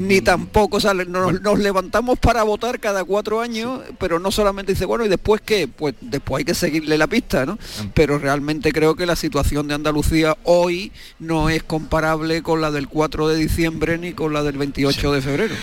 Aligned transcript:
ni 0.00 0.20
tampoco 0.20 0.80
sale, 0.80 1.04
nos, 1.06 1.40
nos, 1.40 1.58
levantamos 1.58 2.18
para 2.18 2.42
votar 2.42 2.80
cada 2.80 3.04
cuatro 3.04 3.40
años, 3.40 3.80
pero 3.98 4.18
no 4.18 4.30
solamente 4.30 4.72
dice, 4.72 4.84
bueno, 4.84 5.04
¿y 5.04 5.08
después 5.08 5.40
qué? 5.40 5.68
Pues 5.68 5.94
después 6.00 6.40
hay 6.40 6.44
que 6.44 6.54
seguirle 6.54 6.98
la 6.98 7.06
pista, 7.06 7.46
¿no? 7.46 7.58
Pero 7.94 8.18
realmente 8.18 8.72
creo 8.72 8.96
que 8.96 9.06
la 9.06 9.16
situación 9.16 9.68
de 9.68 9.74
Andalucía 9.74 10.36
hoy 10.44 10.92
no 11.18 11.50
es 11.50 11.62
comparable 11.62 12.42
con 12.42 12.60
la 12.60 12.70
del 12.70 12.88
4 12.88 13.28
de 13.28 13.36
diciembre 13.36 13.98
ni 13.98 14.12
con 14.12 14.32
la 14.32 14.42
del 14.42 14.58
28 14.58 15.12
de 15.12 15.22
febrero. 15.22 15.54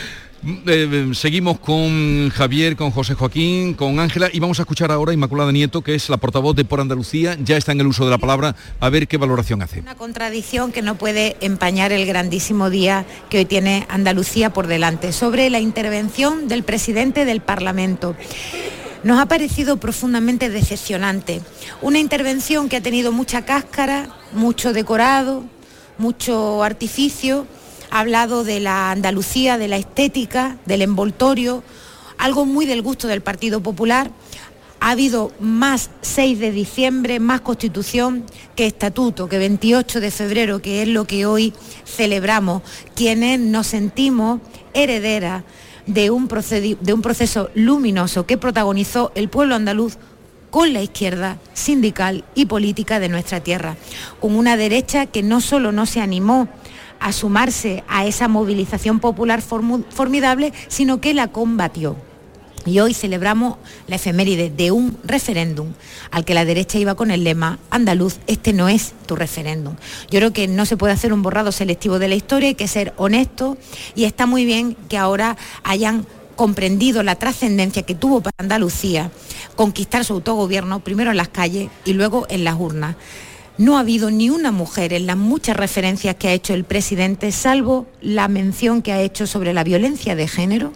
Eh, 0.67 1.09
seguimos 1.15 1.59
con 1.59 2.29
Javier, 2.29 2.75
con 2.75 2.91
José 2.91 3.15
Joaquín, 3.15 3.73
con 3.73 3.99
Ángela 3.99 4.29
y 4.31 4.39
vamos 4.39 4.59
a 4.59 4.61
escuchar 4.61 4.91
ahora 4.91 5.09
a 5.09 5.13
Inmaculada 5.15 5.51
Nieto, 5.51 5.81
que 5.81 5.95
es 5.95 6.07
la 6.07 6.17
portavoz 6.17 6.55
de 6.55 6.63
Por 6.63 6.79
Andalucía, 6.79 7.35
ya 7.43 7.57
está 7.57 7.71
en 7.71 7.81
el 7.81 7.87
uso 7.87 8.05
de 8.05 8.11
la 8.11 8.19
palabra, 8.19 8.55
a 8.79 8.89
ver 8.89 9.07
qué 9.07 9.17
valoración 9.17 9.63
hace. 9.63 9.79
Una 9.79 9.95
contradicción 9.95 10.71
que 10.71 10.83
no 10.83 10.99
puede 10.99 11.35
empañar 11.41 11.91
el 11.91 12.05
grandísimo 12.05 12.69
día 12.69 13.07
que 13.31 13.39
hoy 13.39 13.45
tiene 13.45 13.87
Andalucía 13.89 14.53
por 14.53 14.67
delante, 14.67 15.13
sobre 15.13 15.49
la 15.49 15.59
intervención 15.59 16.47
del 16.47 16.61
presidente 16.61 17.25
del 17.25 17.41
Parlamento 17.41 18.15
nos 19.03 19.19
ha 19.19 19.25
parecido 19.27 19.77
profundamente 19.77 20.49
decepcionante. 20.49 21.41
Una 21.81 21.99
intervención 21.99 22.69
que 22.69 22.77
ha 22.77 22.81
tenido 22.81 23.11
mucha 23.11 23.45
cáscara, 23.45 24.09
mucho 24.31 24.73
decorado, 24.73 25.43
mucho 25.97 26.63
artificio 26.63 27.47
ha 27.89 27.99
hablado 27.99 28.43
de 28.43 28.59
la 28.59 28.91
Andalucía, 28.91 29.57
de 29.57 29.67
la 29.67 29.77
estética, 29.77 30.57
del 30.65 30.81
envoltorio, 30.81 31.63
algo 32.17 32.45
muy 32.45 32.65
del 32.65 32.81
gusto 32.81 33.07
del 33.07 33.21
Partido 33.21 33.61
Popular. 33.61 34.11
Ha 34.79 34.91
habido 34.91 35.31
más 35.39 35.89
6 36.01 36.39
de 36.39 36.51
diciembre, 36.51 37.19
más 37.19 37.41
constitución 37.41 38.25
que 38.55 38.67
estatuto, 38.67 39.27
que 39.27 39.37
28 39.37 39.99
de 39.99 40.11
febrero, 40.11 40.61
que 40.61 40.81
es 40.81 40.87
lo 40.87 41.05
que 41.05 41.25
hoy 41.25 41.53
celebramos, 41.85 42.61
quienes 42.95 43.39
nos 43.39 43.67
sentimos 43.67 44.41
herederas 44.73 45.43
de 45.87 46.09
un, 46.11 46.27
de 46.27 46.93
un 46.93 47.01
proceso 47.01 47.49
luminoso 47.55 48.25
que 48.25 48.37
protagonizó 48.37 49.11
el 49.15 49.29
pueblo 49.29 49.55
andaluz 49.55 49.97
con 50.55 50.71
la 50.71 50.81
izquierda 50.81 51.37
sindical 51.53 52.23
y 52.33 52.45
política 52.45 52.99
de 52.99 53.09
nuestra 53.09 53.41
tierra, 53.41 53.75
con 54.21 54.35
una 54.35 54.55
derecha 54.55 55.05
que 55.05 55.21
no 55.21 55.41
solo 55.41 55.71
no 55.71 55.85
se 55.85 55.99
animó 55.99 56.47
a 56.99 57.11
sumarse 57.11 57.83
a 57.87 58.05
esa 58.05 58.27
movilización 58.27 58.99
popular 58.99 59.41
formidable, 59.41 60.53
sino 60.67 61.01
que 61.01 61.13
la 61.13 61.27
combatió. 61.27 61.95
Y 62.65 62.79
hoy 62.79 62.95
celebramos 62.95 63.57
la 63.87 63.97
efeméride 63.97 64.49
de 64.49 64.71
un 64.71 64.97
referéndum 65.03 65.73
al 66.09 66.25
que 66.25 66.33
la 66.33 66.45
derecha 66.45 66.79
iba 66.79 66.95
con 66.95 67.11
el 67.11 67.23
lema 67.23 67.59
andaluz, 67.69 68.17
este 68.25 68.53
no 68.53 68.69
es 68.69 68.93
tu 69.05 69.15
referéndum. 69.15 69.75
Yo 70.09 70.19
creo 70.19 70.33
que 70.33 70.47
no 70.47 70.65
se 70.65 70.75
puede 70.75 70.93
hacer 70.93 71.13
un 71.13 71.21
borrado 71.21 71.51
selectivo 71.51 71.99
de 71.99 72.07
la 72.07 72.15
historia, 72.15 72.49
hay 72.49 72.55
que 72.55 72.67
ser 72.67 72.93
honesto 72.97 73.57
y 73.93 74.05
está 74.05 74.25
muy 74.25 74.45
bien 74.45 74.75
que 74.89 74.97
ahora 74.97 75.37
hayan 75.63 76.07
comprendido 76.35 77.03
la 77.03 77.15
trascendencia 77.15 77.83
que 77.83 77.95
tuvo 77.95 78.21
para 78.21 78.35
Andalucía 78.39 79.11
conquistar 79.55 80.03
su 80.03 80.13
autogobierno, 80.13 80.79
primero 80.79 81.11
en 81.11 81.17
las 81.17 81.29
calles 81.29 81.69
y 81.85 81.93
luego 81.93 82.25
en 82.29 82.43
las 82.43 82.55
urnas. 82.59 82.95
No 83.57 83.77
ha 83.77 83.81
habido 83.81 84.11
ni 84.11 84.29
una 84.29 84.51
mujer 84.51 84.91
en 84.91 85.05
las 85.05 85.15
muchas 85.15 85.55
referencias 85.55 86.15
que 86.15 86.27
ha 86.27 86.33
hecho 86.33 86.53
el 86.53 86.65
presidente, 86.65 87.31
salvo 87.31 87.87
la 88.01 88.27
mención 88.27 88.81
que 88.81 88.91
ha 88.91 89.01
hecho 89.01 89.27
sobre 89.27 89.53
la 89.53 89.63
violencia 89.63 90.13
de 90.15 90.27
género. 90.27 90.73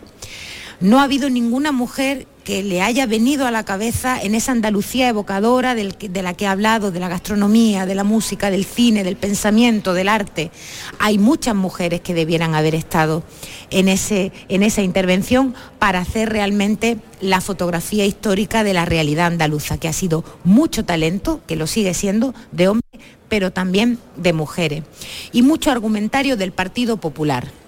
No 0.80 1.00
ha 1.00 1.04
habido 1.04 1.30
ninguna 1.30 1.74
mujer 1.74 2.26
que 2.50 2.64
le 2.64 2.82
haya 2.82 3.06
venido 3.06 3.46
a 3.46 3.52
la 3.52 3.64
cabeza 3.64 4.20
en 4.20 4.34
esa 4.34 4.54
Andalucía 4.54 5.08
evocadora 5.08 5.76
de 5.76 6.24
la 6.24 6.34
que 6.34 6.48
ha 6.48 6.52
hablado, 6.52 6.90
de 6.90 7.00
la 7.00 7.08
gastronomía, 7.08 7.86
de 7.86 7.94
la 7.94 8.04
música, 8.04 8.50
del 8.50 8.66
cine, 8.66 9.04
del 9.04 9.18
pensamiento, 9.18 9.94
del 9.94 10.10
arte. 10.10 10.50
Hay 10.98 11.20
muchas 11.20 11.54
mujeres 11.54 12.02
que 12.02 12.16
debieran 12.16 12.56
haber 12.56 12.74
estado 12.74 13.22
en, 13.70 13.88
ese, 13.88 14.32
en 14.48 14.64
esa 14.64 14.82
intervención 14.82 15.54
para 15.78 16.00
hacer 16.00 16.30
realmente 16.30 16.98
la 17.22 17.40
fotografía 17.40 18.08
histórica 18.08 18.64
de 18.64 18.74
la 18.74 18.86
realidad 18.86 19.28
andaluza, 19.28 19.78
que 19.78 19.88
ha 19.88 19.94
sido 19.94 20.26
mucho 20.44 20.84
talento, 20.84 21.42
que 21.46 21.56
lo 21.56 21.68
sigue 21.68 21.94
siendo, 21.94 22.34
de 22.52 22.70
hombres, 22.70 23.00
pero 23.28 23.52
también 23.52 24.00
de 24.16 24.34
mujeres. 24.34 24.86
Y 25.32 25.44
mucho 25.44 25.70
argumentario 25.70 26.36
del 26.36 26.52
Partido 26.52 26.98
Popular 26.98 27.59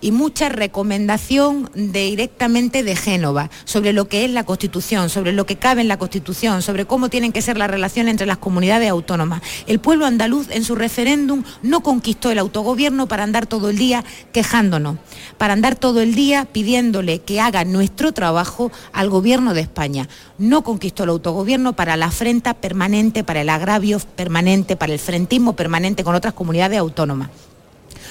y 0.00 0.12
mucha 0.12 0.48
recomendación 0.48 1.70
directamente 1.74 2.82
de 2.82 2.96
Génova 2.96 3.50
sobre 3.64 3.92
lo 3.92 4.08
que 4.08 4.24
es 4.24 4.30
la 4.30 4.44
Constitución, 4.44 5.10
sobre 5.10 5.32
lo 5.32 5.46
que 5.46 5.56
cabe 5.56 5.80
en 5.80 5.88
la 5.88 5.98
Constitución, 5.98 6.62
sobre 6.62 6.84
cómo 6.84 7.08
tienen 7.08 7.32
que 7.32 7.42
ser 7.42 7.56
las 7.56 7.70
relaciones 7.70 8.12
entre 8.12 8.26
las 8.26 8.38
comunidades 8.38 8.90
autónomas. 8.90 9.42
El 9.66 9.78
pueblo 9.78 10.06
andaluz 10.06 10.48
en 10.50 10.64
su 10.64 10.74
referéndum 10.74 11.42
no 11.62 11.82
conquistó 11.82 12.30
el 12.30 12.38
autogobierno 12.38 13.08
para 13.08 13.24
andar 13.24 13.46
todo 13.46 13.70
el 13.70 13.78
día 13.78 14.04
quejándonos, 14.32 14.96
para 15.38 15.52
andar 15.52 15.76
todo 15.76 16.00
el 16.00 16.14
día 16.14 16.44
pidiéndole 16.44 17.20
que 17.20 17.40
haga 17.40 17.64
nuestro 17.64 18.12
trabajo 18.12 18.70
al 18.92 19.10
gobierno 19.10 19.54
de 19.54 19.62
España. 19.62 20.08
No 20.38 20.62
conquistó 20.62 21.04
el 21.04 21.10
autogobierno 21.10 21.74
para 21.74 21.96
la 21.96 22.06
afrenta 22.06 22.54
permanente, 22.54 23.24
para 23.24 23.40
el 23.40 23.48
agravio 23.48 23.98
permanente, 24.16 24.76
para 24.76 24.92
el 24.92 24.98
frentismo 24.98 25.54
permanente 25.54 26.04
con 26.04 26.14
otras 26.14 26.34
comunidades 26.34 26.78
autónomas 26.78 27.30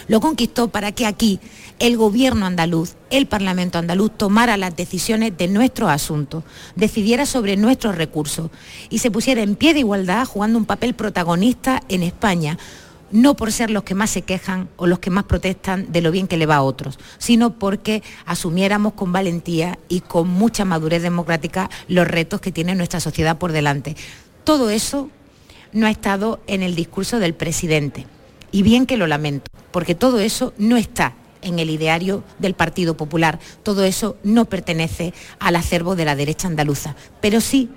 lo 0.07 0.19
conquistó 0.19 0.67
para 0.67 0.91
que 0.91 1.05
aquí 1.05 1.39
el 1.79 1.97
gobierno 1.97 2.45
andaluz, 2.45 2.95
el 3.09 3.27
Parlamento 3.27 3.77
andaluz, 3.77 4.11
tomara 4.17 4.57
las 4.57 4.75
decisiones 4.75 5.37
de 5.37 5.47
nuestros 5.47 5.89
asuntos, 5.89 6.43
decidiera 6.75 7.25
sobre 7.25 7.57
nuestros 7.57 7.95
recursos 7.95 8.49
y 8.89 8.99
se 8.99 9.11
pusiera 9.11 9.41
en 9.41 9.55
pie 9.55 9.73
de 9.73 9.79
igualdad 9.79 10.25
jugando 10.25 10.57
un 10.57 10.65
papel 10.65 10.93
protagonista 10.93 11.81
en 11.89 12.03
España, 12.03 12.57
no 13.11 13.35
por 13.35 13.51
ser 13.51 13.69
los 13.69 13.83
que 13.83 13.95
más 13.95 14.09
se 14.09 14.23
quejan 14.23 14.69
o 14.77 14.87
los 14.87 14.99
que 14.99 15.09
más 15.09 15.25
protestan 15.25 15.91
de 15.91 16.01
lo 16.01 16.11
bien 16.11 16.27
que 16.27 16.37
le 16.37 16.45
va 16.45 16.55
a 16.57 16.63
otros, 16.63 16.97
sino 17.17 17.53
porque 17.53 18.03
asumiéramos 18.25 18.93
con 18.93 19.11
valentía 19.11 19.77
y 19.89 20.01
con 20.01 20.27
mucha 20.27 20.65
madurez 20.65 21.03
democrática 21.03 21.69
los 21.87 22.07
retos 22.07 22.41
que 22.41 22.51
tiene 22.51 22.75
nuestra 22.75 22.99
sociedad 22.99 23.37
por 23.37 23.51
delante. 23.51 23.95
Todo 24.43 24.69
eso 24.69 25.09
no 25.71 25.87
ha 25.87 25.91
estado 25.91 26.39
en 26.47 26.63
el 26.63 26.75
discurso 26.75 27.19
del 27.19 27.33
presidente. 27.33 28.07
Y 28.51 28.63
bien 28.63 28.85
que 28.85 28.95
lo 28.95 29.07
lamento, 29.07 29.51
porque 29.71 29.95
todo 29.95 30.19
eso 30.19 30.53
no 30.57 30.77
está 30.77 31.13
en 31.45 31.59
el 31.59 31.69
ideario 31.69 32.23
del 32.39 32.55
Partido 32.55 32.97
Popular. 32.97 33.39
Todo 33.63 33.85
eso 33.85 34.17
no 34.23 34.45
pertenece 34.45 35.13
al 35.39 35.55
acervo 35.55 35.95
de 35.95 36.05
la 36.05 36.17
derecha 36.17 36.47
andaluza, 36.47 36.95
pero 37.21 37.39
sí 37.39 37.69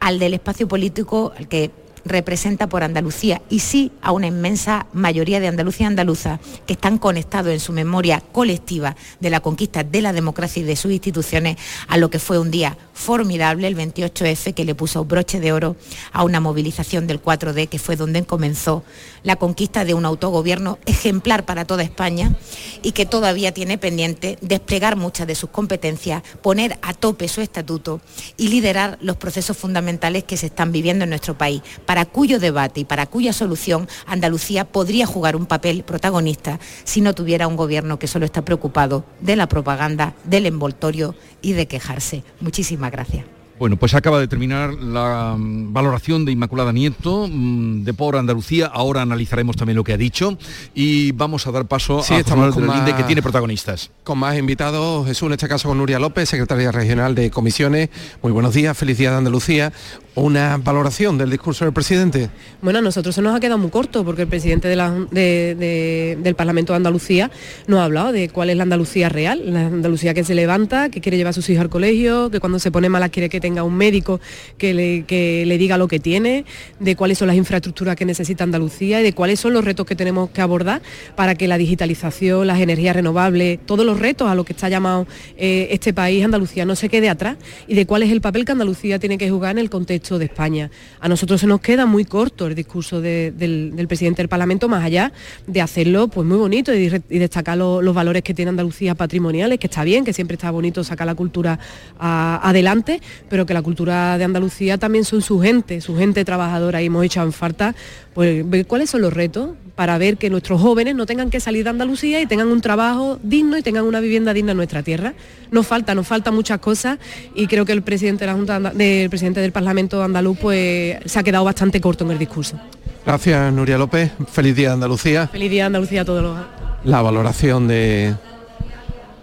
al 0.00 0.18
del 0.18 0.34
espacio 0.34 0.66
político 0.66 1.32
al 1.36 1.48
que 1.48 1.70
representa 2.06 2.68
por 2.68 2.82
Andalucía 2.82 3.42
y 3.50 3.60
sí 3.60 3.92
a 4.00 4.12
una 4.12 4.28
inmensa 4.28 4.86
mayoría 4.92 5.40
de 5.40 5.48
Andalucía 5.48 5.88
andaluza 5.88 6.38
que 6.66 6.74
están 6.74 6.98
conectados 6.98 7.52
en 7.52 7.60
su 7.60 7.72
memoria 7.72 8.20
colectiva 8.32 8.96
de 9.20 9.30
la 9.30 9.40
conquista 9.40 9.82
de 9.82 10.02
la 10.02 10.12
democracia 10.12 10.62
y 10.62 10.64
de 10.64 10.76
sus 10.76 10.92
instituciones 10.92 11.56
a 11.88 11.96
lo 11.96 12.08
que 12.08 12.18
fue 12.18 12.38
un 12.38 12.50
día 12.50 12.78
formidable, 12.96 13.68
el 13.68 13.76
28F, 13.76 14.54
que 14.54 14.64
le 14.64 14.74
puso 14.74 15.04
broche 15.04 15.38
de 15.38 15.52
oro 15.52 15.76
a 16.12 16.24
una 16.24 16.40
movilización 16.40 17.06
del 17.06 17.22
4D, 17.22 17.68
que 17.68 17.78
fue 17.78 17.94
donde 17.94 18.24
comenzó 18.24 18.82
la 19.22 19.36
conquista 19.36 19.84
de 19.84 19.92
un 19.92 20.06
autogobierno 20.06 20.78
ejemplar 20.86 21.44
para 21.44 21.66
toda 21.66 21.82
España 21.82 22.34
y 22.82 22.92
que 22.92 23.04
todavía 23.04 23.52
tiene 23.52 23.76
pendiente 23.76 24.38
desplegar 24.40 24.96
muchas 24.96 25.26
de 25.26 25.34
sus 25.34 25.50
competencias, 25.50 26.22
poner 26.40 26.78
a 26.80 26.94
tope 26.94 27.28
su 27.28 27.42
estatuto 27.42 28.00
y 28.38 28.48
liderar 28.48 28.98
los 29.02 29.16
procesos 29.16 29.58
fundamentales 29.58 30.24
que 30.24 30.38
se 30.38 30.46
están 30.46 30.72
viviendo 30.72 31.04
en 31.04 31.10
nuestro 31.10 31.36
país 31.36 31.62
para 31.84 32.06
cuyo 32.06 32.40
debate 32.40 32.80
y 32.80 32.84
para 32.84 33.06
cuya 33.06 33.34
solución 33.34 33.88
Andalucía 34.06 34.64
podría 34.64 35.06
jugar 35.06 35.36
un 35.36 35.46
papel 35.46 35.84
protagonista 35.84 36.58
si 36.84 37.02
no 37.02 37.14
tuviera 37.14 37.46
un 37.46 37.56
gobierno 37.56 37.98
que 37.98 38.08
solo 38.08 38.24
está 38.24 38.42
preocupado 38.42 39.04
de 39.20 39.36
la 39.36 39.48
propaganda, 39.48 40.14
del 40.24 40.46
envoltorio 40.46 41.14
y 41.42 41.52
de 41.52 41.66
quejarse. 41.66 42.24
Muchísimas 42.40 42.85
gracias. 42.90 43.35
Bueno, 43.58 43.76
pues 43.78 43.94
acaba 43.94 44.20
de 44.20 44.28
terminar 44.28 44.74
la 44.74 45.34
mm, 45.38 45.72
valoración 45.72 46.26
de 46.26 46.32
Inmaculada 46.32 46.72
Nieto 46.72 47.26
mm, 47.30 47.84
de 47.84 47.94
Por 47.94 48.16
Andalucía. 48.16 48.66
Ahora 48.66 49.00
analizaremos 49.00 49.56
también 49.56 49.76
lo 49.76 49.84
que 49.84 49.94
ha 49.94 49.96
dicho 49.96 50.36
y 50.74 51.12
vamos 51.12 51.46
a 51.46 51.52
dar 51.52 51.66
paso 51.66 52.02
a 52.06 52.18
estamos 52.18 52.54
con 52.54 52.66
más, 52.66 52.92
que 52.92 53.02
tiene 53.04 53.22
protagonistas. 53.22 53.90
Con 54.04 54.18
más 54.18 54.36
invitados, 54.36 55.06
Jesús, 55.06 55.26
en 55.28 55.32
este 55.32 55.48
caso 55.48 55.68
con 55.68 55.78
Nuria 55.78 55.98
López, 55.98 56.28
secretaria 56.28 56.70
regional 56.70 57.14
de 57.14 57.30
comisiones. 57.30 57.88
Muy 58.22 58.32
buenos 58.32 58.52
días, 58.52 58.76
felicidades 58.76 59.14
de 59.14 59.18
Andalucía 59.18 59.72
una 60.16 60.56
valoración 60.56 61.18
del 61.18 61.30
discurso 61.30 61.64
del 61.64 61.74
presidente. 61.74 62.30
Bueno, 62.62 62.78
a 62.78 62.82
nosotros 62.82 63.14
se 63.14 63.22
nos 63.22 63.36
ha 63.36 63.40
quedado 63.40 63.58
muy 63.58 63.70
corto 63.70 64.04
porque 64.04 64.22
el 64.22 64.28
presidente 64.28 64.68
del 64.68 66.34
Parlamento 66.34 66.72
de 66.72 66.78
Andalucía 66.78 67.30
nos 67.66 67.80
ha 67.80 67.84
hablado 67.84 68.12
de 68.12 68.30
cuál 68.30 68.50
es 68.50 68.56
la 68.56 68.62
Andalucía 68.62 69.10
real, 69.10 69.42
la 69.52 69.66
Andalucía 69.66 70.14
que 70.14 70.24
se 70.24 70.34
levanta, 70.34 70.88
que 70.88 71.02
quiere 71.02 71.18
llevar 71.18 71.30
a 71.30 71.34
sus 71.34 71.48
hijos 71.50 71.60
al 71.60 71.68
colegio, 71.68 72.30
que 72.30 72.40
cuando 72.40 72.58
se 72.58 72.70
pone 72.70 72.88
mala 72.88 73.10
quiere 73.10 73.28
que 73.28 73.40
tenga 73.46 73.62
un 73.62 73.76
médico 73.76 74.20
que 74.58 74.74
le, 74.74 75.46
le 75.46 75.58
diga 75.58 75.78
lo 75.78 75.86
que 75.86 76.00
tiene, 76.00 76.44
de 76.80 76.96
cuáles 76.96 77.18
son 77.18 77.28
las 77.28 77.36
infraestructuras 77.36 77.94
que 77.94 78.04
necesita 78.04 78.42
Andalucía 78.42 79.00
y 79.00 79.04
de 79.04 79.12
cuáles 79.12 79.38
son 79.38 79.52
los 79.52 79.64
retos 79.64 79.86
que 79.86 79.94
tenemos 79.94 80.30
que 80.30 80.40
abordar 80.40 80.82
para 81.14 81.36
que 81.36 81.46
la 81.46 81.58
digitalización, 81.58 82.48
las 82.48 82.58
energías 82.58 82.96
renovables, 82.96 83.60
todos 83.64 83.86
los 83.86 84.00
retos 84.00 84.28
a 84.28 84.34
los 84.34 84.44
que 84.44 84.52
está 84.52 84.68
llamado 84.68 85.06
eh, 85.36 85.68
este 85.70 85.92
país, 85.92 86.24
Andalucía, 86.24 86.64
no 86.64 86.74
se 86.74 86.88
quede 86.88 87.08
atrás 87.08 87.36
y 87.68 87.74
de 87.76 87.86
cuál 87.86 88.02
es 88.02 88.10
el 88.10 88.20
papel 88.20 88.44
que 88.44 88.50
Andalucía 88.50 88.98
tiene 88.98 89.16
que 89.16 89.30
jugar 89.30 89.52
en 89.52 89.58
el 89.58 89.70
contexto 89.70 90.18
de 90.18 90.24
España. 90.24 90.70
A 90.98 91.08
nosotros 91.08 91.40
se 91.40 91.46
nos 91.46 91.60
queda 91.60 91.86
muy 91.86 92.04
corto 92.04 92.48
el 92.48 92.56
discurso 92.56 93.00
del, 93.00 93.86
presidente 93.86 94.22
del 94.22 94.28
Parlamento, 94.28 94.68
más 94.68 94.82
allá 94.82 95.12
de 95.46 95.60
hacerlo 95.60 96.08
pues 96.08 96.26
muy 96.26 96.36
bonito 96.36 96.74
y, 96.74 96.88
destacar 96.88 97.56
los 97.56 97.94
valores 97.94 98.24
que 98.24 98.34
tiene 98.34 98.48
Andalucía 98.48 98.96
patrimoniales, 98.96 99.60
que 99.60 99.68
está 99.68 99.84
bien, 99.84 100.04
que 100.04 100.12
siempre 100.12 100.34
está 100.34 100.50
bonito 100.50 100.82
sacar 100.82 101.06
la 101.06 101.14
cultura 101.14 101.58
adelante, 101.98 103.00
pero 103.28 103.35
que 103.44 103.52
la 103.52 103.62
cultura 103.62 104.16
de 104.16 104.24
Andalucía 104.24 104.78
también 104.78 105.04
son 105.04 105.20
su 105.20 105.40
gente, 105.40 105.80
su 105.80 105.96
gente 105.96 106.24
trabajadora 106.24 106.80
y 106.80 106.86
hemos 106.86 107.04
hecho 107.04 107.22
en 107.22 107.32
falta 107.32 107.74
pues 108.14 108.48
ver 108.48 108.66
cuáles 108.66 108.88
son 108.88 109.02
los 109.02 109.12
retos 109.12 109.50
para 109.74 109.98
ver 109.98 110.16
que 110.16 110.30
nuestros 110.30 110.60
jóvenes 110.60 110.94
no 110.94 111.04
tengan 111.04 111.28
que 111.28 111.40
salir 111.40 111.64
de 111.64 111.70
Andalucía 111.70 112.20
y 112.20 112.26
tengan 112.26 112.48
un 112.48 112.60
trabajo 112.60 113.18
digno 113.22 113.58
y 113.58 113.62
tengan 113.62 113.84
una 113.84 114.00
vivienda 114.00 114.32
digna 114.32 114.52
en 114.52 114.56
nuestra 114.56 114.82
tierra. 114.82 115.12
Nos 115.50 115.66
falta, 115.66 115.94
nos 115.94 116.06
falta 116.06 116.30
muchas 116.30 116.60
cosas 116.60 116.98
y 117.34 117.46
creo 117.46 117.66
que 117.66 117.72
el 117.72 117.82
presidente 117.82 118.24
de 118.24 118.26
la 118.28 118.34
Junta 118.34 118.58
del 118.58 119.10
presidente 119.10 119.40
del 119.40 119.52
Parlamento 119.52 120.02
andaluz 120.02 120.38
pues 120.38 120.96
se 121.04 121.18
ha 121.18 121.22
quedado 121.22 121.44
bastante 121.44 121.80
corto 121.80 122.04
en 122.04 122.12
el 122.12 122.18
discurso. 122.18 122.58
Gracias 123.04 123.52
Nuria 123.52 123.76
López, 123.76 124.12
feliz 124.30 124.56
día 124.56 124.68
de 124.68 124.74
Andalucía. 124.74 125.28
Feliz 125.28 125.50
día 125.50 125.64
de 125.64 125.66
Andalucía 125.66 126.02
a 126.02 126.04
todos 126.04 126.22
los. 126.22 126.38
La 126.84 127.02
valoración 127.02 127.68
de 127.68 128.14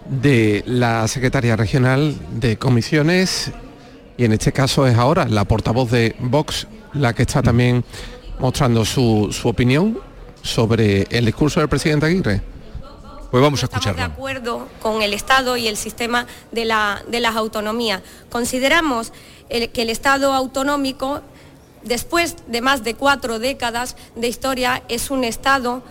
de 0.08 0.62
la 0.66 1.08
secretaria 1.08 1.56
regional 1.56 2.14
de 2.32 2.56
comisiones 2.56 3.52
y 4.16 4.24
en 4.24 4.32
este 4.32 4.52
caso 4.52 4.86
es 4.86 4.96
ahora 4.96 5.26
la 5.28 5.44
portavoz 5.44 5.90
de 5.90 6.14
Vox 6.18 6.66
la 6.92 7.12
que 7.12 7.22
está 7.22 7.42
también 7.42 7.84
mostrando 8.38 8.84
su, 8.84 9.28
su 9.32 9.48
opinión 9.48 9.98
sobre 10.42 11.06
el 11.10 11.24
discurso 11.24 11.60
del 11.60 11.68
presidente 11.68 12.06
Aguirre. 12.06 12.42
Pues 13.30 13.42
vamos 13.42 13.62
a 13.62 13.66
escucharlo. 13.66 14.00
Estamos 14.00 14.16
de 14.16 14.20
acuerdo 14.20 14.68
con 14.80 15.02
el 15.02 15.12
Estado 15.12 15.56
y 15.56 15.66
el 15.66 15.76
sistema 15.76 16.26
de, 16.52 16.64
la, 16.64 17.02
de 17.08 17.18
las 17.18 17.34
autonomías. 17.34 18.00
Consideramos 18.30 19.12
que 19.48 19.82
el 19.82 19.90
Estado 19.90 20.32
autonómico, 20.32 21.20
después 21.82 22.36
de 22.46 22.60
más 22.60 22.84
de 22.84 22.94
cuatro 22.94 23.40
décadas 23.40 23.96
de 24.14 24.28
historia, 24.28 24.84
es 24.88 25.10
un 25.10 25.24
Estado 25.24 25.82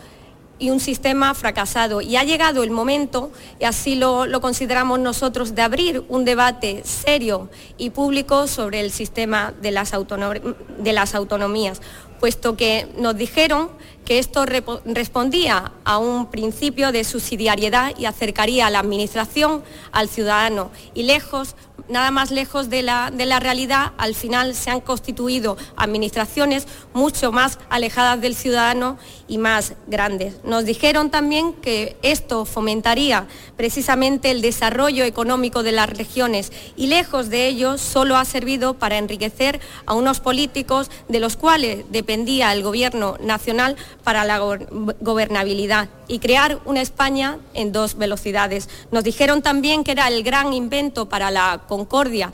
y 0.63 0.69
un 0.69 0.80
sistema 0.80 1.33
fracasado. 1.33 2.00
Y 2.00 2.15
ha 2.15 2.24
llegado 2.24 2.63
el 2.63 2.71
momento, 2.71 3.31
y 3.60 3.65
así 3.65 3.95
lo, 3.95 4.25
lo, 4.25 4.39
consideramos 4.39 4.98
nosotros, 4.98 5.56
de 5.56 5.62
abrir 5.62 6.06
un 6.07 6.24
debate 6.24 6.83
serio 6.86 7.50
y 7.77 7.89
público 7.89 8.48
sobre 8.48 8.80
el 8.80 8.89
sistema 8.89 9.54
de 9.62 9.71
las, 9.71 9.92
de 9.92 10.94
las 10.94 11.15
autonomías 11.15 11.81
puesto 12.24 12.56
que 12.56 12.88
nos 12.98 13.18
dijeron 13.18 13.68
que 14.05 14.19
esto 14.19 14.45
respondía 14.45 15.73
a 15.85 15.97
un 15.97 16.31
principio 16.31 16.91
de 16.91 17.03
subsidiariedad 17.03 17.94
y 17.97 18.05
acercaría 18.05 18.67
a 18.67 18.69
la 18.69 18.79
Administración 18.79 19.63
al 19.91 20.09
ciudadano. 20.09 20.71
Y 20.94 21.03
lejos, 21.03 21.55
nada 21.88 22.11
más 22.11 22.31
lejos 22.31 22.69
de 22.69 22.81
la, 22.81 23.11
de 23.11 23.25
la 23.25 23.39
realidad, 23.39 23.94
al 23.97 24.15
final 24.15 24.55
se 24.55 24.71
han 24.71 24.81
constituido 24.81 25.57
administraciones 25.75 26.67
mucho 26.94 27.31
más 27.31 27.59
alejadas 27.69 28.19
del 28.19 28.35
ciudadano 28.35 28.97
y 29.27 29.38
más 29.38 29.73
grandes. 29.88 30.35
Nos 30.44 30.65
dijeron 30.65 31.09
también 31.09 31.53
que 31.53 31.97
esto 32.01 32.45
fomentaría 32.45 33.27
precisamente 33.57 34.31
el 34.31 34.41
desarrollo 34.41 35.03
económico 35.05 35.63
de 35.63 35.71
las 35.71 35.89
regiones 35.89 36.51
y 36.75 36.88
lejos 36.88 37.29
de 37.29 37.47
ello 37.47 37.77
solo 37.77 38.17
ha 38.17 38.25
servido 38.25 38.73
para 38.73 38.97
enriquecer 38.97 39.61
a 39.85 39.94
unos 39.94 40.19
políticos 40.19 40.89
de 41.07 41.19
los 41.19 41.38
cuales 41.38 41.85
depende 41.89 42.23
el 42.23 42.63
gobierno 42.63 43.17
nacional 43.19 43.75
para 44.03 44.25
la 44.25 44.39
gobernabilidad 44.39 45.89
y 46.07 46.19
crear 46.19 46.59
una 46.65 46.81
España 46.81 47.39
en 47.53 47.71
dos 47.71 47.97
velocidades. 47.97 48.69
Nos 48.91 49.03
dijeron 49.03 49.41
también 49.41 49.83
que 49.83 49.91
era 49.91 50.07
el 50.07 50.23
gran 50.23 50.53
invento 50.53 51.09
para 51.09 51.31
la 51.31 51.63
concordia 51.67 52.31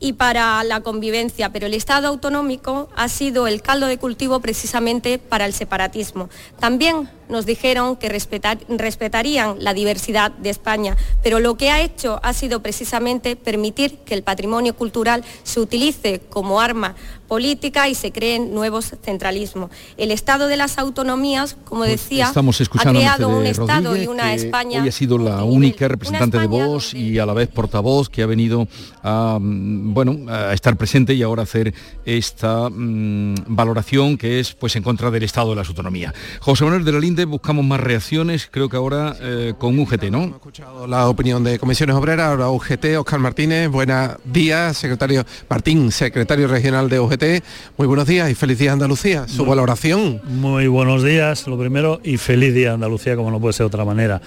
y 0.00 0.12
para 0.12 0.62
la 0.64 0.80
convivencia, 0.80 1.50
pero 1.50 1.66
el 1.66 1.74
Estado 1.74 2.08
autonómico 2.08 2.88
ha 2.96 3.08
sido 3.08 3.46
el 3.46 3.62
caldo 3.62 3.86
de 3.86 3.98
cultivo 3.98 4.40
precisamente 4.40 5.18
para 5.18 5.46
el 5.46 5.52
separatismo. 5.52 6.28
También 6.60 7.08
nos 7.28 7.46
dijeron 7.46 7.96
que 7.96 8.08
respetarían 8.08 9.56
la 9.58 9.74
diversidad 9.74 10.32
de 10.32 10.50
España, 10.50 10.96
pero 11.22 11.40
lo 11.40 11.56
que 11.56 11.70
ha 11.70 11.80
hecho 11.80 12.20
ha 12.22 12.32
sido 12.32 12.60
precisamente 12.60 13.36
permitir 13.36 13.98
que 13.98 14.14
el 14.14 14.22
patrimonio 14.22 14.74
cultural 14.74 15.24
se 15.42 15.60
utilice 15.60 16.20
como 16.28 16.60
arma 16.60 16.94
política 17.28 17.88
y 17.88 17.94
se 17.94 18.10
creen 18.10 18.54
nuevos 18.54 18.94
centralismos. 19.02 19.70
El 19.98 20.10
Estado 20.10 20.48
de 20.48 20.56
las 20.56 20.78
autonomías, 20.78 21.56
como 21.64 21.82
pues 21.82 21.92
decía, 21.92 22.32
ha 22.32 22.90
creado 22.90 23.28
un 23.28 23.46
Estado 23.46 23.96
y 23.96 24.06
una 24.06 24.34
España. 24.34 24.82
Hoy 24.82 24.88
ha 24.88 24.92
sido 24.92 25.18
la 25.18 25.44
única 25.44 25.86
representante 25.86 26.38
de 26.38 26.46
voz 26.46 26.94
y 26.94 27.18
a 27.18 27.26
la 27.26 27.34
vez 27.34 27.48
portavoz 27.48 28.08
que 28.08 28.22
ha 28.22 28.26
venido 28.26 28.66
a, 29.02 29.38
mm, 29.38 29.92
bueno, 29.92 30.32
a 30.32 30.54
estar 30.54 30.76
presente 30.76 31.14
y 31.14 31.22
ahora 31.22 31.42
hacer 31.42 31.74
esta 32.04 32.70
mm, 32.70 33.34
valoración 33.46 34.16
que 34.16 34.40
es 34.40 34.54
pues 34.54 34.74
en 34.76 34.82
contra 34.82 35.10
del 35.10 35.22
Estado 35.22 35.50
de 35.50 35.56
las 35.56 35.68
autonomías. 35.68 36.14
José 36.40 36.64
Manuel 36.64 36.84
de 36.84 36.92
la 36.92 36.98
Buscamos 37.26 37.64
más 37.64 37.80
reacciones, 37.80 38.48
creo 38.50 38.68
que 38.68 38.76
ahora 38.76 39.16
eh, 39.20 39.54
con 39.58 39.78
UGT, 39.78 40.04
¿no? 40.04 40.24
Hemos 40.24 40.36
escuchado 40.36 40.86
la 40.86 41.08
opinión 41.08 41.42
de 41.44 41.58
Comisiones 41.58 41.96
Obreras, 41.96 42.30
ahora 42.30 42.50
UGT, 42.50 42.96
Oscar 42.98 43.18
Martínez, 43.18 43.68
buenos 43.68 44.16
días, 44.24 44.76
secretario 44.76 45.24
Martín, 45.48 45.90
secretario 45.92 46.48
regional 46.48 46.88
de 46.88 47.00
UGT 47.00 47.24
muy 47.76 47.86
buenos 47.86 48.06
días 48.06 48.30
y 48.30 48.34
feliz 48.34 48.58
día 48.58 48.72
Andalucía. 48.72 49.26
Su 49.28 49.44
valoración. 49.44 50.20
Muy 50.24 50.66
buenos 50.66 51.02
días, 51.02 51.46
lo 51.46 51.58
primero, 51.58 52.00
y 52.02 52.16
feliz 52.16 52.54
día 52.54 52.72
Andalucía, 52.72 53.16
como 53.16 53.30
no 53.30 53.40
puede 53.40 53.52
ser 53.52 53.64
de 53.64 53.68
otra 53.68 53.84
manera. 53.84 54.20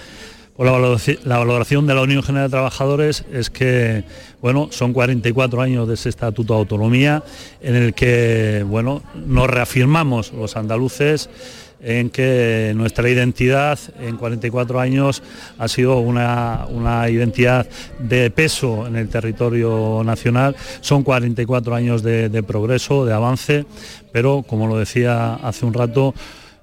Pues 0.56 0.66
la, 1.24 1.38
valoración, 1.38 1.86
de 1.86 1.94
la 1.94 2.02
Unión 2.02 2.22
General 2.22 2.48
de 2.48 2.52
Trabajadores 2.52 3.24
es 3.32 3.48
que, 3.48 4.04
bueno, 4.42 4.68
son 4.70 4.92
44 4.92 5.62
años 5.62 5.88
de 5.88 5.94
ese 5.94 6.10
estatuto 6.10 6.52
de 6.54 6.60
autonomía 6.60 7.22
en 7.62 7.74
el 7.74 7.94
que, 7.94 8.64
bueno, 8.66 9.02
nos 9.14 9.48
reafirmamos 9.48 10.32
los 10.32 10.56
andaluces 10.56 11.30
en 11.82 12.10
que 12.10 12.72
nuestra 12.76 13.08
identidad 13.10 13.78
en 14.00 14.16
44 14.16 14.80
años 14.80 15.22
ha 15.58 15.68
sido 15.68 15.98
una, 15.98 16.66
identidad 17.10 17.66
de 17.98 18.30
peso 18.30 18.86
en 18.86 18.96
el 18.96 19.08
territorio 19.08 20.02
nacional. 20.04 20.56
Son 20.80 21.02
44 21.02 21.74
años 21.74 22.02
de, 22.02 22.42
progreso, 22.42 23.04
de 23.04 23.12
avance, 23.12 23.66
pero 24.12 24.44
como 24.46 24.66
lo 24.66 24.78
decía 24.78 25.34
hace 25.34 25.66
un 25.66 25.74
rato, 25.74 26.14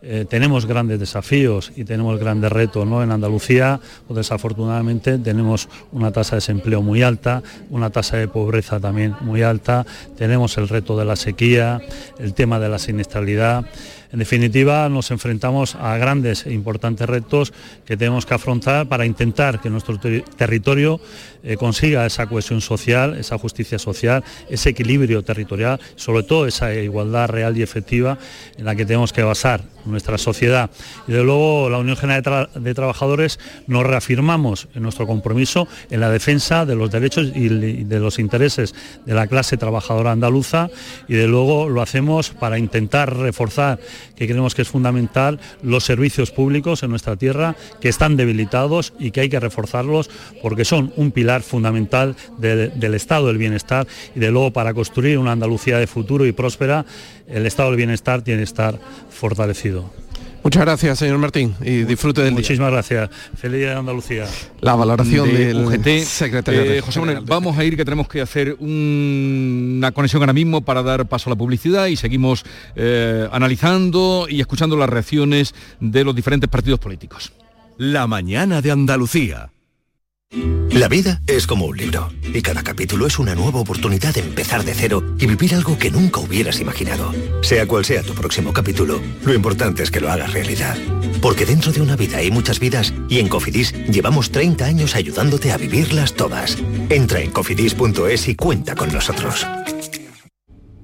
eh, 0.01 0.25
tenemos 0.29 0.65
grandes 0.65 0.97
desafíos 0.97 1.73
y 1.75 1.83
tenemos 1.83 2.17
grandes 2.17 2.49
retos. 2.51 2.87
¿no? 2.87 3.03
En 3.03 3.11
Andalucía, 3.11 3.81
pues, 4.07 4.15
desafortunadamente, 4.17 5.17
tenemos 5.17 5.67
una 5.91 6.11
tasa 6.11 6.31
de 6.31 6.37
desempleo 6.37 6.81
muy 6.81 7.01
alta, 7.01 7.43
una 7.69 7.89
tasa 7.89 8.15
de 8.15 8.29
pobreza 8.29 8.79
también 8.79 9.15
muy 9.19 9.41
alta, 9.41 9.85
tenemos 10.17 10.57
el 10.57 10.69
reto 10.69 10.97
de 10.97 11.03
la 11.03 11.17
sequía, 11.17 11.81
el 12.17 12.33
tema 12.33 12.59
de 12.59 12.69
la 12.69 12.79
siniestralidad. 12.79 13.65
En 14.11 14.17
definitiva, 14.17 14.89
nos 14.89 15.11
enfrentamos 15.11 15.75
a 15.75 15.95
grandes 15.97 16.47
e 16.47 16.53
importantes 16.53 17.07
retos 17.07 17.53
que 17.85 17.95
tenemos 17.95 18.25
que 18.25 18.33
afrontar 18.33 18.87
para 18.89 19.05
intentar 19.05 19.61
que 19.61 19.69
nuestro 19.69 19.99
territorio 19.99 20.99
eh, 21.43 21.57
consiga 21.57 22.07
esa 22.07 22.25
cohesión 22.25 22.59
social, 22.59 23.15
esa 23.17 23.37
justicia 23.37 23.77
social, 23.77 24.23
ese 24.49 24.69
equilibrio 24.69 25.21
territorial, 25.21 25.79
sobre 25.95 26.23
todo 26.23 26.47
esa 26.47 26.73
igualdad 26.73 27.29
real 27.29 27.55
y 27.55 27.61
efectiva 27.61 28.17
en 28.57 28.65
la 28.65 28.75
que 28.75 28.85
tenemos 28.85 29.13
que 29.13 29.21
basar 29.21 29.63
nuestra 29.85 30.17
sociedad. 30.17 30.69
Y 31.07 31.11
de 31.11 31.23
luego 31.23 31.69
la 31.69 31.77
Unión 31.77 31.95
General 31.95 32.49
de, 32.55 32.73
Trabajadores 32.73 33.39
nos 33.67 33.85
reafirmamos 33.85 34.67
en 34.73 34.83
nuestro 34.83 35.05
compromiso 35.05 35.67
en 35.89 35.99
la 35.99 36.09
defensa 36.09 36.65
de 36.65 36.75
los 36.75 36.91
derechos 36.91 37.31
y 37.35 37.49
de 37.49 37.99
los 37.99 38.19
intereses 38.19 38.73
de 39.05 39.13
la 39.13 39.27
clase 39.27 39.57
trabajadora 39.57 40.11
andaluza 40.11 40.69
y 41.07 41.13
de 41.13 41.27
luego 41.27 41.69
lo 41.69 41.81
hacemos 41.81 42.29
para 42.31 42.57
intentar 42.57 43.15
reforzar 43.15 43.79
que 44.15 44.27
creemos 44.27 44.55
que 44.55 44.61
es 44.61 44.67
fundamental 44.67 45.39
los 45.61 45.83
servicios 45.83 46.31
públicos 46.31 46.83
en 46.83 46.89
nuestra 46.89 47.15
tierra 47.15 47.55
que 47.79 47.89
están 47.89 48.17
debilitados 48.17 48.93
y 48.99 49.11
que 49.11 49.21
hay 49.21 49.29
que 49.29 49.39
reforzarlos 49.39 50.09
porque 50.41 50.65
son 50.65 50.93
un 50.95 51.11
pilar 51.11 51.41
fundamental 51.41 52.15
del 52.37 52.93
estado 52.93 53.27
del 53.27 53.37
bienestar 53.37 53.87
y 54.15 54.19
de 54.19 54.31
luego 54.31 54.51
para 54.51 54.73
construir 54.73 55.17
una 55.17 55.31
Andalucía 55.31 55.77
de 55.77 55.87
futuro 55.87 56.25
y 56.25 56.31
próspera 56.31 56.85
el 57.27 57.45
estado 57.45 57.69
del 57.69 57.77
bienestar 57.77 58.21
tiene 58.21 58.39
que 58.39 58.45
estar 58.45 58.79
fortalecido. 59.09 60.08
Muchas 60.49 60.65
gracias, 60.65 60.97
señor 60.97 61.19
Martín, 61.19 61.53
y 61.61 61.83
disfrute 61.83 62.23
del 62.23 62.33
Muchísimas 62.33 62.71
gracias. 62.71 63.07
Feliz 63.37 63.59
día 63.59 63.69
de 63.69 63.75
Andalucía. 63.75 64.25
La 64.61 64.73
valoración 64.73 65.29
de 65.29 65.53
del 65.53 65.63
UGT. 65.63 66.03
Secretario 66.03 66.63
eh, 66.63 66.81
José 66.81 66.99
Manuel, 66.99 67.19
vamos 67.23 67.55
a 67.55 67.63
ir 67.63 67.77
que 67.77 67.85
tenemos 67.85 68.07
que 68.07 68.19
hacer 68.19 68.55
una 68.59 69.91
conexión 69.91 70.23
ahora 70.23 70.33
mismo 70.33 70.61
para 70.61 70.81
dar 70.81 71.07
paso 71.07 71.29
a 71.29 71.33
la 71.33 71.37
publicidad 71.37 71.85
y 71.85 71.95
seguimos 71.95 72.43
eh, 72.75 73.29
analizando 73.31 74.25
y 74.27 74.41
escuchando 74.41 74.75
las 74.75 74.89
reacciones 74.89 75.53
de 75.79 76.03
los 76.03 76.15
diferentes 76.15 76.49
partidos 76.49 76.79
políticos. 76.79 77.31
La 77.77 78.07
mañana 78.07 78.59
de 78.63 78.71
Andalucía. 78.71 79.51
La 80.79 80.87
vida 80.87 81.21
es 81.25 81.47
como 81.47 81.65
un 81.65 81.75
libro 81.75 82.09
y 82.23 82.41
cada 82.41 82.61
capítulo 82.61 83.07
es 83.07 83.17
una 83.17 83.33
nueva 83.33 83.59
oportunidad 83.59 84.13
de 84.13 84.21
empezar 84.21 84.63
de 84.63 84.75
cero 84.75 85.03
y 85.19 85.25
vivir 85.25 85.55
algo 85.55 85.77
que 85.77 85.89
nunca 85.89 86.21
hubieras 86.21 86.61
imaginado. 86.61 87.11
Sea 87.41 87.67
cual 87.67 87.83
sea 87.83 88.03
tu 88.03 88.13
próximo 88.13 88.53
capítulo, 88.53 89.01
lo 89.25 89.33
importante 89.33 89.81
es 89.81 89.91
que 89.91 89.99
lo 89.99 90.11
hagas 90.11 90.31
realidad. 90.31 90.77
Porque 91.21 91.45
dentro 91.45 91.71
de 91.71 91.81
una 91.81 91.95
vida 91.95 92.19
hay 92.19 92.29
muchas 92.29 92.59
vidas 92.59 92.93
y 93.09 93.19
en 93.19 93.27
Cofidis 93.27 93.73
llevamos 93.87 94.31
30 94.31 94.63
años 94.63 94.95
ayudándote 94.95 95.51
a 95.51 95.57
vivirlas 95.57 96.13
todas. 96.13 96.57
Entra 96.89 97.19
en 97.19 97.31
cofidis.es 97.31 98.27
y 98.27 98.35
cuenta 98.35 98.75
con 98.75 98.93
nosotros. 98.93 99.47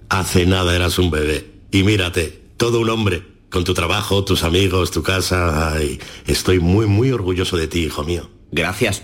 Hace 0.09 0.45
nada 0.45 0.75
eras 0.75 0.97
un 0.99 1.11
bebé. 1.11 1.45
Y 1.71 1.83
mírate, 1.83 2.41
todo 2.57 2.81
un 2.81 2.89
hombre, 2.89 3.23
con 3.49 3.63
tu 3.63 3.73
trabajo, 3.73 4.25
tus 4.25 4.43
amigos, 4.43 4.91
tu 4.91 5.03
casa. 5.03 5.71
Ay, 5.73 6.01
estoy 6.27 6.59
muy, 6.59 6.87
muy 6.87 7.11
orgulloso 7.11 7.55
de 7.55 7.67
ti, 7.67 7.85
hijo 7.85 8.03
mío. 8.03 8.29
Gracias. 8.51 9.03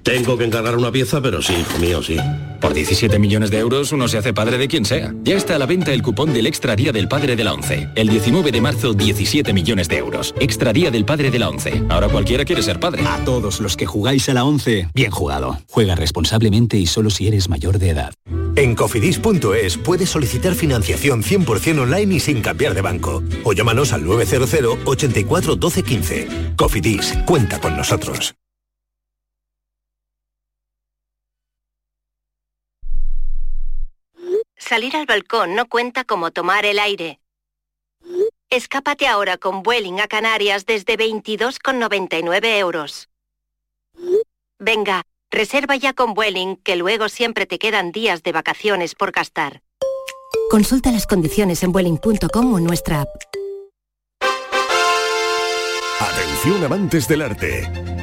Tengo 0.03 0.37
que 0.37 0.45
encargar 0.45 0.75
una 0.77 0.91
pieza, 0.91 1.21
pero 1.21 1.41
sí, 1.41 1.53
hijo 1.53 1.77
mío, 1.77 2.01
sí. 2.01 2.17
Por 2.59 2.73
17 2.73 3.19
millones 3.19 3.51
de 3.51 3.59
euros 3.59 3.91
uno 3.91 4.07
se 4.07 4.17
hace 4.17 4.33
padre 4.33 4.57
de 4.57 4.67
quien 4.67 4.85
sea. 4.85 5.13
Ya 5.23 5.35
está 5.35 5.55
a 5.55 5.59
la 5.59 5.65
venta 5.65 5.93
el 5.93 6.01
cupón 6.01 6.33
del 6.33 6.47
Extra 6.47 6.75
Día 6.75 6.91
del 6.91 7.07
Padre 7.07 7.35
de 7.35 7.43
la 7.43 7.53
ONCE. 7.53 7.89
El 7.95 8.07
19 8.09 8.51
de 8.51 8.61
marzo, 8.61 8.93
17 8.93 9.53
millones 9.53 9.87
de 9.87 9.97
euros. 9.97 10.33
Extra 10.39 10.73
Día 10.73 10.89
del 10.89 11.05
Padre 11.05 11.29
de 11.29 11.39
la 11.39 11.49
ONCE. 11.49 11.83
Ahora 11.89 12.09
cualquiera 12.09 12.45
quiere 12.45 12.63
ser 12.63 12.79
padre. 12.79 13.03
A 13.05 13.23
todos 13.25 13.59
los 13.61 13.77
que 13.77 13.85
jugáis 13.85 14.27
a 14.29 14.33
la 14.33 14.43
ONCE, 14.43 14.89
bien 14.93 15.11
jugado. 15.11 15.59
Juega 15.69 15.95
responsablemente 15.95 16.77
y 16.77 16.87
solo 16.87 17.09
si 17.09 17.27
eres 17.27 17.49
mayor 17.49 17.77
de 17.77 17.89
edad. 17.89 18.13
En 18.55 18.75
cofidis.es 18.75 19.77
puedes 19.77 20.09
solicitar 20.09 20.55
financiación 20.55 21.23
100% 21.23 21.79
online 21.79 22.15
y 22.15 22.19
sin 22.19 22.41
cambiar 22.41 22.73
de 22.73 22.81
banco. 22.81 23.23
O 23.43 23.53
llámanos 23.53 23.93
al 23.93 24.03
900 24.03 24.79
84 24.85 25.55
12 25.55 25.83
15. 25.83 26.27
Cofidis, 26.57 27.17
cuenta 27.25 27.59
con 27.59 27.77
nosotros. 27.77 28.35
Salir 34.71 34.95
al 34.95 35.05
balcón 35.05 35.53
no 35.53 35.67
cuenta 35.67 36.05
como 36.05 36.31
tomar 36.31 36.63
el 36.65 36.79
aire. 36.79 37.19
Escápate 38.49 39.05
ahora 39.05 39.35
con 39.35 39.63
Vueling 39.63 39.99
a 39.99 40.07
Canarias 40.07 40.65
desde 40.65 40.97
22,99 40.97 42.57
euros. 42.57 43.09
Venga, 44.59 45.03
reserva 45.29 45.75
ya 45.75 45.91
con 45.91 46.13
Vueling, 46.13 46.55
que 46.55 46.77
luego 46.77 47.09
siempre 47.09 47.45
te 47.45 47.59
quedan 47.59 47.91
días 47.91 48.23
de 48.23 48.31
vacaciones 48.31 48.95
por 48.95 49.11
gastar. 49.11 49.61
Consulta 50.49 50.89
las 50.93 51.05
condiciones 51.05 51.63
en 51.63 51.73
Vueling.com 51.73 52.53
o 52.53 52.57
en 52.57 52.63
nuestra 52.63 53.01
app. 53.01 53.09
Atención 55.99 56.63
amantes 56.63 57.09
del 57.09 57.23
arte. 57.23 58.00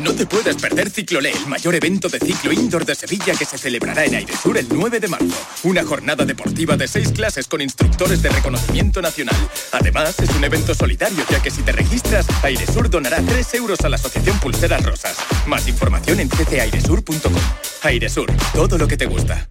No 0.00 0.14
te 0.14 0.24
puedes 0.24 0.56
perder 0.56 0.88
Ciclolé, 0.88 1.30
el 1.30 1.46
mayor 1.46 1.74
evento 1.74 2.08
de 2.08 2.18
ciclo 2.18 2.52
indoor 2.52 2.86
de 2.86 2.94
Sevilla 2.94 3.34
que 3.34 3.44
se 3.44 3.58
celebrará 3.58 4.06
en 4.06 4.14
Airesur 4.14 4.56
el 4.56 4.66
9 4.70 4.98
de 4.98 5.08
marzo. 5.08 5.36
Una 5.64 5.84
jornada 5.84 6.24
deportiva 6.24 6.76
de 6.76 6.88
seis 6.88 7.12
clases 7.12 7.46
con 7.46 7.60
instructores 7.60 8.22
de 8.22 8.30
reconocimiento 8.30 9.02
nacional. 9.02 9.36
Además, 9.72 10.18
es 10.20 10.30
un 10.30 10.44
evento 10.44 10.74
solidario 10.74 11.22
ya 11.30 11.42
que 11.42 11.50
si 11.50 11.62
te 11.62 11.72
registras, 11.72 12.26
Airesur 12.42 12.88
donará 12.88 13.20
3 13.20 13.54
euros 13.54 13.80
a 13.80 13.90
la 13.90 13.96
Asociación 13.96 14.38
Pulseras 14.40 14.82
Rosas. 14.84 15.16
Más 15.46 15.68
información 15.68 16.20
en 16.20 16.28
ccairesur.com. 16.28 17.34
Airesur, 17.82 18.32
todo 18.54 18.78
lo 18.78 18.88
que 18.88 18.96
te 18.96 19.04
gusta. 19.04 19.50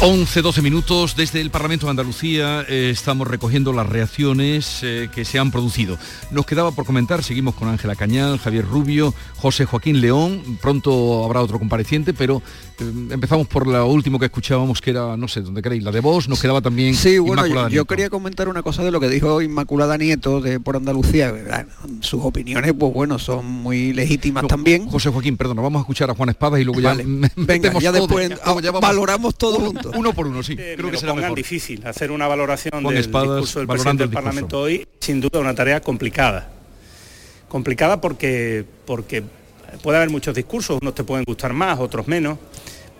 11, 0.00 0.42
12 0.42 0.62
minutos 0.62 1.16
desde 1.16 1.40
el 1.40 1.50
Parlamento 1.50 1.86
de 1.86 1.90
Andalucía 1.90 2.64
eh, 2.68 2.90
estamos 2.90 3.26
recogiendo 3.26 3.72
las 3.72 3.88
reacciones 3.88 4.78
eh, 4.84 5.08
que 5.12 5.24
se 5.24 5.40
han 5.40 5.50
producido. 5.50 5.98
Nos 6.30 6.46
quedaba 6.46 6.70
por 6.70 6.86
comentar, 6.86 7.24
seguimos 7.24 7.56
con 7.56 7.68
Ángela 7.68 7.96
Cañal, 7.96 8.38
Javier 8.38 8.64
Rubio, 8.64 9.12
José 9.38 9.64
Joaquín 9.64 10.00
León, 10.00 10.56
pronto 10.62 11.24
habrá 11.24 11.42
otro 11.42 11.58
compareciente, 11.58 12.14
pero 12.14 12.42
empezamos 12.80 13.46
por 13.46 13.66
lo 13.66 13.86
último 13.86 14.18
que 14.18 14.26
escuchábamos, 14.26 14.80
que 14.80 14.90
era, 14.90 15.16
no 15.16 15.28
sé, 15.28 15.40
¿dónde 15.40 15.62
queréis? 15.62 15.82
La 15.82 15.90
de 15.90 16.00
vos, 16.00 16.28
nos 16.28 16.40
quedaba 16.40 16.60
también 16.60 16.94
Sí, 16.94 17.18
bueno, 17.18 17.68
yo, 17.68 17.84
quería 17.84 18.10
comentar 18.10 18.48
una 18.48 18.62
cosa 18.62 18.82
de 18.82 18.90
lo 18.90 19.00
que 19.00 19.08
dijo 19.08 19.42
Inmaculada 19.42 19.96
Nieto 19.96 20.40
de 20.40 20.60
por 20.60 20.76
Andalucía. 20.76 21.34
Sus 22.00 22.24
opiniones, 22.24 22.72
pues 22.78 22.92
bueno, 22.92 23.18
son 23.18 23.46
muy 23.46 23.92
legítimas 23.92 24.46
también. 24.46 24.88
José 24.88 25.10
Joaquín, 25.10 25.36
perdón, 25.36 25.56
vamos 25.56 25.80
a 25.80 25.80
escuchar 25.80 26.10
a 26.10 26.14
Juan 26.14 26.28
Espadas 26.30 26.60
y 26.60 26.64
luego 26.64 26.80
ya... 26.80 26.94
Venga, 27.36 27.72
ya 27.80 27.92
después 27.92 28.32
valoramos 28.80 29.36
todo 29.36 29.58
juntos. 29.58 29.94
Uno 29.96 30.12
por 30.12 30.26
uno, 30.26 30.42
sí. 30.42 30.54
Eh, 30.58 30.74
creo 30.76 30.90
que 30.90 30.98
será 30.98 31.14
mejor. 31.14 31.36
difícil 31.36 31.86
hacer 31.86 32.10
una 32.10 32.26
valoración 32.26 32.82
del 32.84 32.96
discurso 32.96 33.58
del 33.58 33.68
presidente 33.68 34.04
del 34.04 34.10
Parlamento 34.10 34.60
hoy, 34.60 34.86
sin 35.00 35.20
duda 35.20 35.40
una 35.40 35.54
tarea 35.54 35.80
complicada. 35.80 36.50
Complicada 37.48 38.00
porque, 38.00 38.64
porque 38.84 39.24
puede 39.82 39.98
haber 39.98 40.10
muchos 40.10 40.34
discursos, 40.34 40.78
unos 40.80 40.94
te 40.94 41.04
pueden 41.04 41.24
gustar 41.24 41.52
más, 41.52 41.78
otros 41.78 42.06
menos, 42.08 42.38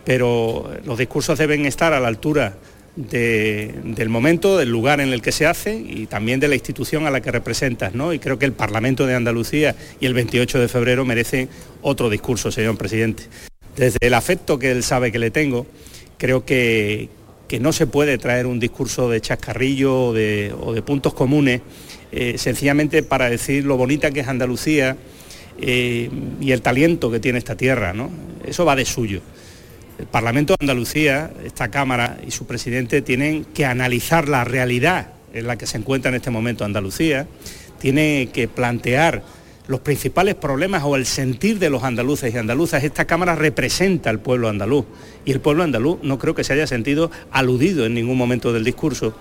pero 0.08 0.70
los 0.86 0.96
discursos 0.96 1.38
deben 1.38 1.66
estar 1.66 1.92
a 1.92 2.00
la 2.00 2.08
altura 2.08 2.54
del 2.96 4.08
momento, 4.08 4.56
del 4.56 4.70
lugar 4.70 5.02
en 5.02 5.12
el 5.12 5.20
que 5.20 5.32
se 5.32 5.44
hace 5.44 5.76
y 5.76 6.06
también 6.06 6.40
de 6.40 6.48
la 6.48 6.54
institución 6.54 7.06
a 7.06 7.10
la 7.10 7.20
que 7.20 7.30
representas, 7.30 7.92
¿no? 7.92 8.14
Y 8.14 8.18
creo 8.18 8.38
que 8.38 8.46
el 8.46 8.54
Parlamento 8.54 9.06
de 9.06 9.14
Andalucía 9.14 9.76
y 10.00 10.06
el 10.06 10.14
28 10.14 10.60
de 10.60 10.68
febrero 10.68 11.04
merecen 11.04 11.50
otro 11.82 12.08
discurso, 12.08 12.50
señor 12.50 12.78
presidente. 12.78 13.24
Desde 13.76 13.98
el 14.00 14.14
afecto 14.14 14.58
que 14.58 14.70
él 14.70 14.82
sabe 14.82 15.12
que 15.12 15.18
le 15.18 15.30
tengo, 15.30 15.66
creo 16.16 16.42
que, 16.46 17.10
no 17.60 17.74
se 17.74 17.86
puede 17.86 18.16
traer 18.16 18.46
un 18.46 18.58
discurso 18.58 19.10
de 19.10 19.20
chascarrillo 19.20 20.06
o 20.06 20.14
de, 20.14 20.82
puntos 20.86 21.12
comunes, 21.12 21.60
eh, 22.12 22.38
sencillamente 22.38 23.02
para 23.02 23.28
decir 23.28 23.66
lo 23.66 23.76
bonita 23.76 24.10
que 24.10 24.20
es 24.20 24.28
Andalucía 24.28 24.96
eh, 25.60 26.08
y 26.40 26.52
el 26.52 26.62
talento 26.62 27.10
que 27.10 27.20
tiene 27.20 27.36
esta 27.36 27.56
tierra. 27.56 27.92
¿no? 27.92 28.10
Eso 28.46 28.64
va 28.64 28.74
de 28.74 28.86
suyo. 28.86 29.20
El 29.98 30.06
Parlamento 30.06 30.54
de 30.54 30.64
Andalucía, 30.64 31.32
esta 31.44 31.68
Cámara 31.68 32.18
y 32.24 32.30
su 32.30 32.46
presidente 32.46 33.02
tienen 33.02 33.44
que 33.44 33.66
analizar 33.66 34.28
la 34.28 34.44
realidad 34.44 35.08
en 35.32 35.46
la 35.48 35.58
que 35.58 35.66
se 35.66 35.76
encuentra 35.76 36.10
en 36.10 36.14
este 36.14 36.30
momento 36.30 36.64
Andalucía, 36.64 37.26
tiene 37.80 38.30
que 38.32 38.46
plantear 38.46 39.22
los 39.66 39.80
principales 39.80 40.36
problemas 40.36 40.82
o 40.84 40.96
el 40.96 41.04
sentir 41.04 41.58
de 41.58 41.68
los 41.68 41.82
andaluces 41.82 42.32
y 42.32 42.38
andaluzas. 42.38 42.84
Esta 42.84 43.06
Cámara 43.06 43.34
representa 43.34 44.08
al 44.08 44.20
pueblo 44.20 44.48
andaluz 44.48 44.86
y 45.24 45.32
el 45.32 45.40
pueblo 45.40 45.64
andaluz 45.64 45.98
no 46.02 46.18
creo 46.18 46.34
que 46.34 46.44
se 46.44 46.54
haya 46.54 46.66
sentido 46.66 47.10
aludido 47.30 47.84
en 47.84 47.94
ningún 47.94 48.16
momento 48.16 48.52
del 48.52 48.64
discurso. 48.64 49.14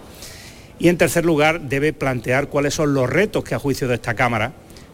Y 0.80 0.90
en 0.90 0.98
tercer 0.98 1.26
lugar, 1.26 1.62
debe 1.62 1.92
plantear 1.92 2.50
cuáles 2.50 2.76
son 2.76 2.94
los 2.94 3.10
retos 3.10 3.44
que 3.44 3.56
a 3.56 3.60
juicio 3.60 3.88
de 3.88 3.96
esta 3.96 4.14
Cámara 4.14 4.54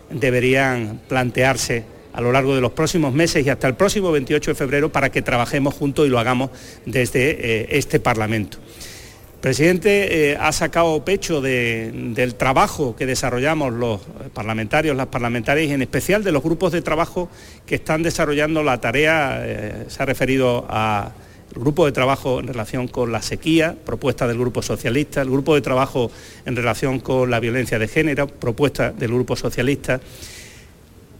deberían 0.09 1.01
plantearse 1.09 1.83
a 2.13 2.21
lo 2.21 2.31
largo 2.31 2.55
de 2.55 2.61
los 2.61 2.71
próximos 2.71 3.13
meses 3.13 3.45
y 3.45 3.49
hasta 3.49 3.67
el 3.67 3.75
próximo 3.75 4.11
28 4.11 4.51
de 4.51 4.55
febrero 4.55 4.91
para 4.91 5.11
que 5.11 5.21
trabajemos 5.21 5.73
juntos 5.73 6.05
y 6.05 6.09
lo 6.09 6.19
hagamos 6.19 6.51
desde 6.85 7.31
eh, 7.31 7.67
este 7.71 7.99
Parlamento. 7.99 8.57
El 8.57 9.39
presidente 9.49 10.31
eh, 10.31 10.37
ha 10.39 10.53
sacado 10.53 11.03
pecho 11.03 11.41
del 11.41 12.35
trabajo 12.35 12.95
que 12.95 13.05
desarrollamos 13.05 13.73
los 13.73 13.99
parlamentarios, 14.33 14.95
las 14.95 15.07
parlamentarias 15.07 15.69
y 15.69 15.73
en 15.73 15.81
especial 15.81 16.23
de 16.23 16.31
los 16.31 16.41
grupos 16.41 16.71
de 16.71 16.81
trabajo 16.81 17.29
que 17.65 17.75
están 17.75 18.03
desarrollando 18.03 18.63
la 18.63 18.79
tarea, 18.79 19.41
eh, 19.43 19.85
se 19.89 20.01
ha 20.01 20.05
referido 20.05 20.65
al 20.69 21.11
grupo 21.53 21.85
de 21.85 21.91
trabajo 21.91 22.39
en 22.39 22.47
relación 22.47 22.87
con 22.87 23.11
la 23.11 23.21
sequía, 23.21 23.75
propuesta 23.83 24.27
del 24.27 24.37
Grupo 24.37 24.61
Socialista, 24.61 25.21
el 25.21 25.29
grupo 25.29 25.55
de 25.55 25.61
trabajo 25.61 26.09
en 26.45 26.55
relación 26.55 27.01
con 27.01 27.29
la 27.29 27.41
violencia 27.41 27.77
de 27.79 27.89
género, 27.89 28.27
propuesta 28.27 28.91
del 28.91 29.11
Grupo 29.11 29.35
Socialista. 29.35 29.99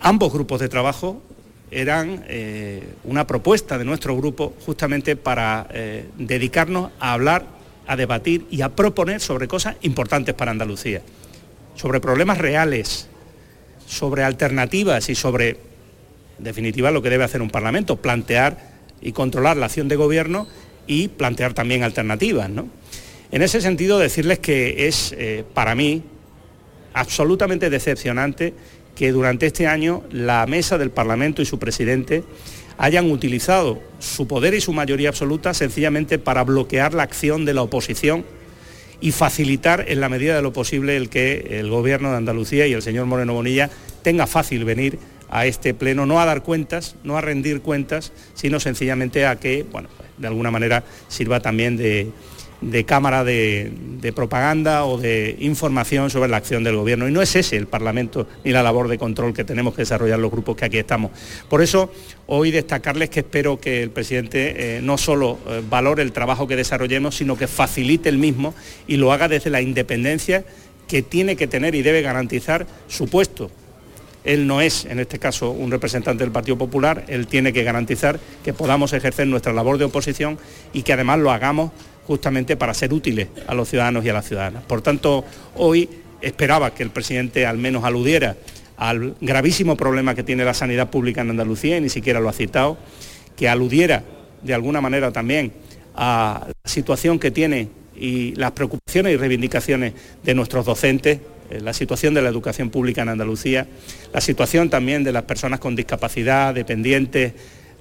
Ambos 0.03 0.31
grupos 0.31 0.60
de 0.60 0.69
trabajo 0.69 1.24
eran 1.72 2.25
eh, 2.27 2.83
una 3.05 3.25
propuesta 3.25 3.77
de 3.77 3.86
nuestro 3.86 4.15
grupo 4.15 4.53
justamente 4.65 5.15
para 5.15 5.67
dedicarnos 6.17 6.91
a 7.00 7.13
hablar 7.13 7.45
a 7.88 7.95
debatir 7.95 8.45
y 8.50 8.62
a 8.62 8.69
proponer 8.69 9.19
sobre 9.19 9.48
cosas 9.48 9.75
importantes 9.81 10.36
para 10.36 10.51
Andalucía, 10.51 11.01
sobre 11.75 12.00
problemas 12.00 12.38
reales, 12.38 13.07
sobre 13.88 14.24
alternativas 14.24 15.10
y 15.10 15.15
sobre, 15.15 15.50
en 16.38 16.43
definitiva, 16.43 16.91
lo 16.91 17.01
que 17.01 17.10
debe 17.10 17.24
hacer 17.24 17.41
un 17.41 17.50
Parlamento, 17.50 17.98
plantear 17.98 18.74
y 19.01 19.12
controlar 19.12 19.57
la 19.57 19.65
acción 19.65 19.88
de 19.88 19.95
gobierno 19.95 20.48
y 20.88 21.10
plantear 21.10 21.53
también 21.53 21.83
alternativas. 21.83 22.50
En 23.31 23.41
ese 23.41 23.62
sentido, 23.62 24.00
decirles 24.00 24.39
que 24.39 24.88
es 24.88 25.13
eh, 25.17 25.43
para 25.53 25.75
mí 25.75 26.03
absolutamente 26.93 27.69
decepcionante 27.69 28.53
que 28.95 29.12
durante 29.12 29.47
este 29.47 29.67
año 29.67 30.03
la 30.12 30.45
mesa 30.45 30.77
del 30.77 30.91
Parlamento 30.91 31.41
y 31.41 31.45
su 31.45 31.59
presidente 31.59 32.23
hayan 32.77 33.12
utilizado 33.12 33.81
su 34.00 34.27
poder 34.27 34.53
y 34.53 34.62
su 34.62 34.73
mayoría 34.73 35.09
absoluta 35.09 35.53
sencillamente 35.53 36.19
para 36.19 36.43
bloquear 36.43 36.93
la 36.93 37.03
acción 37.03 37.45
de 37.45 37.53
la 37.53 37.62
oposición 37.62 38.25
y 39.01 39.12
facilitar 39.12 39.85
en 39.88 40.00
la 40.00 40.09
medida 40.09 40.35
de 40.35 40.41
lo 40.41 40.53
posible 40.53 40.95
el 40.95 41.09
que 41.09 41.59
el 41.59 41.69
gobierno 41.69 42.12
de 42.12 42.17
Andalucía 42.17 42.67
y 42.67 42.73
el 42.73 42.81
señor 42.81 43.05
Moreno 43.05 43.33
Bonilla 43.33 43.69
tenga 44.01 44.27
fácil 44.27 44.65
venir 44.65 44.97
a 45.29 45.45
este 45.45 45.73
pleno, 45.73 46.05
no 46.05 46.21
a 46.21 46.25
dar 46.25 46.43
cuentas, 46.43 46.95
no 47.03 47.17
a 47.17 47.21
rendir 47.21 47.62
cuentas, 47.62 48.13
sino 48.33 48.59
sencillamente 48.59 49.25
a 49.25 49.39
que, 49.39 49.65
bueno, 49.71 49.89
de 50.17 50.27
alguna 50.27 50.51
manera 50.51 50.83
sirva 51.07 51.39
también 51.39 51.75
de, 51.75 52.12
de 52.72 52.86
cámara 52.86 53.24
de, 53.24 53.72
propaganda 54.15 54.86
o 54.86 54.98
de 54.98 55.36
información 55.39 56.10
sobre 56.10 56.29
la 56.29 56.38
acción 56.38 56.63
del 56.63 56.75
gobierno. 56.75 57.08
Y 57.08 57.12
no 57.12 57.22
es 57.22 57.36
ese 57.36 57.58
el 57.58 57.67
Parlamento 57.67 58.27
ni 58.43 58.51
la 58.51 58.63
labor 58.63 58.88
de 58.88 58.98
control 58.98 59.34
que 59.34 59.43
tenemos 59.43 59.74
que 59.74 59.84
desarrollar 59.84 60.20
los 60.20 60.32
grupos 60.32 60.55
que 60.55 60.65
aquí 60.65 60.77
estamos. 60.77 61.12
Por 61.50 61.62
eso, 61.62 61.91
hoy 62.27 62.51
destacarles 62.51 63.10
que 63.10 63.22
espero 63.22 63.60
que 63.60 63.82
el 63.82 63.91
presidente 63.91 64.77
eh, 64.77 64.82
no 64.82 64.98
solo 64.98 65.39
eh, 65.48 65.62
valore 65.70 66.03
el 66.03 66.12
trabajo 66.12 66.48
que 66.48 66.55
desarrollemos, 66.55 67.15
sino 67.15 67.38
que 67.38 67.48
facilite 67.48 68.10
el 68.10 68.17
mismo 68.17 68.53
y 68.88 68.98
lo 68.98 69.12
haga 69.12 69.27
desde 69.27 69.50
la 69.50 69.62
independencia 69.62 70.43
que 70.88 71.01
tiene 71.01 71.36
que 71.36 71.48
tener 71.48 71.75
y 71.75 71.82
debe 71.82 72.01
garantizar 72.01 72.67
su 72.88 73.08
puesto. 73.08 73.50
Él 74.24 74.48
no 74.48 74.62
es, 74.62 74.86
en 74.86 75.00
este 75.00 75.20
caso, 75.20 75.51
un 75.51 75.70
representante 75.70 76.24
del 76.24 76.32
Partido 76.32 76.58
Popular, 76.58 77.03
él 77.08 77.27
tiene 77.27 77.51
que 77.51 77.63
garantizar 77.63 78.20
que 78.43 78.53
podamos 78.53 78.93
ejercer 78.93 79.27
nuestra 79.27 79.51
labor 79.51 79.77
de 79.77 79.86
oposición 79.86 80.38
y 80.72 80.84
que 80.84 80.93
además 80.93 81.20
lo 81.20 81.32
hagamos 81.32 81.72
justamente 82.07 82.57
para 82.57 82.74
ser 82.74 82.93
útiles 82.93 83.29
a 83.48 83.53
los 83.53 83.69
ciudadanos 83.69 84.03
y 84.05 84.10
a 84.10 84.13
las 84.13 84.27
ciudadanas. 84.27 84.63
Por 84.63 84.81
tanto, 84.81 85.25
hoy 85.55 85.89
esperaba 86.22 86.74
que 86.74 86.83
el 86.83 86.89
presidente 86.89 87.45
al 87.45 87.57
menos 87.57 87.83
aludiera 87.83 88.36
al 88.77 89.15
gravísimo 89.22 89.77
problema 89.77 90.15
que 90.15 90.24
tiene 90.24 90.43
la 90.43 90.53
sanidad 90.53 90.89
pública 90.89 91.22
en 91.22 91.29
Andalucía 91.29 91.77
y 91.77 91.81
ni 91.81 91.89
siquiera 91.89 92.19
lo 92.19 92.29
ha 92.29 92.33
citado, 92.33 92.77
que 93.36 93.48
aludiera 93.48 94.03
de 94.41 94.53
alguna 94.53 94.81
manera 94.81 95.12
también 95.12 95.53
a 95.95 96.48
la 96.48 96.69
situación 96.69 97.19
que 97.19 97.31
tiene 97.31 97.69
y 97.95 98.33
las 98.36 98.51
preocupaciones 98.51 99.13
y 99.13 99.17
reivindicaciones 99.17 99.93
de 100.24 100.33
nuestros 100.33 100.65
docentes, 100.65 101.19
eh, 101.50 101.60
la 101.62 101.74
situación 101.74 102.13
de 102.13 102.22
la 102.22 102.29
educación 102.29 102.69
pública 102.69 103.03
en 103.03 103.10
Andalucía, 103.10 103.67
la 104.12 104.22
situación 104.22 104.69
también 104.69 105.03
de 105.03 105.12
las 105.12 105.24
personas 105.24 105.60
con 105.60 105.75
discapacidad, 105.75 106.53
dependientes, 106.53 107.33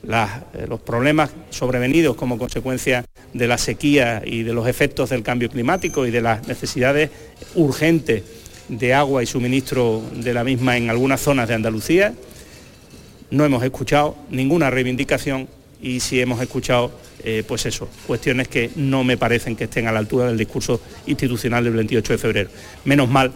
eh, 0.05 0.67
los 0.69 0.81
problemas 0.81 1.31
sobrevenidos 1.51 2.17
como 2.17 2.37
consecuencia 2.37 3.05
de 3.33 3.47
la 3.47 3.57
sequía 3.57 4.23
y 4.25 4.43
de 4.43 4.53
los 4.53 4.67
efectos 4.67 5.11
del 5.11 5.23
cambio 5.23 5.49
climático 5.49 6.07
y 6.07 6.11
de 6.11 6.21
las 6.21 6.47
necesidades 6.49 7.11
urgentes 7.55 8.25
de 8.69 8.95
agua 8.95 9.23
y 9.23 9.27
suministro 9.27 10.03
de 10.15 10.35
la 10.35 10.43
misma 10.43 10.77
en 10.77 10.91
algunas 10.91 11.21
zonas 11.21 11.49
de 11.49 11.55
Andalucía. 11.55 12.15
No 13.31 13.45
hemos 13.45 13.63
escuchado 13.63 14.17
ninguna 14.31 14.71
reivindicación 14.71 15.49
y 15.81 16.01
sí 16.01 16.21
hemos 16.21 16.41
escuchado, 16.41 16.91
eh, 17.25 17.45
pues 17.47 17.67
eso, 17.67 17.89
cuestiones 18.07 18.49
que 18.49 18.71
no 18.75 19.05
me 19.05 19.17
parecen 19.17 19.55
que 19.55 19.65
estén 19.65 19.87
a 19.87 19.93
la 19.93 20.01
altura 20.01 20.27
del 20.27 20.37
discurso 20.37 20.81
institucional 21.07 21.63
del 21.63 21.75
28 21.75 22.13
de 22.13 22.19
febrero. 22.19 22.51
Menos 22.85 23.09
mal 23.09 23.33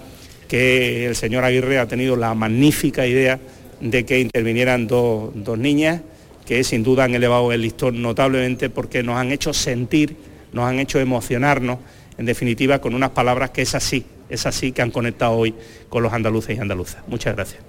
que 0.49 1.07
el 1.07 1.15
señor 1.15 1.45
Aguirre 1.45 1.79
ha 1.79 1.87
tenido 1.87 2.17
la 2.17 2.35
magnífica 2.35 3.07
idea 3.07 3.39
de 3.81 4.05
que 4.05 4.21
intervinieran 4.21 4.87
dos 4.87 5.59
niñas 5.59 6.01
que 6.47 6.63
sin 6.65 6.83
duda 6.83 7.05
han 7.05 7.15
elevado 7.15 7.53
el 7.53 7.61
listón 7.61 8.01
notablemente 8.01 8.71
porque 8.71 9.03
nos 9.03 9.17
han 9.17 9.33
hecho 9.33 9.53
sentir, 9.53 10.17
nos 10.53 10.65
han 10.65 10.79
hecho 10.79 11.01
emocionarnos, 11.01 11.79
en 12.17 12.25
definitiva, 12.25 12.81
con 12.81 12.95
unas 12.95 13.11
palabras 13.11 13.51
que 13.51 13.63
es 13.63 13.75
así, 13.75 14.07
es 14.31 14.47
así 14.47 14.73
que 14.73 14.81
han 14.81 14.91
conectado 14.91 15.33
hoy 15.33 15.55
con 15.89 16.03
los 16.03 16.13
andaluces 16.13 16.57
y 16.57 16.61
andaluzas. 16.61 17.03
Muchas 17.09 17.35
gracias. 17.35 17.63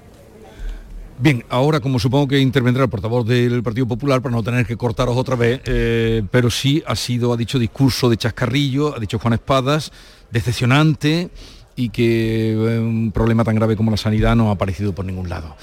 Bien, 1.19 1.43
ahora 1.49 1.79
como 1.79 1.97
supongo 1.97 2.27
que 2.27 2.39
intervendrá 2.39 2.83
el 2.83 2.89
portavoz 2.89 3.25
del 3.25 3.63
Partido 3.63 3.87
Popular 3.87 4.21
para 4.21 4.35
no 4.35 4.43
tener 4.43 4.67
que 4.67 4.77
cortaros 4.77 5.17
otra 5.17 5.35
vez, 5.35 5.61
eh, 5.65 6.21
pero 6.29 6.51
sí 6.51 6.83
ha 6.85 6.95
sido, 6.95 7.33
ha 7.33 7.37
dicho 7.37 7.57
discurso 7.57 8.07
de 8.07 8.17
chascarrillo, 8.17 8.95
ha 8.95 8.99
dicho 8.99 9.17
Juan 9.17 9.33
Espadas, 9.33 9.91
decepcionante 10.29 11.31
y 11.75 11.89
que 11.89 12.51
eh, 12.51 12.79
un 12.79 13.11
problema 13.11 13.43
tan 13.43 13.55
grave 13.55 13.75
como 13.75 13.89
la 13.89 13.97
sanidad 13.97 14.35
no 14.35 14.49
ha 14.49 14.53
aparecido 14.53 14.93
por 14.93 15.05
ningún 15.05 15.27
lado. 15.27 15.55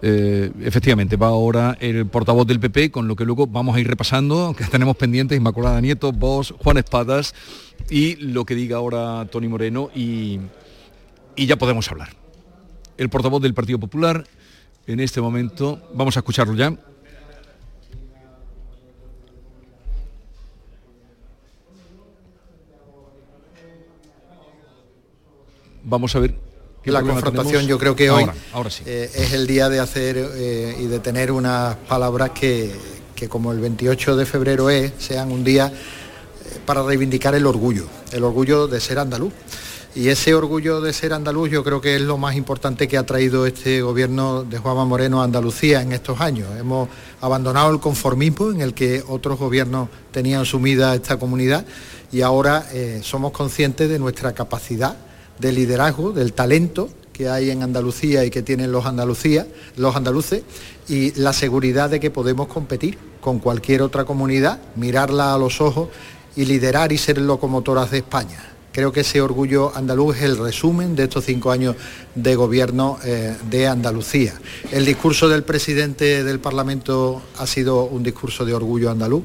Eh, 0.00 0.52
efectivamente, 0.62 1.16
va 1.16 1.28
ahora 1.28 1.76
el 1.80 2.06
portavoz 2.06 2.46
del 2.46 2.60
PP, 2.60 2.90
con 2.90 3.08
lo 3.08 3.16
que 3.16 3.24
luego 3.24 3.46
vamos 3.46 3.76
a 3.76 3.80
ir 3.80 3.88
repasando, 3.88 4.54
que 4.56 4.64
tenemos 4.64 4.96
pendientes, 4.96 5.36
Inmaculada 5.36 5.80
Nieto, 5.80 6.12
vos, 6.12 6.54
Juan 6.62 6.78
Espadas, 6.78 7.34
y 7.90 8.16
lo 8.16 8.44
que 8.44 8.54
diga 8.54 8.76
ahora 8.76 9.26
Tony 9.30 9.48
Moreno, 9.48 9.90
y, 9.94 10.38
y 11.34 11.46
ya 11.46 11.56
podemos 11.56 11.90
hablar. 11.90 12.10
El 12.96 13.08
portavoz 13.08 13.42
del 13.42 13.54
Partido 13.54 13.78
Popular, 13.78 14.24
en 14.86 15.00
este 15.00 15.20
momento, 15.20 15.80
vamos 15.94 16.16
a 16.16 16.20
escucharlo 16.20 16.54
ya. 16.54 16.74
Vamos 25.84 26.14
a 26.14 26.18
ver 26.18 26.47
la 26.92 27.02
confrontación 27.02 27.66
yo 27.66 27.78
creo 27.78 27.94
que 27.94 28.10
hoy 28.10 28.26
eh, 28.86 29.10
es 29.14 29.32
el 29.32 29.46
día 29.46 29.68
de 29.68 29.80
hacer 29.80 30.16
eh, 30.18 30.76
y 30.80 30.86
de 30.86 30.98
tener 31.00 31.32
unas 31.32 31.76
palabras 31.76 32.30
que, 32.30 32.72
como 33.28 33.52
el 33.52 33.60
28 33.60 34.16
de 34.16 34.26
febrero 34.26 34.70
es, 34.70 34.92
sean 34.98 35.32
un 35.32 35.44
día 35.44 35.66
eh, 35.66 36.58
para 36.64 36.82
reivindicar 36.82 37.34
el 37.34 37.46
orgullo, 37.46 37.86
el 38.12 38.24
orgullo 38.24 38.66
de 38.68 38.80
ser 38.80 38.98
andaluz. 38.98 39.32
Y 39.94 40.10
ese 40.10 40.34
orgullo 40.34 40.80
de 40.80 40.92
ser 40.92 41.12
andaluz 41.12 41.50
yo 41.50 41.64
creo 41.64 41.80
que 41.80 41.96
es 41.96 42.02
lo 42.02 42.18
más 42.18 42.36
importante 42.36 42.86
que 42.86 42.98
ha 42.98 43.06
traído 43.06 43.46
este 43.46 43.82
gobierno 43.82 44.44
de 44.44 44.58
Juanma 44.58 44.84
Moreno 44.84 45.20
a 45.20 45.24
Andalucía 45.24 45.82
en 45.82 45.92
estos 45.92 46.20
años. 46.20 46.46
Hemos 46.58 46.88
abandonado 47.20 47.70
el 47.72 47.80
conformismo 47.80 48.50
en 48.52 48.60
el 48.60 48.74
que 48.74 49.02
otros 49.08 49.38
gobiernos 49.38 49.88
tenían 50.12 50.44
sumida 50.44 50.94
esta 50.94 51.16
comunidad 51.16 51.64
y 52.12 52.20
ahora 52.20 52.64
somos 53.02 53.32
conscientes 53.32 53.88
de 53.88 53.98
nuestra 53.98 54.34
capacidad 54.34 54.96
de 55.38 55.52
liderazgo, 55.52 56.12
del 56.12 56.32
talento 56.32 56.88
que 57.12 57.28
hay 57.28 57.50
en 57.50 57.64
Andalucía 57.64 58.24
y 58.24 58.30
que 58.30 58.42
tienen 58.42 58.70
los, 58.70 58.86
andaluces 58.86 60.42
y 60.88 61.12
la 61.20 61.32
seguridad 61.32 61.90
de 61.90 61.98
que 61.98 62.10
podemos 62.10 62.46
competir 62.46 62.96
con 63.20 63.40
cualquier 63.40 63.82
otra 63.82 64.04
comunidad, 64.04 64.60
mirarla 64.76 65.34
a 65.34 65.38
los 65.38 65.60
ojos 65.60 65.88
y 66.36 66.44
liderar 66.44 66.92
y 66.92 66.98
ser 66.98 67.18
locomotoras 67.18 67.90
de 67.90 67.98
España. 67.98 68.54
Creo 68.70 68.92
que 68.92 69.00
ese 69.00 69.20
orgullo 69.20 69.72
andaluz 69.74 70.18
es 70.18 70.22
el 70.22 70.38
resumen 70.38 70.94
de 70.94 71.04
estos 71.04 71.24
cinco 71.24 71.50
años 71.50 71.74
de 72.14 72.36
gobierno 72.36 72.98
eh, 73.02 73.34
de 73.50 73.66
Andalucía. 73.66 74.34
El 74.70 74.84
discurso 74.84 75.28
del 75.28 75.42
presidente 75.42 76.22
del 76.22 76.38
Parlamento 76.38 77.20
ha 77.38 77.46
sido 77.48 77.84
un 77.84 78.04
discurso 78.04 78.44
de 78.44 78.54
orgullo 78.54 78.92
andaluz 78.92 79.24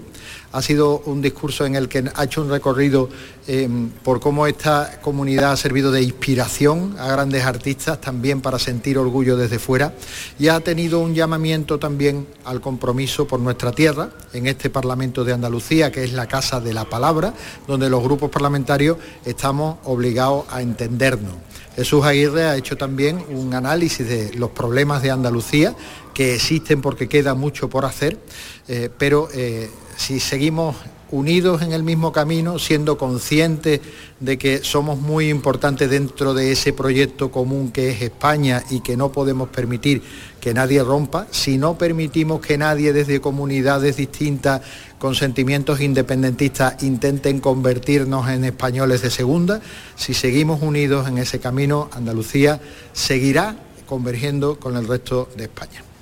ha 0.53 0.61
sido 0.61 0.99
un 1.05 1.21
discurso 1.21 1.65
en 1.65 1.75
el 1.75 1.89
que 1.89 2.03
ha 2.15 2.23
hecho 2.23 2.41
un 2.41 2.49
recorrido 2.49 3.09
eh, 3.47 3.67
por 4.03 4.19
cómo 4.19 4.47
esta 4.47 5.01
comunidad 5.01 5.51
ha 5.51 5.57
servido 5.57 5.91
de 5.91 6.03
inspiración 6.03 6.95
a 6.99 7.07
grandes 7.07 7.43
artistas 7.43 7.99
también 7.99 8.39
para 8.39 8.59
sentir 8.59 8.97
orgullo 8.97 9.35
desde 9.35 9.59
fuera 9.59 9.93
y 10.39 10.47
ha 10.47 10.59
tenido 10.59 10.99
un 10.99 11.15
llamamiento 11.15 11.79
también 11.79 12.27
al 12.45 12.61
compromiso 12.61 13.27
por 13.27 13.39
nuestra 13.39 13.71
tierra 13.71 14.11
en 14.31 14.45
este 14.45 14.69
Parlamento 14.69 15.23
de 15.23 15.33
Andalucía, 15.33 15.91
que 15.91 16.03
es 16.03 16.13
la 16.13 16.27
Casa 16.27 16.61
de 16.61 16.73
la 16.73 16.85
Palabra, 16.85 17.33
donde 17.67 17.89
los 17.89 18.03
grupos 18.03 18.29
parlamentarios 18.29 18.97
estamos 19.25 19.77
obligados 19.83 20.45
a 20.51 20.61
entendernos. 20.61 21.33
Jesús 21.75 22.05
Aguirre 22.05 22.43
ha 22.43 22.55
hecho 22.55 22.77
también 22.77 23.25
un 23.29 23.53
análisis 23.55 24.07
de 24.07 24.31
los 24.35 24.51
problemas 24.51 25.01
de 25.01 25.09
Andalucía, 25.09 25.75
que 26.13 26.35
existen 26.35 26.81
porque 26.81 27.07
queda 27.07 27.33
mucho 27.33 27.69
por 27.69 27.85
hacer, 27.85 28.19
eh, 28.67 28.89
pero 28.97 29.29
eh, 29.33 29.69
si 29.97 30.19
seguimos 30.19 30.75
unidos 31.13 31.61
en 31.61 31.73
el 31.73 31.83
mismo 31.83 32.11
camino, 32.11 32.57
siendo 32.57 32.97
conscientes 32.97 33.81
de 34.19 34.39
que 34.39 34.63
somos 34.63 34.99
muy 34.99 35.29
importantes 35.29 35.87
dentro 35.87 36.33
de 36.33 36.51
ese 36.51 36.73
proyecto 36.73 37.29
común 37.29 37.71
que 37.71 37.91
es 37.91 38.01
España 38.01 38.63
y 38.71 38.79
que 38.79 38.97
no 38.97 39.11
podemos 39.11 39.49
permitir 39.49 40.01
que 40.41 40.55
nadie 40.55 40.83
rompa, 40.83 41.27
si 41.29 41.59
no 41.59 41.77
permitimos 41.77 42.41
que 42.41 42.57
nadie 42.57 42.93
desde 42.93 43.21
comunidades 43.21 43.97
distintas 43.97 44.61
con 44.97 45.13
sentimientos 45.13 45.81
independentistas 45.81 46.81
intenten 46.81 47.39
convertirnos 47.39 48.27
en 48.29 48.43
españoles 48.45 49.03
de 49.03 49.11
segunda, 49.11 49.61
si 49.95 50.15
seguimos 50.15 50.63
unidos 50.63 51.07
en 51.07 51.19
ese 51.19 51.39
camino, 51.39 51.89
Andalucía 51.93 52.59
seguirá 52.91 53.55
convergiendo 53.85 54.59
con 54.59 54.77
el 54.77 54.87
resto 54.87 55.29
de 55.37 55.43
España. 55.43 55.92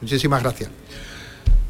Muchísimas 0.00 0.42
gracias. 0.42 0.70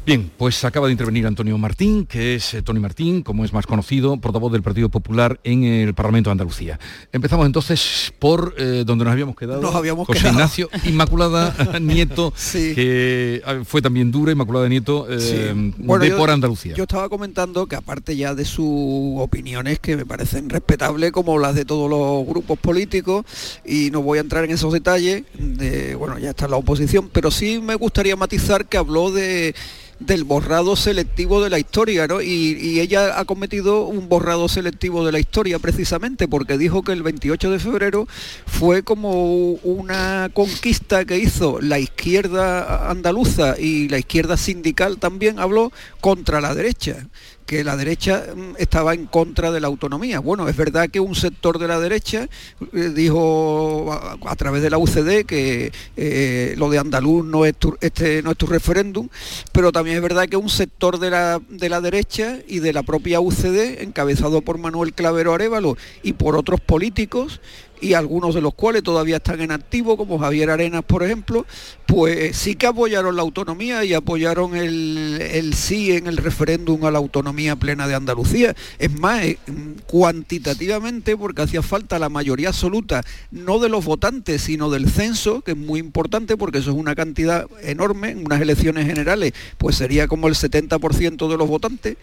Bien, 0.05 0.29
pues 0.37 0.63
acaba 0.63 0.85
de 0.85 0.91
intervenir 0.91 1.25
Antonio 1.25 1.57
Martín, 1.57 2.05
que 2.05 2.35
es 2.35 2.53
eh, 2.53 2.61
Tony 2.61 2.79
Martín, 2.79 3.23
como 3.23 3.43
es 3.43 3.53
más 3.53 3.65
conocido, 3.65 4.15
portavoz 4.17 4.51
del 4.51 4.61
Partido 4.61 4.87
Popular 4.87 5.39
en 5.43 5.63
el 5.63 5.95
Parlamento 5.95 6.29
de 6.29 6.33
Andalucía. 6.33 6.79
Empezamos 7.11 7.47
entonces 7.47 8.13
por 8.19 8.53
eh, 8.59 8.83
donde 8.85 9.03
nos 9.03 9.11
habíamos 9.11 9.35
quedado. 9.35 9.61
Nos 9.61 9.73
habíamos 9.73 10.05
José 10.05 10.19
quedado. 10.19 10.35
Ignacio 10.35 10.69
Inmaculada 10.85 11.55
Nieto, 11.81 12.31
que 12.53 13.41
ah, 13.47 13.61
fue 13.65 13.81
también 13.81 14.11
dura, 14.11 14.31
Inmaculada 14.31 14.69
Nieto, 14.69 15.07
eh, 15.09 15.73
de 15.75 16.09
yo, 16.09 16.17
por 16.17 16.29
Andalucía. 16.29 16.75
Yo 16.75 16.83
estaba 16.83 17.09
comentando 17.09 17.65
que 17.65 17.75
aparte 17.75 18.15
ya 18.15 18.35
de 18.35 18.45
sus 18.45 19.19
opiniones 19.19 19.79
que 19.79 19.97
me 19.97 20.05
parecen 20.05 20.51
respetables 20.51 21.13
como 21.13 21.39
las 21.39 21.55
de 21.55 21.65
todos 21.65 21.89
los 21.89 22.27
grupos 22.27 22.59
políticos, 22.59 23.25
y 23.65 23.89
no 23.89 24.03
voy 24.03 24.19
a 24.19 24.21
entrar 24.21 24.43
en 24.43 24.51
esos 24.51 24.71
detalles, 24.71 25.23
de, 25.33 25.95
bueno, 25.95 26.19
ya 26.19 26.29
está 26.29 26.47
la 26.47 26.57
oposición, 26.57 27.09
pero 27.11 27.31
sí 27.31 27.59
me 27.59 27.73
gustaría 27.73 28.15
matizar 28.15 28.67
que 28.67 28.77
habló 28.77 29.09
de 29.09 29.55
del 29.99 30.23
borrado 30.23 30.75
selectivo 30.75 31.41
de 31.41 31.49
la 31.49 31.59
historia, 31.59 32.07
¿no? 32.07 32.21
Y, 32.21 32.57
y, 32.59 32.79
ella 32.79 33.19
ha 33.19 33.25
cometido 33.25 33.85
un 33.85 34.09
borrado 34.09 34.49
selectivo 34.49 35.05
de 35.05 35.11
la 35.11 35.19
historia 35.19 35.57
precisamente 35.59 36.27
porque 36.27 36.57
dijo 36.57 36.83
que 36.83 36.91
el 36.91 37.01
28 37.01 37.51
de 37.51 37.59
febrero 37.59 38.07
fue 38.45 38.83
como 38.83 39.51
una 39.63 40.29
conquista 40.33 41.05
que 41.05 41.17
hizo 41.17 41.61
la 41.61 41.79
izquierda 41.79 42.89
andaluza 42.89 43.55
y 43.57 43.87
la 43.87 43.97
izquierda 43.97 44.37
sindical 44.37 44.97
también 44.97 45.39
habló 45.39 45.71
contra 46.01 46.41
la 46.41 46.53
derecha 46.53 47.07
que 47.45 47.63
la 47.63 47.77
derecha 47.77 48.25
mm, 48.35 48.55
estaba 48.57 48.93
en 48.93 49.05
contra 49.05 49.51
de 49.51 49.59
la 49.59 49.67
autonomía. 49.67 50.19
Bueno, 50.19 50.47
es 50.47 50.55
verdad 50.55 50.89
que 50.89 50.99
un 50.99 51.15
sector 51.15 51.59
de 51.59 51.67
la 51.67 51.79
derecha 51.79 52.27
eh, 52.73 52.91
dijo 52.93 53.91
a, 53.93 54.35
través 54.35 54.61
de 54.61 54.69
la 54.69 54.77
UCD 54.77 55.25
que 55.25 55.71
eh, 55.95 56.55
lo 56.57 56.69
de 56.69 56.79
andaluz 56.79 57.25
no 57.25 57.45
es 57.45 57.55
tu, 57.55 57.77
este 57.81 58.21
no 58.23 58.31
es 58.31 58.37
tu 58.37 58.47
referéndum, 58.47 59.09
pero 59.51 59.71
también 59.71 59.97
es 59.97 60.01
verdad 60.01 60.27
que 60.27 60.37
un 60.37 60.49
sector 60.49 60.99
de 60.99 61.09
la, 61.09 61.41
de 61.49 61.69
la 61.69 61.81
derecha 61.81 62.39
y 62.47 62.59
de 62.59 62.73
la 62.73 62.83
propia 62.83 63.19
UCD, 63.19 63.81
encabezado 63.81 64.41
por 64.41 64.57
Manuel 64.57 64.93
Clavero 64.93 65.33
Arevalo 65.33 65.77
y 66.03 66.13
por 66.13 66.35
otros 66.35 66.61
políticos, 66.61 67.41
y 67.81 67.93
algunos 67.93 68.33
de 68.33 68.41
los 68.41 68.53
cuales 68.53 68.83
todavía 68.83 69.17
están 69.17 69.41
en 69.41 69.51
activo, 69.51 69.97
como 69.97 70.17
Javier 70.17 70.49
Arenas, 70.49 70.83
por 70.83 71.03
ejemplo, 71.03 71.45
pues 71.85 72.35
sí 72.37 72.55
que 72.55 72.67
apoyaron 72.67 73.15
la 73.15 73.21
autonomía 73.21 73.83
y 73.85 73.93
apoyaron 73.93 74.55
el, 74.55 75.19
el 75.21 75.53
sí 75.53 75.91
en 75.91 76.07
el 76.07 76.17
referéndum 76.17 76.83
a 76.85 76.91
la 76.91 76.97
autonomía 76.97 77.55
plena 77.55 77.87
de 77.87 77.95
Andalucía. 77.95 78.55
Es 78.79 78.99
más, 78.99 79.23
eh, 79.23 79.37
cuantitativamente, 79.85 81.15
porque 81.15 81.43
hacía 81.43 81.61
falta 81.61 81.99
la 81.99 82.09
mayoría 82.09 82.49
absoluta, 82.49 83.03
no 83.31 83.59
de 83.59 83.69
los 83.69 83.85
votantes, 83.85 84.41
sino 84.41 84.69
del 84.69 84.89
censo, 84.89 85.41
que 85.41 85.51
es 85.51 85.57
muy 85.57 85.79
importante 85.79 86.37
porque 86.37 86.57
eso 86.57 86.71
es 86.71 86.77
una 86.77 86.95
cantidad 86.95 87.45
enorme, 87.61 88.11
en 88.11 88.25
unas 88.25 88.41
elecciones 88.41 88.87
generales, 88.87 89.33
pues 89.57 89.75
sería 89.75 90.07
como 90.07 90.27
el 90.27 90.35
70% 90.35 91.29
de 91.29 91.37
los 91.37 91.47
votantes, 91.47 91.97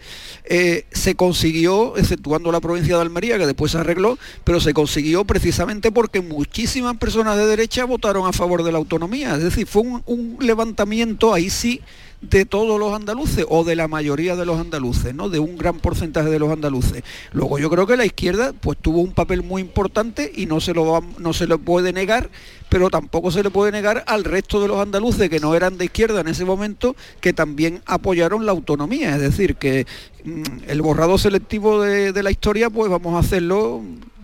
eh, 0.45 0.85
se 0.91 1.15
consiguió, 1.15 1.97
exceptuando 1.97 2.51
la 2.51 2.61
provincia 2.61 2.95
de 2.95 3.01
Almería, 3.01 3.37
que 3.37 3.45
después 3.45 3.71
se 3.73 3.77
arregló, 3.77 4.17
pero 4.43 4.59
se 4.59 4.73
consiguió 4.73 5.25
precisamente 5.25 5.91
porque 5.91 6.21
muchísimas 6.21 6.97
personas 6.97 7.37
de 7.37 7.45
derecha 7.45 7.85
votaron 7.85 8.27
a 8.27 8.33
favor 8.33 8.63
de 8.63 8.71
la 8.71 8.77
autonomía. 8.77 9.35
Es 9.35 9.43
decir, 9.43 9.67
fue 9.73 9.81
un, 9.81 10.37
levantamiento 10.39 11.33
ahí 11.33 11.49
sí 11.49 11.81
de 12.21 12.45
todos 12.45 12.79
los 12.79 12.93
andaluces 12.93 13.43
o 13.49 13.63
de 13.63 13.75
la 13.75 13.87
mayoría 13.87 14.35
de 14.35 14.45
los 14.45 14.59
andaluces, 14.59 15.15
¿no? 15.15 15.29
De 15.29 15.39
un 15.39 15.57
gran 15.57 15.79
porcentaje 15.79 16.29
de 16.29 16.37
los 16.37 16.51
andaluces. 16.51 17.03
Luego 17.31 17.57
yo 17.57 17.71
creo 17.71 17.87
que 17.87 17.97
la 17.97 18.05
izquierda 18.05 18.53
pues 18.53 18.77
tuvo 18.77 18.99
un 18.99 19.13
papel 19.13 19.41
muy 19.41 19.63
importante 19.63 20.31
y 20.33 20.45
no 20.45 20.61
se 20.61 20.75
lo 20.75 21.03
no 21.17 21.33
se 21.33 21.47
lo 21.47 21.57
puede 21.57 21.91
negar, 21.91 22.29
pero 22.69 22.91
tampoco 22.91 23.31
se 23.31 23.41
le 23.41 23.49
puede 23.49 23.71
negar 23.71 24.03
al 24.05 24.25
resto 24.25 24.61
de 24.61 24.67
los 24.67 24.79
andaluces 24.79 25.27
que 25.27 25.39
no 25.39 25.55
eran 25.55 25.79
de 25.79 25.85
izquierda 25.85 26.21
en 26.21 26.27
ese 26.27 26.45
momento 26.45 26.95
que 27.19 27.33
también 27.33 27.81
apoyaron 27.87 28.45
la 28.45 28.51
autonomía, 28.51 29.15
es 29.15 29.21
decir, 29.21 29.55
que 29.55 29.87
mmm, 30.23 30.43
el 30.67 30.83
borrado 30.83 31.17
selectivo 31.17 31.81
de, 31.81 32.13
de 32.13 32.21
la 32.21 32.29
historia 32.29 32.69
pues 32.69 32.91
vamos 32.91 33.15
a 33.15 33.25
hacerlo 33.25 33.81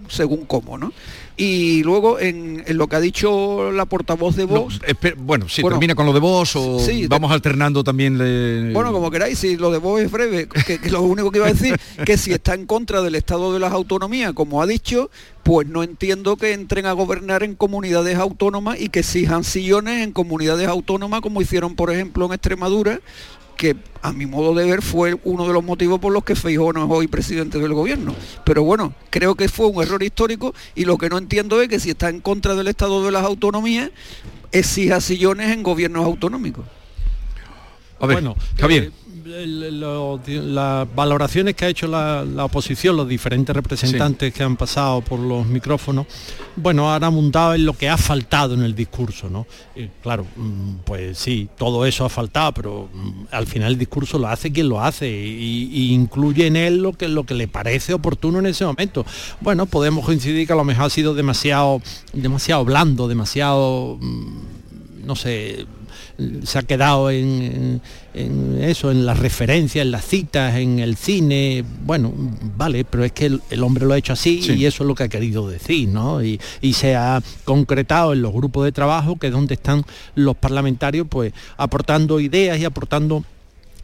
según 0.10 0.46
cómo, 0.46 0.78
¿no? 0.78 0.92
Y 1.42 1.84
luego 1.84 2.20
en, 2.20 2.66
en, 2.68 2.78
lo 2.78 2.88
que 2.88 2.98
ha 2.98 3.00
dicho 3.00 3.72
la 3.72 3.86
portavoz 3.86 4.36
de 4.36 4.44
Vox... 4.44 4.82
No, 4.82 5.12
bueno, 5.24 5.48
si 5.48 5.62
bueno, 5.62 5.78
termina 5.78 5.96
con 5.96 6.06
lo 6.06 6.12
de 6.12 6.20
Vox 6.20 6.58
o 6.58 6.80
sí, 6.82 7.08
vamos 7.08 7.32
alternando 7.32 7.82
también... 7.82 8.18
Le... 8.18 8.74
Bueno, 8.74 8.92
como 8.92 9.10
queráis, 9.10 9.40
si 9.40 9.56
lo 9.56 9.72
de 9.72 9.78
Vox 9.78 10.02
es 10.02 10.12
breve, 10.12 10.50
que, 10.50 10.80
que, 10.80 10.92
lo 10.92 11.02
único 11.02 11.32
que 11.32 11.38
iba 11.38 11.48
a 11.48 11.54
decir, 11.54 11.80
que 12.06 12.18
si 12.18 12.34
está 12.34 12.56
en 12.56 12.66
contra 12.66 13.02
del 13.02 13.16
Estado 13.16 13.54
de 13.54 13.60
las 13.60 13.72
Autonomías, 13.72 14.34
como 14.34 14.62
ha 14.62 14.68
dicho, 14.68 15.10
pues 15.44 15.66
no 15.66 15.82
entiendo 15.82 16.36
que 16.36 16.52
entren 16.52 16.86
a 16.86 16.92
gobernar 16.92 17.44
en 17.44 17.56
comunidades 17.56 18.18
autónomas 18.18 18.78
y 18.82 18.90
que 18.90 19.00
exijan 19.00 19.46
sillones 19.46 20.04
en 20.04 20.12
comunidades 20.12 20.68
autónomas, 20.68 21.22
como 21.22 21.42
hicieron, 21.42 21.78
por 21.78 21.90
ejemplo, 21.90 22.26
en 22.26 22.34
Extremadura, 22.34 23.00
que 23.60 23.76
a 24.02 24.14
mi 24.14 24.26
modo 24.26 24.56
de 24.56 24.64
ver 24.64 24.82
fue 24.82 25.20
uno 25.26 25.46
de 25.46 25.52
los 25.52 25.62
motivos 25.62 26.00
por 26.00 26.14
los 26.14 26.24
que 26.24 26.34
Feijóo 26.34 26.72
no 26.72 26.86
es 26.86 26.90
hoy 26.90 27.08
presidente 27.08 27.60
del 27.60 27.74
gobierno. 27.74 28.16
Pero 28.46 28.64
bueno, 28.64 28.94
creo 29.10 29.36
que 29.36 29.50
fue 29.50 29.68
un 29.68 29.84
error 29.84 30.02
histórico 30.02 30.56
y 30.76 30.86
lo 30.86 30.98
que 30.98 31.10
no 31.10 31.18
entiendo 31.18 31.62
es 31.62 31.68
que 31.68 31.78
si 31.78 31.90
está 31.90 32.08
en 32.08 32.22
contra 32.22 32.56
del 32.56 32.70
Estado 32.70 33.04
de 33.04 33.12
las 33.12 33.26
Autonomías, 33.26 33.92
exija 34.54 35.02
sillones 35.02 35.52
en 35.52 35.62
gobiernos 35.62 36.06
autonómicos. 36.06 36.66
A 38.00 38.06
ver, 38.06 38.16
bueno, 38.16 38.38
Javier. 38.58 38.84
Eh, 38.86 38.92
lo, 39.30 40.20
las 40.26 40.96
valoraciones 40.96 41.56
que 41.56 41.66
ha 41.66 41.70
hecho 41.70 41.88
la, 41.88 42.26
la, 42.26 42.46
oposición, 42.46 42.98
los 42.98 43.08
diferentes 43.08 43.56
representantes 43.56 44.32
sí. 44.32 44.38
que 44.38 44.44
han 44.44 44.58
pasado 44.58 45.02
por 45.02 45.20
los 45.20 45.46
micrófonos, 45.46 46.08
bueno, 46.56 46.94
han 46.94 47.04
abundado 47.04 47.54
en 47.54 47.66
lo 47.66 47.74
que 47.74 47.90
ha 47.90 47.98
faltado 47.98 48.54
en 48.54 48.64
el 48.64 48.76
discurso, 48.76 49.30
¿no? 49.30 49.46
Y 49.76 49.88
claro, 50.02 50.26
pues 50.86 51.18
sí, 51.18 51.50
todo 51.58 51.86
eso 51.86 52.06
ha 52.06 52.10
faltado, 52.10 52.54
pero 52.54 52.90
al 53.32 53.48
final 53.48 53.74
el 53.74 53.78
discurso 53.78 54.18
lo 54.18 54.28
hace 54.28 54.52
quien 54.52 54.68
lo 54.68 54.82
hace 54.82 55.10
y, 55.10 55.70
y 55.72 55.94
incluye 55.94 56.48
en 56.48 56.56
él 56.56 56.82
lo 56.82 56.94
que, 56.94 57.08
lo 57.08 57.26
que 57.26 57.34
le 57.34 57.48
parece 57.48 57.94
oportuno 57.94 58.40
en 58.40 58.48
ese 58.48 58.66
momento. 58.66 59.06
Bueno, 59.42 59.66
podemos 59.66 60.06
coincidir 60.06 60.48
que 60.48 60.54
a 60.54 60.56
lo 60.58 60.64
mejor 60.64 60.86
ha 60.86 60.90
sido 60.90 61.14
demasiado, 61.14 61.82
demasiado 62.14 62.66
blando, 62.66 63.08
demasiado, 63.08 63.98
no 65.04 65.16
sé, 65.16 65.66
se 66.44 66.60
ha 66.60 66.64
quedado 66.64 67.10
en, 67.10 67.82
en, 68.14 68.64
eso, 68.64 68.92
en 68.92 69.06
las 69.06 69.20
referencias, 69.20 69.86
en 69.86 69.92
las 69.92 70.06
citas, 70.06 70.56
en 70.56 70.80
el 70.80 70.96
cine, 70.96 71.64
bueno, 71.86 72.14
vale, 72.58 72.86
pero 72.86 73.04
es 73.04 73.12
que 73.12 73.28
el, 73.28 73.42
el 73.50 73.64
hombre 73.64 73.86
lo 73.86 73.94
ha 73.94 73.98
hecho 73.98 74.14
así 74.14 74.42
sí. 74.42 74.54
y 74.54 74.66
eso 74.66 74.84
es 74.84 74.88
lo 74.88 74.96
que 74.96 75.04
ha 75.04 75.08
querido 75.08 75.48
decir, 75.48 75.88
¿no? 75.90 76.24
Y, 76.24 76.40
y, 76.62 76.74
se 76.74 76.96
ha 76.96 77.22
concretado 77.46 78.14
en 78.14 78.22
los 78.22 78.34
grupos 78.34 78.66
de 78.66 78.72
trabajo, 78.72 79.18
que 79.18 79.28
es 79.28 79.34
donde 79.34 79.56
están 79.56 79.84
los 80.16 80.36
parlamentarios, 80.36 81.08
pues 81.10 81.34
aportando 81.58 82.20
ideas 82.20 82.60
y 82.60 82.66
aportando 82.66 83.24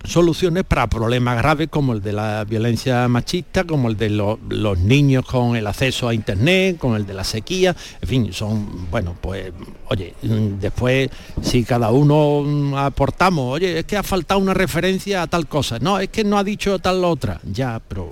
soluciones 0.08 0.64
para 0.64 0.88
problemas 0.88 1.38
graves 1.38 1.68
como 1.70 1.94
el 1.94 2.02
de 2.02 2.14
la 2.14 2.44
violencia 2.44 3.08
machista, 3.08 3.64
como 3.64 3.90
el 3.90 3.98
de 3.98 4.10
lo, 4.10 4.40
los 4.50 4.80
niños 4.80 5.26
con 5.26 5.56
el 5.56 5.68
acceso 5.68 6.08
a 6.08 6.14
internet, 6.14 6.78
con 6.78 6.96
el 6.96 7.06
de 7.06 7.14
la 7.14 7.24
sequía, 7.24 7.76
en 8.02 8.08
fin, 8.08 8.34
son, 8.34 8.90
bueno, 8.90 9.16
pues, 9.20 9.52
oye, 9.90 10.14
después 10.22 11.10
si 11.42 11.64
cada 11.64 11.92
uno 11.92 12.78
aportamos, 12.78 13.54
oye, 13.54 13.80
es 13.80 13.86
que 13.86 13.98
ha 13.98 14.04
faltado 14.04 14.40
una 14.40 14.54
referencia 14.54 15.22
a 15.22 15.28
tal 15.28 15.48
cosa, 15.48 15.80
no, 15.80 16.00
es 16.00 16.10
que 16.10 16.24
no 16.24 16.38
ha 16.38 16.44
dicho 16.44 16.80
tal 16.80 17.04
otra, 17.04 17.40
ya, 17.44 17.82
pero 17.88 18.12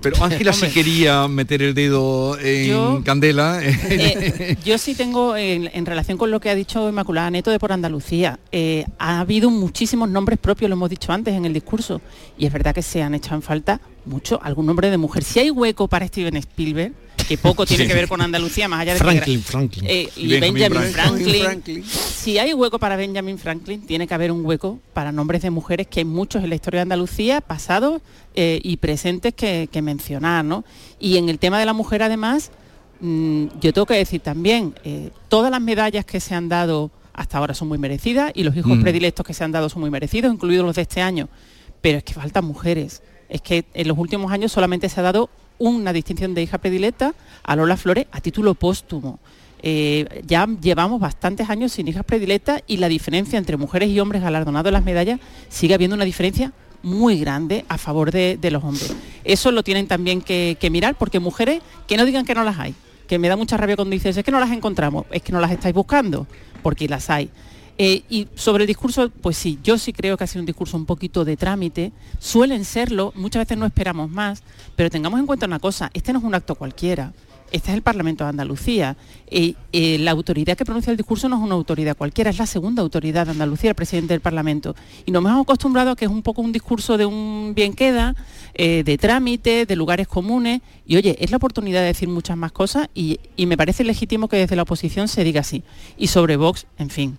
pero 0.00 0.22
Ángela 0.22 0.52
sí 0.52 0.68
quería 0.74 1.28
meter 1.28 1.62
el 1.62 1.74
dedo 1.74 2.38
en 2.38 2.68
yo, 2.68 3.02
Candela. 3.04 3.60
Eh, 3.62 4.56
yo 4.64 4.78
sí 4.78 4.94
tengo, 4.94 5.36
en, 5.36 5.70
en, 5.72 5.86
relación 5.86 6.18
con 6.18 6.30
lo 6.30 6.40
que 6.40 6.50
ha 6.50 6.54
dicho 6.54 6.88
Inmaculada 6.88 7.30
Neto 7.30 7.50
de 7.50 7.58
por 7.58 7.72
Andalucía, 7.72 8.38
eh, 8.52 8.84
ha 8.98 9.20
habido 9.20 9.50
muchísimos 9.50 10.08
nombres 10.08 10.38
propios, 10.38 10.68
lo 10.68 10.74
hemos 10.74 10.90
dicho 10.90 11.12
antes 11.12 11.34
en 11.34 11.44
el 11.44 11.52
discurso, 11.52 12.00
y 12.38 12.46
es 12.46 12.52
verdad 12.52 12.74
que 12.74 12.82
se 12.82 13.02
han 13.02 13.14
echado 13.14 13.36
en 13.36 13.42
falta 13.42 13.80
mucho 14.04 14.40
algún 14.42 14.66
nombre 14.66 14.90
de 14.90 14.98
mujer. 14.98 15.24
Si 15.24 15.38
hay 15.38 15.50
hueco 15.50 15.88
para 15.88 16.06
Steven 16.06 16.36
Spielberg, 16.36 16.92
que 17.30 17.38
poco 17.38 17.64
tiene 17.64 17.84
sí. 17.84 17.88
que 17.88 17.94
ver 17.94 18.08
con 18.08 18.20
Andalucía, 18.20 18.66
más 18.66 18.80
allá 18.80 18.94
de 18.94 18.98
Franklin, 18.98 19.38
que, 19.38 19.44
Franklin. 19.44 19.84
Eh, 19.86 20.08
y 20.16 20.26
Benjamin, 20.26 20.54
Benjamin 20.54 20.92
Franklin. 20.92 21.42
Franklin. 21.44 21.84
Si 21.84 22.38
hay 22.38 22.52
hueco 22.52 22.80
para 22.80 22.96
Benjamin 22.96 23.38
Franklin, 23.38 23.86
tiene 23.86 24.08
que 24.08 24.14
haber 24.14 24.32
un 24.32 24.44
hueco 24.44 24.80
para 24.92 25.12
nombres 25.12 25.42
de 25.42 25.50
mujeres 25.50 25.86
que 25.86 26.00
hay 26.00 26.04
muchos 26.04 26.42
en 26.42 26.48
la 26.48 26.56
historia 26.56 26.78
de 26.78 26.82
Andalucía, 26.82 27.40
pasados 27.40 28.02
eh, 28.34 28.60
y 28.64 28.78
presentes 28.78 29.32
que, 29.32 29.68
que, 29.70 29.80
mencionar, 29.80 30.44
¿no? 30.44 30.64
Y 30.98 31.18
en 31.18 31.28
el 31.28 31.38
tema 31.38 31.60
de 31.60 31.66
la 31.66 31.72
mujer, 31.72 32.02
además, 32.02 32.50
mmm, 32.98 33.46
yo 33.60 33.72
tengo 33.72 33.86
que 33.86 33.94
decir 33.94 34.20
también, 34.20 34.74
eh, 34.82 35.10
todas 35.28 35.52
las 35.52 35.60
medallas 35.60 36.04
que 36.04 36.18
se 36.18 36.34
han 36.34 36.48
dado 36.48 36.90
hasta 37.12 37.38
ahora 37.38 37.54
son 37.54 37.68
muy 37.68 37.78
merecidas 37.78 38.32
y 38.34 38.42
los 38.42 38.56
hijos 38.56 38.76
mm. 38.76 38.82
predilectos 38.82 39.24
que 39.24 39.34
se 39.34 39.44
han 39.44 39.52
dado 39.52 39.68
son 39.68 39.82
muy 39.82 39.90
merecidos, 39.90 40.34
incluidos 40.34 40.66
los 40.66 40.74
de 40.74 40.82
este 40.82 41.00
año. 41.00 41.28
Pero 41.80 41.98
es 41.98 42.02
que 42.02 42.12
faltan 42.12 42.44
mujeres. 42.44 43.04
Es 43.28 43.40
que 43.40 43.66
en 43.72 43.86
los 43.86 43.96
últimos 43.96 44.32
años 44.32 44.50
solamente 44.50 44.88
se 44.88 44.98
ha 44.98 45.04
dado 45.04 45.30
una 45.60 45.92
distinción 45.92 46.34
de 46.34 46.42
hija 46.42 46.58
predilecta 46.58 47.14
a 47.44 47.54
Lola 47.54 47.76
Flores 47.76 48.06
a 48.10 48.20
título 48.20 48.54
póstumo. 48.54 49.20
Eh, 49.62 50.22
ya 50.26 50.48
llevamos 50.60 51.00
bastantes 51.00 51.50
años 51.50 51.72
sin 51.72 51.86
hijas 51.86 52.04
predilectas 52.04 52.62
y 52.66 52.78
la 52.78 52.88
diferencia 52.88 53.38
entre 53.38 53.58
mujeres 53.58 53.90
y 53.90 54.00
hombres 54.00 54.22
galardonados 54.22 54.70
en 54.70 54.72
las 54.72 54.84
medallas 54.84 55.20
sigue 55.50 55.74
habiendo 55.74 55.94
una 55.94 56.06
diferencia 56.06 56.52
muy 56.82 57.20
grande 57.20 57.66
a 57.68 57.76
favor 57.76 58.10
de, 58.10 58.38
los 58.50 58.64
hombres. 58.64 58.96
Eso 59.22 59.52
lo 59.52 59.62
tienen 59.62 59.86
también 59.86 60.22
que, 60.22 60.56
que, 60.58 60.70
mirar 60.70 60.96
porque 60.96 61.20
mujeres 61.20 61.60
que 61.86 61.98
no 61.98 62.06
digan 62.06 62.24
que 62.24 62.34
no 62.34 62.42
las 62.42 62.58
hay, 62.58 62.74
que 63.06 63.18
me 63.18 63.28
da 63.28 63.36
mucha 63.36 63.58
rabia 63.58 63.76
cuando 63.76 63.92
dices 63.92 64.16
es 64.16 64.24
que 64.24 64.30
no 64.30 64.40
las 64.40 64.50
encontramos, 64.50 65.04
es 65.10 65.20
que 65.20 65.30
no 65.30 65.40
las 65.40 65.50
estáis 65.50 65.74
buscando, 65.74 66.26
porque 66.62 66.88
las 66.88 67.10
hay. 67.10 67.28
Eh, 67.82 68.02
y 68.10 68.28
sobre 68.34 68.64
el 68.64 68.68
discurso, 68.68 69.08
pues 69.08 69.38
sí, 69.38 69.58
yo 69.64 69.78
sí 69.78 69.94
creo 69.94 70.18
que 70.18 70.24
ha 70.24 70.26
sido 70.26 70.42
un 70.42 70.46
discurso 70.46 70.76
un 70.76 70.84
poquito 70.84 71.24
de 71.24 71.38
trámite, 71.38 71.92
suelen 72.18 72.66
serlo, 72.66 73.10
muchas 73.16 73.40
veces 73.40 73.56
no 73.56 73.64
esperamos 73.64 74.10
más, 74.10 74.42
pero 74.76 74.90
tengamos 74.90 75.18
en 75.18 75.24
cuenta 75.24 75.46
una 75.46 75.60
cosa, 75.60 75.90
este 75.94 76.12
no 76.12 76.18
es 76.18 76.24
un 76.26 76.34
acto 76.34 76.56
cualquiera 76.56 77.14
este 77.52 77.70
es 77.70 77.76
el 77.76 77.82
Parlamento 77.82 78.22
de 78.22 78.30
Andalucía. 78.30 78.96
y 79.32 79.56
la 79.72 80.10
autoridad 80.10 80.56
que 80.56 80.64
pronuncia 80.64 80.90
el 80.90 80.96
discurso 80.96 81.28
no 81.28 81.36
es 81.36 81.42
una 81.42 81.54
autoridad 81.54 81.96
cualquiera, 81.96 82.30
es 82.30 82.38
la 82.38 82.46
segunda 82.46 82.82
autoridad 82.82 83.26
de 83.26 83.32
Andalucía, 83.32 83.70
el 83.70 83.76
presidente 83.76 84.14
del 84.14 84.20
Parlamento. 84.20 84.76
Y 85.06 85.10
nos 85.10 85.24
hemos 85.24 85.42
acostumbrado 85.42 85.90
a 85.90 85.96
que 85.96 86.04
es 86.04 86.10
un 86.10 86.22
poco 86.22 86.42
un 86.42 86.52
discurso 86.52 86.96
de 86.96 87.06
un 87.06 87.52
bien 87.56 87.72
queda, 87.72 88.14
eh, 88.54 88.82
de 88.84 88.98
trámite, 88.98 89.66
de 89.66 89.76
lugares 89.76 90.06
comunes. 90.06 90.60
Y 90.86 90.96
oye, 90.96 91.16
es 91.18 91.30
la 91.30 91.38
oportunidad 91.38 91.80
de 91.80 91.86
decir 91.86 92.08
muchas 92.08 92.36
más 92.36 92.52
cosas 92.52 92.88
y 92.94 93.18
me 93.38 93.56
parece 93.56 93.84
legítimo 93.84 94.28
que 94.28 94.36
desde 94.36 94.54
la 94.54 94.62
oposición 94.62 95.08
se 95.08 95.24
diga 95.24 95.40
así. 95.40 95.62
Y 95.96 96.08
sobre 96.08 96.36
Vox, 96.36 96.66
en 96.78 96.90
fin. 96.90 97.18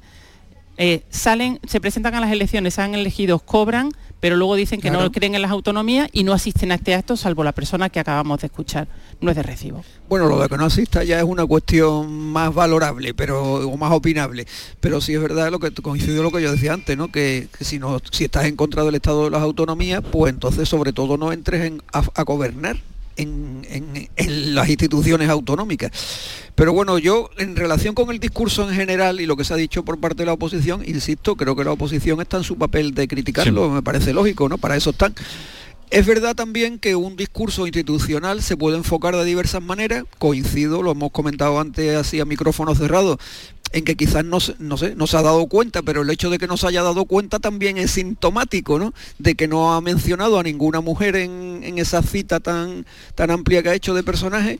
Eh, 0.83 1.03
salen, 1.11 1.59
se 1.67 1.79
presentan 1.79 2.15
a 2.15 2.21
las 2.21 2.31
elecciones, 2.31 2.79
han 2.79 2.95
elegidos, 2.95 3.43
cobran, 3.43 3.91
pero 4.19 4.35
luego 4.35 4.55
dicen 4.55 4.81
que 4.81 4.89
no 4.89 5.11
creen 5.11 5.35
en 5.35 5.43
las 5.43 5.51
autonomías 5.51 6.09
y 6.11 6.23
no 6.23 6.33
asisten 6.33 6.71
a 6.71 6.75
este 6.75 6.95
acto, 6.95 7.15
salvo 7.15 7.43
la 7.43 7.51
persona 7.51 7.89
que 7.89 7.99
acabamos 7.99 8.41
de 8.41 8.47
escuchar. 8.47 8.87
No 9.19 9.29
es 9.29 9.37
de 9.37 9.43
recibo. 9.43 9.83
Bueno, 10.09 10.25
lo 10.25 10.39
de 10.39 10.49
que 10.49 10.57
no 10.57 10.65
asista 10.65 11.03
ya 11.03 11.19
es 11.19 11.23
una 11.23 11.45
cuestión 11.45 12.31
más 12.31 12.51
valorable, 12.51 13.13
pero 13.13 13.69
o 13.69 13.77
más 13.77 13.91
opinable. 13.91 14.47
Pero 14.79 15.01
sí 15.01 15.13
es 15.13 15.21
verdad 15.21 15.51
lo 15.51 15.59
que 15.59 15.69
coincidió 15.69 16.23
lo 16.23 16.31
que 16.31 16.41
yo 16.41 16.51
decía 16.51 16.73
antes, 16.73 16.97
¿no? 16.97 17.11
Que, 17.11 17.47
si 17.59 17.77
no, 17.77 17.99
si 18.09 18.23
estás 18.23 18.45
en 18.45 18.55
contra 18.55 18.83
del 18.83 18.95
estado 18.95 19.25
de 19.25 19.29
las 19.29 19.43
autonomías, 19.43 20.01
pues 20.11 20.33
entonces 20.33 20.67
sobre 20.67 20.93
todo 20.93 21.15
no 21.15 21.31
entres 21.31 21.73
a 21.91 22.23
gobernar 22.23 22.77
en, 23.17 23.61
las 24.53 24.69
instituciones 24.69 25.29
autonómicas. 25.29 25.91
Pero 26.55 26.73
bueno, 26.73 26.97
yo 26.97 27.29
en 27.37 27.55
relación 27.55 27.95
con 27.95 28.11
el 28.11 28.19
discurso 28.19 28.69
en 28.69 28.75
general 28.75 29.21
y 29.21 29.25
lo 29.25 29.35
que 29.35 29.43
se 29.43 29.53
ha 29.53 29.57
dicho 29.57 29.83
por 29.83 29.99
parte 29.99 30.23
de 30.23 30.25
la 30.27 30.33
oposición, 30.33 30.83
insisto, 30.85 31.35
creo 31.35 31.55
que 31.55 31.63
la 31.63 31.71
oposición 31.71 32.21
está 32.21 32.37
en 32.37 32.43
su 32.43 32.57
papel 32.57 32.93
de 32.93 33.07
criticarlo, 33.07 33.69
me 33.69 33.81
parece 33.81 34.13
lógico, 34.13 34.49
¿no? 34.49 34.57
Para 34.57 34.75
eso 34.75 34.91
están. 34.91 35.13
Es 35.91 36.05
verdad 36.05 36.35
también 36.35 36.79
que 36.79 36.95
un 36.95 37.17
discurso 37.17 37.67
institucional 37.67 38.41
se 38.41 38.55
puede 38.55 38.77
enfocar 38.77 39.13
de 39.13 39.25
diversas 39.25 39.61
maneras, 39.61 40.05
coincido, 40.19 40.81
lo 40.81 40.91
hemos 40.91 41.11
comentado 41.11 41.59
antes 41.59 41.97
así 41.97 42.21
a 42.21 42.25
micrófono 42.25 42.73
cerrado, 42.75 43.19
en 43.73 43.83
que 43.83 43.95
quizás 43.95 44.25
no, 44.25 44.39
no, 44.59 44.77
sé, 44.77 44.95
no 44.95 45.07
se 45.07 45.17
ha 45.17 45.21
dado 45.21 45.47
cuenta, 45.47 45.81
pero 45.81 46.01
el 46.01 46.09
hecho 46.09 46.29
de 46.29 46.37
que 46.37 46.47
no 46.47 46.57
se 46.57 46.67
haya 46.67 46.83
dado 46.83 47.05
cuenta 47.05 47.39
también 47.39 47.77
es 47.77 47.91
sintomático, 47.91 48.79
¿no? 48.79 48.93
De 49.17 49.35
que 49.35 49.47
no 49.47 49.73
ha 49.73 49.81
mencionado 49.81 50.39
a 50.39 50.43
ninguna 50.43 50.81
mujer 50.81 51.15
en, 51.15 51.77
esa 51.77 52.03
cita 52.03 52.39
tan, 52.39 52.85
tan 53.15 53.31
amplia 53.31 53.63
que 53.63 53.69
ha 53.69 53.73
hecho 53.73 53.93
de 53.93 54.03
personaje. 54.03 54.59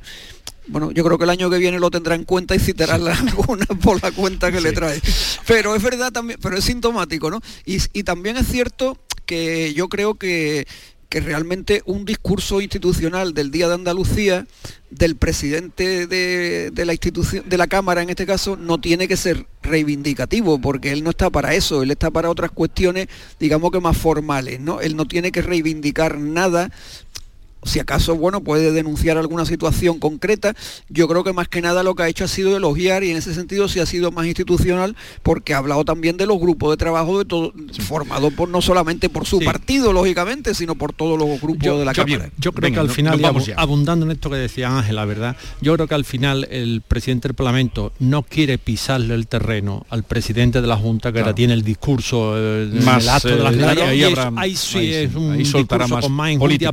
Bueno, 0.68 0.92
yo 0.92 1.04
creo 1.04 1.18
que 1.18 1.26
el 1.26 1.30
año 1.30 1.50
que 1.50 1.58
viene 1.58 1.80
lo 1.80 1.92
tendrá 1.92 2.16
en 2.16 2.24
cuenta 2.24 2.56
y 2.56 2.60
citará 2.60 2.96
alguna 2.96 3.66
por 3.82 4.02
la 4.02 4.12
cuenta 4.12 4.52
que 4.52 4.62
le 4.62 4.72
trae. 4.72 5.02
Pero 5.46 5.76
es 5.76 5.84
verdad 5.84 6.12
también, 6.12 6.40
pero 6.42 6.58
es 6.58 6.64
sintomático, 6.64 7.30
¿no? 7.30 7.42
Y, 7.66 7.80
y 7.94 8.04
también 8.04 8.38
es 8.38 8.48
cierto 8.48 8.98
que 9.26 9.74
yo 9.74 9.90
creo 9.90 10.16
que 10.16 10.68
que 11.12 11.20
realmente 11.20 11.82
un 11.86 12.06
discurso 12.06 12.62
institucional 12.62 13.34
del 13.34 13.52
Día 13.52 13.68
de 13.68 13.74
Andalucía 13.74 14.48
del 14.90 15.18
presidente 15.18 16.08
de, 16.08 16.86
la 16.86 16.94
institución 16.94 17.44
de 17.50 17.58
la 17.58 17.68
cámara 17.68 18.02
en 18.02 18.10
este 18.10 18.26
caso 18.26 18.56
no 18.56 18.80
tiene 18.80 19.10
que 19.10 19.18
ser 19.18 19.46
reivindicativo 19.62 20.62
porque 20.62 20.94
él 20.94 21.04
no 21.04 21.10
está 21.10 21.30
para 21.30 21.54
eso 21.54 21.84
él 21.84 21.92
está 21.92 22.12
para 22.12 22.30
otras 22.30 22.52
cuestiones 22.52 23.10
digamos 23.42 23.72
que 23.72 23.82
más 23.82 23.98
formales 23.98 24.62
no 24.62 24.80
él 24.80 24.96
no 24.96 25.06
tiene 25.06 25.34
que 25.34 25.42
reivindicar 25.42 26.18
nada 26.18 26.72
si 27.64 27.80
acaso, 27.80 28.16
bueno, 28.16 28.42
puede 28.42 28.72
denunciar 28.72 29.18
alguna 29.18 29.46
situación 29.46 30.00
concreta. 30.00 30.56
Yo 30.90 31.08
creo 31.08 31.24
que 31.24 31.34
más 31.34 31.48
que 31.48 31.62
nada 31.62 31.84
lo 31.84 31.96
que 31.96 32.04
ha 32.04 32.08
hecho 32.08 32.26
ha 32.26 32.28
sido 32.28 32.56
elogiar 32.58 33.04
y 33.04 33.12
en 33.12 33.18
ese 33.18 33.34
sentido 33.34 33.68
sí 33.68 33.80
ha 33.80 33.86
sido 33.86 34.12
más 34.12 34.26
institucional 34.26 34.96
porque 35.24 35.54
ha 35.54 35.58
hablado 35.58 35.86
también 35.86 36.18
de 36.18 36.26
los 36.26 36.40
grupos 36.40 36.72
de 36.72 36.78
trabajo 36.78 37.20
de 37.20 37.26
todo, 37.26 37.54
formados 37.88 38.34
por 38.34 38.50
no 38.50 38.62
solamente 38.62 39.10
por 39.10 39.26
su 39.26 39.40
partido, 39.40 39.94
lógicamente, 39.94 40.54
sino 40.54 40.76
por 40.76 40.94
todos 40.94 41.20
los 41.20 41.40
grupos 41.40 41.80
de 41.80 41.86
la 41.86 41.94
Cámara. 41.94 42.30
Yo 42.38 42.52
creo 42.52 42.72
que 42.72 42.80
al 42.80 42.90
final, 42.90 43.22
abundando 43.58 44.06
en 44.06 44.12
esto 44.12 44.30
que 44.30 44.38
decía 44.38 44.76
Ángela, 44.76 45.06
¿verdad? 45.06 45.36
Yo 45.62 45.76
creo 45.76 45.88
que 45.88 45.96
al 45.96 46.06
final 46.06 46.48
el 46.50 46.82
presidente 46.88 47.28
del 47.28 47.36
Parlamento 47.36 47.94
no 48.00 48.24
quiere 48.24 48.58
pisarle 48.58 49.14
el 49.14 49.28
terreno 49.28 49.86
al 49.90 50.04
presidente 50.04 50.62
de 50.62 50.68
la 50.68 50.78
Junta 50.78 51.12
que 51.12 51.20
ahora 51.20 51.36
tiene 51.36 51.54
el 51.54 51.64
discurso 51.64 52.34
eh, 52.38 52.70
más, 52.84 53.04
el 53.04 53.10
acto 53.10 53.30
de 53.30 53.62
la 53.62 53.94
eh, 53.94 54.16
ahí, 54.38 54.56
sí, 54.56 54.94
es 54.94 55.14
un 55.16 55.38
discurso 55.38 55.88
más 55.88 56.02
con 56.02 56.12
más 56.12 56.32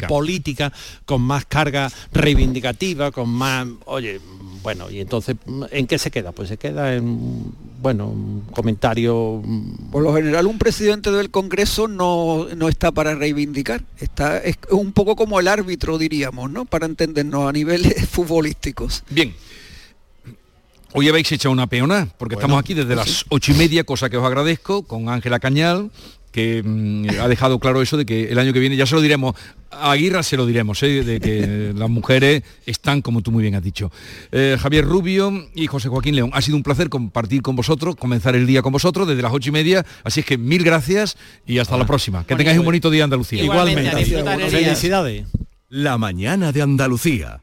política 0.09 0.72
con 1.05 1.23
más 1.23 1.45
carga 1.45 1.91
reivindicativa, 2.12 3.11
con 3.11 3.29
más, 3.29 3.67
oye, 3.87 4.21
bueno, 4.62 4.91
y 4.91 5.01
entonces, 5.01 5.37
¿en 5.71 5.87
qué 5.87 5.99
se 5.99 6.11
queda? 6.11 6.33
Pues 6.33 6.49
se 6.49 6.57
queda 6.57 6.95
en, 6.95 7.53
bueno, 7.81 8.09
un 8.09 8.43
comentario... 8.51 9.43
Por 9.91 10.03
lo 10.03 10.14
general 10.14 10.47
un 10.47 10.59
presidente 10.59 11.11
del 11.11 11.31
Congreso 11.31 11.88
no, 11.88 12.49
está 12.69 12.93
para 12.93 13.14
reivindicar, 13.14 13.83
está, 13.99 14.38
es 14.38 14.57
un 14.71 14.93
poco 14.93 15.17
como 15.17 15.41
el 15.41 15.49
árbitro, 15.49 15.99
diríamos, 15.99 16.51
¿no? 16.51 16.64
Para 16.64 16.87
entendernos 16.87 17.49
a 17.49 17.53
niveles 17.53 18.09
futbolísticos. 18.11 19.05
Bien. 19.11 19.35
Hoy 20.95 21.09
habéis 21.09 21.31
hecho 21.33 21.51
una 21.51 21.67
peona, 21.67 22.09
porque 22.17 22.35
estamos 22.35 22.59
aquí 22.59 22.73
desde 22.73 22.95
pues 22.95 23.07
las 23.07 23.25
ocho 23.29 23.53
y 23.53 23.55
media, 23.55 23.85
cosa 23.85 24.09
que 24.09 24.17
os 24.17 24.25
agradezco, 24.25 24.85
con 24.85 25.11
Ángela 25.11 25.38
Cañal, 25.38 25.91
que 26.38 26.62
mm, 26.64 27.20
ha 27.20 27.27
dejado 27.27 27.59
claro 27.59 27.83
eso 27.83 27.96
de 27.96 28.07
que 28.07 28.31
el 28.31 28.38
año 28.38 28.53
que 28.53 28.61
viene, 28.61 28.77
ya 28.77 28.87
se 28.87 28.94
lo 28.94 29.01
diremos, 29.01 29.35
a 29.72 29.90
Aguirre 29.90 30.22
se 30.22 30.37
lo 30.37 30.46
diremos, 30.46 30.81
¿eh? 30.85 31.03
de 31.03 31.18
que 31.18 31.72
las 31.74 31.90
mujeres 31.90 32.44
están, 32.64 33.03
como 33.03 33.22
tú 33.22 33.33
muy 33.33 33.42
bien 33.42 33.57
has 33.57 33.62
dicho. 33.62 33.90
Eh, 34.31 34.57
Javier 34.61 34.85
Rubio 34.85 35.48
y 35.57 35.66
José 35.66 35.88
Joaquín 35.88 36.14
León, 36.14 36.31
ha 36.33 36.40
sido 36.40 36.57
un 36.57 36.62
placer 36.62 36.88
compartir 36.90 37.42
con 37.42 37.57
vosotros, 37.57 37.96
comenzar 37.96 38.37
el 38.37 38.46
día 38.46 38.62
con 38.62 38.72
vosotros 38.72 39.09
desde 39.09 39.20
las 39.20 39.33
ocho 39.33 39.48
y 39.48 39.53
media, 39.53 39.85
así 40.05 40.20
es 40.20 40.27
que 40.27 40.38
mil 40.38 40.62
gracias 40.62 41.16
y 41.44 41.59
hasta 41.59 41.77
la 41.77 41.87
próxima. 41.87 42.24
Que 42.24 42.37
tengáis 42.37 42.59
un 42.59 42.64
bonito 42.64 42.88
día 42.88 43.03
Andalucía. 43.03 43.42
Igualmente. 43.42 44.05
Felicidades. 44.48 45.27
La 45.68 45.98
mañana 45.98 46.53
de 46.53 46.62
Andalucía. 46.62 47.42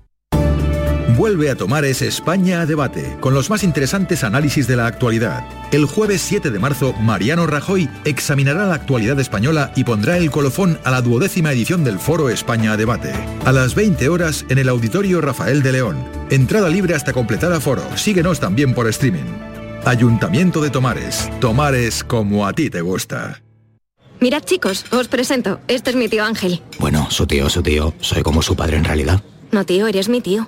Vuelve 1.17 1.49
a 1.49 1.55
tomar 1.55 1.83
ese 1.83 2.07
España 2.07 2.61
a 2.61 2.65
debate, 2.65 3.17
con 3.19 3.33
los 3.33 3.49
más 3.49 3.63
interesantes 3.63 4.23
análisis 4.23 4.67
de 4.67 4.77
la 4.77 4.85
actualidad. 4.85 5.43
El 5.71 5.85
jueves 5.85 6.21
7 6.21 6.51
de 6.51 6.59
marzo, 6.59 6.93
Mariano 6.93 7.47
Rajoy 7.47 7.89
examinará 8.05 8.65
la 8.65 8.75
actualidad 8.75 9.19
española 9.19 9.73
y 9.75 9.83
pondrá 9.83 10.17
el 10.17 10.31
colofón 10.31 10.79
a 10.83 10.91
la 10.91 11.01
duodécima 11.01 11.51
edición 11.51 11.83
del 11.83 11.99
Foro 11.99 12.29
España 12.29 12.73
a 12.73 12.77
debate. 12.77 13.13
A 13.45 13.51
las 13.51 13.75
20 13.75 14.07
horas 14.09 14.45
en 14.49 14.57
el 14.57 14.69
Auditorio 14.69 15.19
Rafael 15.21 15.61
de 15.63 15.73
León. 15.73 15.97
Entrada 16.29 16.69
libre 16.69 16.95
hasta 16.95 17.13
completar 17.13 17.51
aforo. 17.51 17.83
Síguenos 17.97 18.39
también 18.39 18.73
por 18.73 18.87
streaming. 18.87 19.25
Ayuntamiento 19.83 20.61
de 20.61 20.69
Tomares. 20.69 21.29
Tomares 21.41 22.03
como 22.05 22.47
a 22.47 22.53
ti 22.53 22.69
te 22.69 22.81
gusta. 22.81 23.41
Mirad 24.21 24.43
chicos, 24.43 24.85
os 24.91 25.07
presento. 25.07 25.59
Este 25.67 25.89
es 25.89 25.95
mi 25.95 26.07
tío 26.07 26.23
Ángel. 26.23 26.61
Bueno, 26.79 27.07
su 27.09 27.25
tío, 27.27 27.49
su 27.49 27.61
tío. 27.63 27.93
Soy 27.99 28.21
como 28.21 28.41
su 28.41 28.55
padre 28.55 28.77
en 28.77 28.85
realidad. 28.85 29.21
No, 29.51 29.65
tío, 29.65 29.87
eres 29.87 30.07
mi 30.07 30.21
tío. 30.21 30.47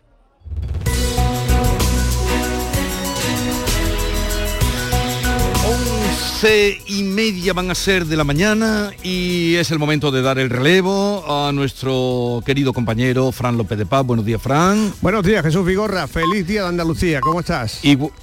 Y 6.43 7.03
media 7.03 7.53
van 7.53 7.69
a 7.69 7.75
ser 7.75 8.07
de 8.07 8.17
la 8.17 8.23
mañana 8.23 8.89
y 9.03 9.53
es 9.57 9.69
el 9.69 9.77
momento 9.77 10.09
de 10.09 10.23
dar 10.23 10.39
el 10.39 10.49
relevo 10.49 11.23
a 11.27 11.51
nuestro 11.51 12.41
querido 12.43 12.73
compañero 12.73 13.31
Fran 13.31 13.59
López 13.59 13.77
de 13.77 13.85
Paz. 13.85 14.03
Buenos 14.03 14.25
días, 14.25 14.41
Fran. 14.41 14.91
Buenos 15.01 15.23
días, 15.23 15.43
Jesús 15.43 15.63
Vigorra. 15.63 16.07
Feliz 16.07 16.47
día 16.47 16.63
de 16.63 16.69
Andalucía. 16.69 17.19
¿Cómo 17.21 17.41
estás? 17.41 17.81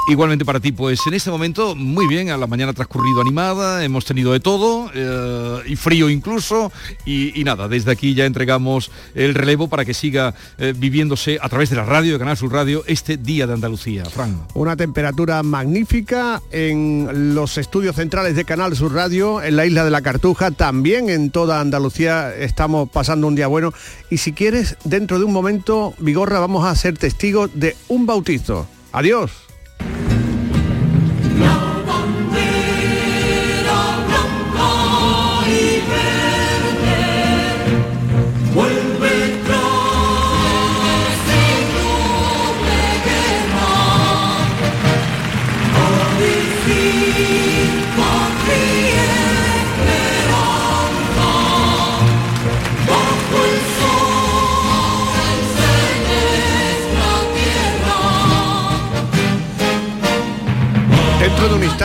igualmente 0.09 0.45
para 0.45 0.59
ti, 0.59 0.73
pues 0.73 0.99
en 1.07 1.15
este 1.15 1.31
momento 1.31 1.77
muy 1.77 2.09
bien, 2.09 2.31
a 2.31 2.37
la 2.37 2.49
mañana 2.49 2.73
transcurrido 2.73 3.21
animada, 3.21 3.85
hemos 3.85 4.05
tenido 4.05 4.33
de 4.33 4.41
todo 4.41 4.91
eh, 4.93 5.63
y 5.67 5.77
frío 5.77 6.11
incluso 6.11 6.73
y, 7.05 7.45
nada, 7.45 7.69
desde 7.69 7.93
aquí 7.93 8.15
ya 8.15 8.27
entregamos 8.27 8.91
el 9.15 9.35
relevo 9.35 9.69
para 9.69 9.85
que 9.85 9.95
siga 9.95 10.35
eh, 10.59 10.75
viviéndose 10.77 11.39
a 11.41 11.49
través 11.49 11.71
de 11.71 11.77
la 11.77 11.85
radio, 11.85 12.15
de 12.15 12.19
Canal 12.19 12.37
Sur 12.37 12.53
Radio, 12.53 12.83
este 12.89 13.17
día 13.17 13.47
de 13.47 13.53
Andalucía. 13.53 14.07
Fran. 14.07 14.45
Una 14.55 14.77
temperatura 14.77 15.45
magnífica 15.45 16.43
en 16.51 17.35
los 17.35 17.59
estudios 17.59 17.95
centrales 17.95 18.08
centrales 18.09 18.37
de 18.37 18.47
Canal 18.47 18.75
Sur 18.75 18.95
Radio, 18.95 19.43
en 19.43 19.55
la 19.55 19.67
isla 19.67 19.85
de 19.85 19.91
la 19.91 20.01
Cartuja, 20.01 20.51
también 20.51 21.11
en 21.11 21.31
toda 21.31 21.61
Andalucía 21.61 22.35
estamos 22.35 22.89
pasando 22.89 23.27
un 23.27 23.35
día 23.35 23.49
bueno. 23.49 23.75
Y 24.09 24.17
si 24.17 24.33
quieres, 24.33 24.79
dentro 24.85 25.19
de 25.19 25.27
un 25.27 25.33
momento, 25.35 25.93
Vigorra, 25.99 26.41
vamos 26.41 26.65
a 26.65 26.75
ser 26.75 26.97
testigos 26.97 27.51
de 27.53 27.77
un 27.89 28.07
bautizo. 28.07 28.67
Adiós. 28.93 29.31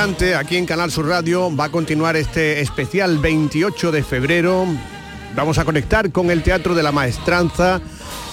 Aquí 0.04 0.58
en 0.58 0.66
Canal 0.66 0.92
Sur 0.92 1.08
Radio, 1.08 1.56
va 1.56 1.66
a 1.66 1.72
continuar 1.72 2.18
este 2.18 2.60
especial 2.60 3.20
28 3.20 3.89
de 3.94 4.04
febrero. 4.04 4.66
Vamos 5.34 5.60
a 5.60 5.63
conectar 5.63 6.12
con 6.12 6.30
el 6.30 6.44
Teatro 6.44 6.76
de 6.76 6.84
la 6.84 6.92
Maestranza, 6.92 7.80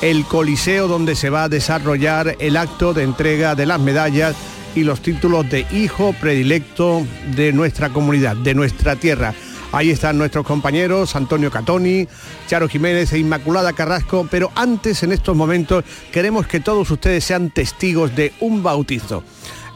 el 0.02 0.24
Coliseo 0.24 0.88
donde 0.88 1.14
se 1.14 1.30
va 1.30 1.44
a 1.44 1.48
desarrollar 1.48 2.34
el 2.40 2.56
acto 2.56 2.92
de 2.92 3.04
entrega 3.04 3.54
de 3.54 3.66
las 3.66 3.78
medallas 3.78 4.34
y 4.74 4.82
los 4.82 5.00
títulos 5.00 5.48
de 5.48 5.64
hijo 5.70 6.12
predilecto 6.20 7.06
de 7.36 7.52
nuestra 7.52 7.90
comunidad, 7.90 8.34
de 8.34 8.54
nuestra 8.54 8.96
tierra. 8.96 9.32
Ahí 9.70 9.90
están 9.90 10.18
nuestros 10.18 10.44
compañeros 10.44 11.14
Antonio 11.14 11.52
Catoni, 11.52 12.08
Charo 12.48 12.68
Jiménez 12.68 13.12
e 13.12 13.20
Inmaculada 13.20 13.74
Carrasco, 13.74 14.26
pero 14.28 14.50
antes 14.56 15.04
en 15.04 15.12
estos 15.12 15.36
momentos 15.36 15.84
queremos 16.10 16.48
que 16.48 16.58
todos 16.58 16.90
ustedes 16.90 17.22
sean 17.22 17.50
testigos 17.50 18.16
de 18.16 18.32
un 18.40 18.64
bautizo. 18.64 19.22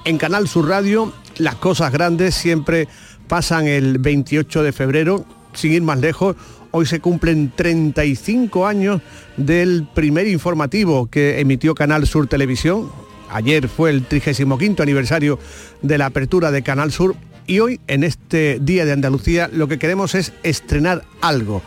En 0.04 0.18
Canal 0.18 0.48
Sur 0.48 0.68
Radio 0.68 1.12
las 1.38 1.56
cosas 1.56 1.92
grandes 1.92 2.34
siempre 2.34 2.88
pasan 3.28 3.66
el 3.66 3.98
28 3.98 4.62
de 4.62 4.72
febrero, 4.72 5.24
sin 5.52 5.72
ir 5.72 5.82
más 5.82 5.98
lejos. 5.98 6.36
Hoy 6.70 6.86
se 6.86 7.00
cumplen 7.00 7.52
35 7.54 8.66
años 8.66 9.00
del 9.36 9.86
primer 9.94 10.26
informativo 10.26 11.06
que 11.06 11.40
emitió 11.40 11.74
Canal 11.74 12.06
Sur 12.06 12.26
Televisión. 12.26 12.90
Ayer 13.30 13.68
fue 13.68 13.90
el 13.90 14.04
35 14.04 14.82
aniversario 14.82 15.38
de 15.82 15.98
la 15.98 16.06
apertura 16.06 16.50
de 16.50 16.62
Canal 16.62 16.92
Sur 16.92 17.16
y 17.46 17.58
hoy, 17.58 17.80
en 17.88 18.04
este 18.04 18.58
Día 18.60 18.86
de 18.86 18.92
Andalucía, 18.92 19.50
lo 19.52 19.68
que 19.68 19.78
queremos 19.78 20.14
es 20.14 20.32
estrenar 20.42 21.04
algo. 21.20 21.62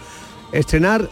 Estrenar 0.51 1.09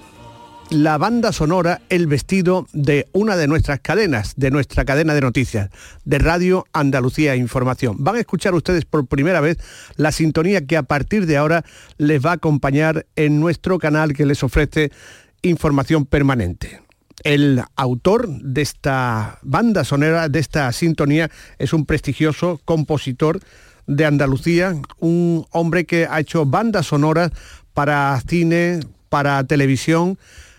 la 0.69 0.97
banda 0.97 1.31
sonora 1.31 1.81
El 1.89 2.07
vestido 2.07 2.67
de 2.73 3.07
una 3.13 3.35
de 3.35 3.47
nuestras 3.47 3.79
cadenas, 3.79 4.33
de 4.35 4.51
nuestra 4.51 4.85
cadena 4.85 5.13
de 5.13 5.21
noticias, 5.21 5.69
de 6.05 6.17
Radio 6.17 6.65
Andalucía 6.73 7.35
Información. 7.35 7.97
Van 7.99 8.15
a 8.15 8.19
escuchar 8.19 8.55
ustedes 8.55 8.85
por 8.85 9.05
primera 9.05 9.41
vez 9.41 9.57
la 9.95 10.11
sintonía 10.11 10.65
que 10.65 10.77
a 10.77 10.83
partir 10.83 11.25
de 11.27 11.37
ahora 11.37 11.63
les 11.97 12.23
va 12.25 12.31
a 12.31 12.35
acompañar 12.35 13.05
en 13.15 13.39
nuestro 13.39 13.77
canal 13.79 14.13
que 14.13 14.25
les 14.25 14.43
ofrece 14.43 14.91
información 15.41 16.05
permanente. 16.05 16.81
El 17.23 17.63
autor 17.75 18.27
de 18.27 18.61
esta 18.61 19.39
banda 19.41 19.83
sonora, 19.83 20.29
de 20.29 20.39
esta 20.39 20.71
sintonía, 20.71 21.29
es 21.59 21.73
un 21.73 21.85
prestigioso 21.85 22.59
compositor 22.65 23.39
de 23.87 24.05
Andalucía, 24.05 24.75
un 24.99 25.45
hombre 25.51 25.85
que 25.85 26.07
ha 26.09 26.19
hecho 26.19 26.45
bandas 26.45 26.87
sonoras 26.87 27.31
para 27.73 28.19
cine, 28.27 28.79
para 29.09 29.43
televisión, 29.43 30.17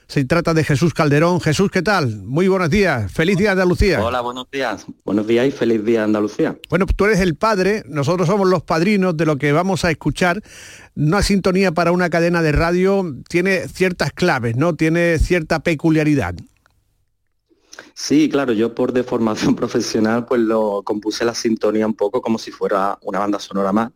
se 0.08 0.24
trata 0.24 0.54
de 0.54 0.62
Jesús 0.62 0.94
Calderón. 0.94 1.40
Jesús, 1.40 1.70
¿qué 1.70 1.82
tal? 1.82 2.22
Muy 2.22 2.46
buenos 2.48 2.70
días. 2.70 3.10
Feliz 3.12 3.36
día 3.36 3.52
Andalucía. 3.52 4.02
Hola, 4.04 4.20
buenos 4.20 4.48
días. 4.50 4.86
Buenos 5.04 5.26
días 5.26 5.48
y 5.48 5.50
feliz 5.50 5.84
día 5.84 6.04
Andalucía. 6.04 6.56
Bueno, 6.70 6.86
tú 6.86 7.06
eres 7.06 7.20
el 7.20 7.34
padre, 7.34 7.82
nosotros 7.86 8.28
somos 8.28 8.48
los 8.48 8.62
padrinos 8.62 9.16
de 9.16 9.26
lo 9.26 9.36
que 9.36 9.52
vamos 9.52 9.84
a 9.84 9.90
escuchar. 9.90 10.42
Una 10.94 11.22
sintonía 11.22 11.72
para 11.72 11.92
una 11.92 12.08
cadena 12.08 12.40
de 12.42 12.52
radio 12.52 13.04
tiene 13.28 13.68
ciertas 13.68 14.12
claves, 14.12 14.56
¿no? 14.56 14.76
Tiene 14.76 15.18
cierta 15.18 15.60
peculiaridad. 15.60 16.34
Sí, 17.94 18.28
claro, 18.28 18.52
yo 18.52 18.74
por 18.74 18.92
deformación 18.92 19.54
profesional 19.56 20.24
pues 20.26 20.40
lo 20.40 20.82
compuse 20.84 21.24
la 21.24 21.34
sintonía 21.34 21.86
un 21.86 21.94
poco 21.94 22.22
como 22.22 22.38
si 22.38 22.52
fuera 22.52 22.98
una 23.02 23.18
banda 23.18 23.40
sonora 23.40 23.72
más 23.72 23.90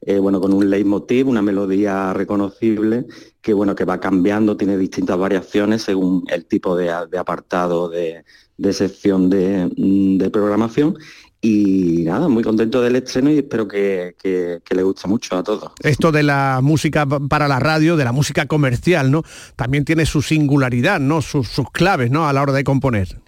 eh, 0.00 0.18
bueno, 0.18 0.40
con 0.40 0.52
un 0.52 0.70
leitmotiv, 0.70 1.28
una 1.28 1.42
melodía 1.42 2.12
reconocible 2.12 3.06
que, 3.40 3.52
bueno, 3.52 3.74
que 3.74 3.84
va 3.84 3.98
cambiando, 3.98 4.56
tiene 4.56 4.76
distintas 4.78 5.18
variaciones 5.18 5.82
según 5.82 6.24
el 6.28 6.46
tipo 6.46 6.76
de, 6.76 6.90
apartado 6.90 7.88
de, 7.88 8.24
sección 8.72 9.26
mm, 9.26 10.18
de, 10.18 10.30
programación 10.30 10.96
y 11.40 12.02
nada, 12.04 12.28
muy 12.28 12.42
contento 12.42 12.80
del 12.80 12.96
estreno 12.96 13.30
y 13.30 13.38
espero 13.38 13.66
que, 13.66 14.14
le 14.24 14.82
guste 14.82 15.08
mucho 15.08 15.36
a 15.36 15.42
todos. 15.42 15.72
Esto 15.82 16.12
de 16.12 16.22
la 16.22 16.60
música 16.62 17.06
para 17.06 17.48
la 17.48 17.58
radio, 17.58 17.96
de 17.96 18.04
la 18.04 18.12
música 18.12 18.46
comercial, 18.46 19.10
¿no? 19.10 19.24
También 19.56 19.84
tiene 19.84 20.06
su 20.06 20.22
singularidad, 20.22 21.00
¿no? 21.00 21.22
Sus, 21.22 21.48
sus 21.48 21.70
claves, 21.70 22.10
¿no? 22.10 22.28
A 22.28 22.32
la 22.32 22.42
hora 22.42 22.52
de 22.52 22.64
componer. 22.64 23.20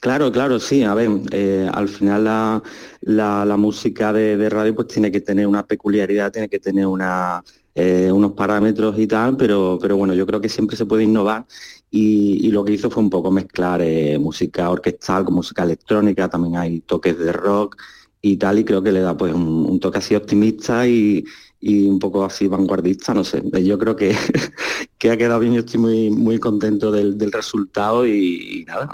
Claro, 0.00 0.32
claro, 0.32 0.58
sí. 0.58 0.82
A 0.82 0.94
ver, 0.94 1.10
eh, 1.30 1.68
al 1.70 1.88
final 1.88 2.24
la, 2.24 3.56
música 3.58 4.12
de, 4.14 4.48
radio 4.48 4.74
pues 4.74 4.88
tiene 4.88 5.10
que 5.12 5.20
tener 5.20 5.46
una 5.46 5.66
peculiaridad, 5.66 6.32
tiene 6.32 6.48
que 6.48 6.58
tener 6.58 6.86
una, 6.86 7.44
eh, 7.74 8.10
unos 8.10 8.32
parámetros 8.32 8.98
y 8.98 9.06
tal, 9.06 9.36
pero, 9.36 9.78
pero 9.80 9.96
bueno, 9.98 10.14
yo 10.14 10.26
creo 10.26 10.40
que 10.40 10.48
siempre 10.48 10.76
se 10.76 10.86
puede 10.86 11.04
innovar 11.04 11.44
y, 11.90 12.50
lo 12.50 12.64
que 12.64 12.72
hizo 12.72 12.90
fue 12.90 13.02
un 13.02 13.10
poco 13.10 13.30
mezclar 13.30 13.82
eh, 13.82 14.18
música 14.18 14.70
orquestal 14.70 15.24
con 15.24 15.34
música 15.34 15.64
electrónica, 15.64 16.28
también 16.28 16.56
hay 16.56 16.80
toques 16.80 17.18
de 17.18 17.32
rock 17.32 17.76
y 18.22 18.36
tal, 18.38 18.58
y 18.58 18.64
creo 18.64 18.82
que 18.82 18.92
le 18.92 19.00
da 19.00 19.16
pues 19.16 19.34
un 19.34 19.78
toque 19.80 19.98
así 19.98 20.14
optimista 20.14 20.86
y, 20.88 21.24
y 21.60 21.86
un 21.86 21.98
poco 21.98 22.24
así 22.24 22.48
vanguardista, 22.48 23.12
no 23.12 23.22
sé. 23.22 23.42
Yo 23.62 23.78
creo 23.78 23.94
que, 23.94 24.16
que 24.98 25.10
ha 25.10 25.18
quedado 25.18 25.40
bien, 25.40 25.52
yo 25.52 25.60
estoy 25.60 25.78
muy, 25.78 26.08
muy 26.10 26.38
contento 26.38 26.90
del, 26.90 27.30
resultado 27.30 28.06
y, 28.06 28.64
nada, 28.66 28.88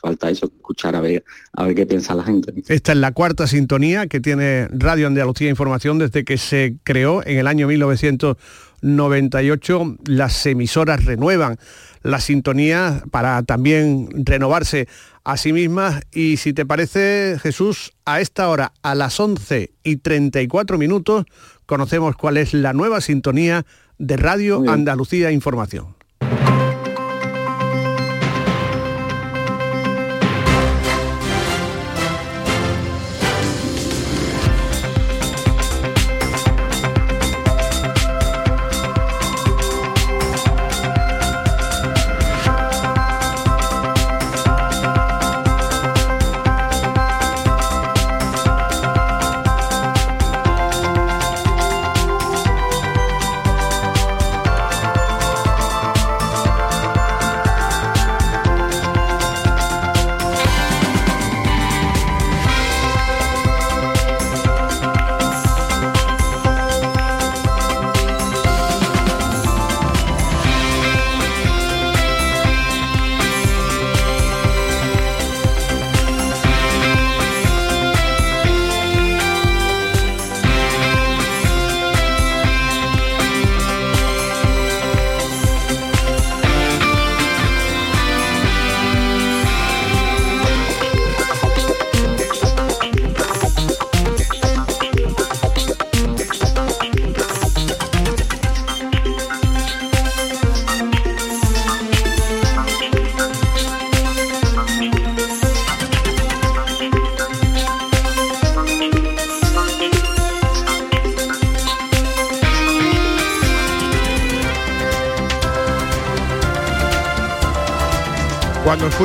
falta 0.00 0.28
eso, 0.28 0.44
escuchar 0.46 0.94
a 0.94 1.00
ver, 1.00 1.24
a 1.54 1.64
ver 1.64 1.74
qué 1.74 1.86
piensa 1.86 2.14
la 2.14 2.24
gente. 2.24 2.52
Esta 2.68 2.92
es 2.92 2.98
la 2.98 3.12
cuarta 3.12 3.46
sintonía 3.46 4.08
que 4.08 4.20
tiene 4.20 4.68
Radio 4.68 5.06
Andalucía 5.06 5.48
Información 5.48 5.96
desde 5.98 6.22
que 6.24 6.36
se 6.36 6.76
creó 6.84 7.26
en 7.26 7.38
el 7.38 7.46
año 7.46 7.66
1998. 7.66 9.96
Las 10.04 10.44
emisoras 10.44 11.06
renuevan 11.06 11.56
la 12.02 12.20
sintonía 12.20 13.02
para 13.10 13.42
también 13.42 14.10
renovarse 14.12 14.86
a 15.24 15.36
sí 15.36 15.52
mismas. 15.52 16.00
Y 16.12 16.36
si 16.38 16.52
te 16.52 16.66
parece, 16.66 17.38
Jesús, 17.40 17.92
a 18.04 18.20
esta 18.20 18.48
hora, 18.48 18.72
a 18.82 18.94
las 18.94 19.18
11 19.18 19.72
y 19.82 19.96
34 19.96 20.78
minutos, 20.78 21.24
conocemos 21.70 22.16
cuál 22.16 22.36
es 22.36 22.52
la 22.52 22.72
nueva 22.72 23.00
sintonía 23.00 23.64
de 23.96 24.16
Radio 24.16 24.68
Andalucía 24.68 25.30
Información. 25.30 25.99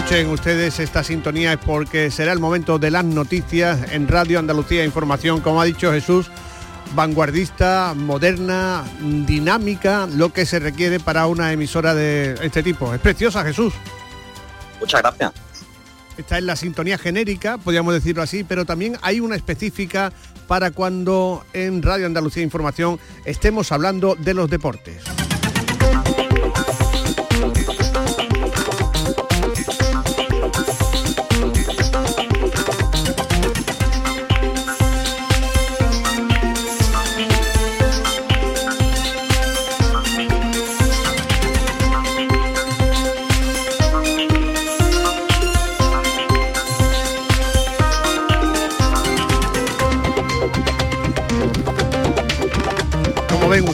Escuchen 0.05 0.29
ustedes 0.29 0.79
esta 0.79 1.03
sintonía 1.03 1.53
es 1.53 1.57
porque 1.57 2.11
será 2.11 2.31
el 2.31 2.37
momento 2.37 2.77
de 2.77 2.91
las 2.91 3.03
noticias 3.03 3.91
en 3.91 4.07
Radio 4.07 4.37
Andalucía 4.37 4.85
Información, 4.85 5.41
como 5.41 5.59
ha 5.59 5.65
dicho 5.65 5.91
Jesús, 5.91 6.29
vanguardista, 6.93 7.95
moderna, 7.95 8.83
dinámica, 8.99 10.05
lo 10.05 10.31
que 10.31 10.45
se 10.45 10.59
requiere 10.59 10.99
para 10.99 11.25
una 11.25 11.51
emisora 11.51 11.95
de 11.95 12.35
este 12.43 12.61
tipo. 12.61 12.93
Es 12.93 13.01
preciosa, 13.01 13.43
Jesús. 13.43 13.73
Muchas 14.79 15.01
gracias. 15.01 15.31
Esta 16.19 16.37
es 16.37 16.43
la 16.43 16.55
sintonía 16.55 16.99
genérica, 16.99 17.57
podríamos 17.57 17.95
decirlo 17.95 18.21
así, 18.21 18.43
pero 18.43 18.63
también 18.63 18.99
hay 19.01 19.21
una 19.21 19.35
específica 19.35 20.13
para 20.47 20.69
cuando 20.69 21.43
en 21.53 21.81
Radio 21.81 22.05
Andalucía 22.05 22.43
Información 22.43 22.99
estemos 23.25 23.71
hablando 23.71 24.13
de 24.13 24.35
los 24.35 24.51
deportes. 24.51 25.01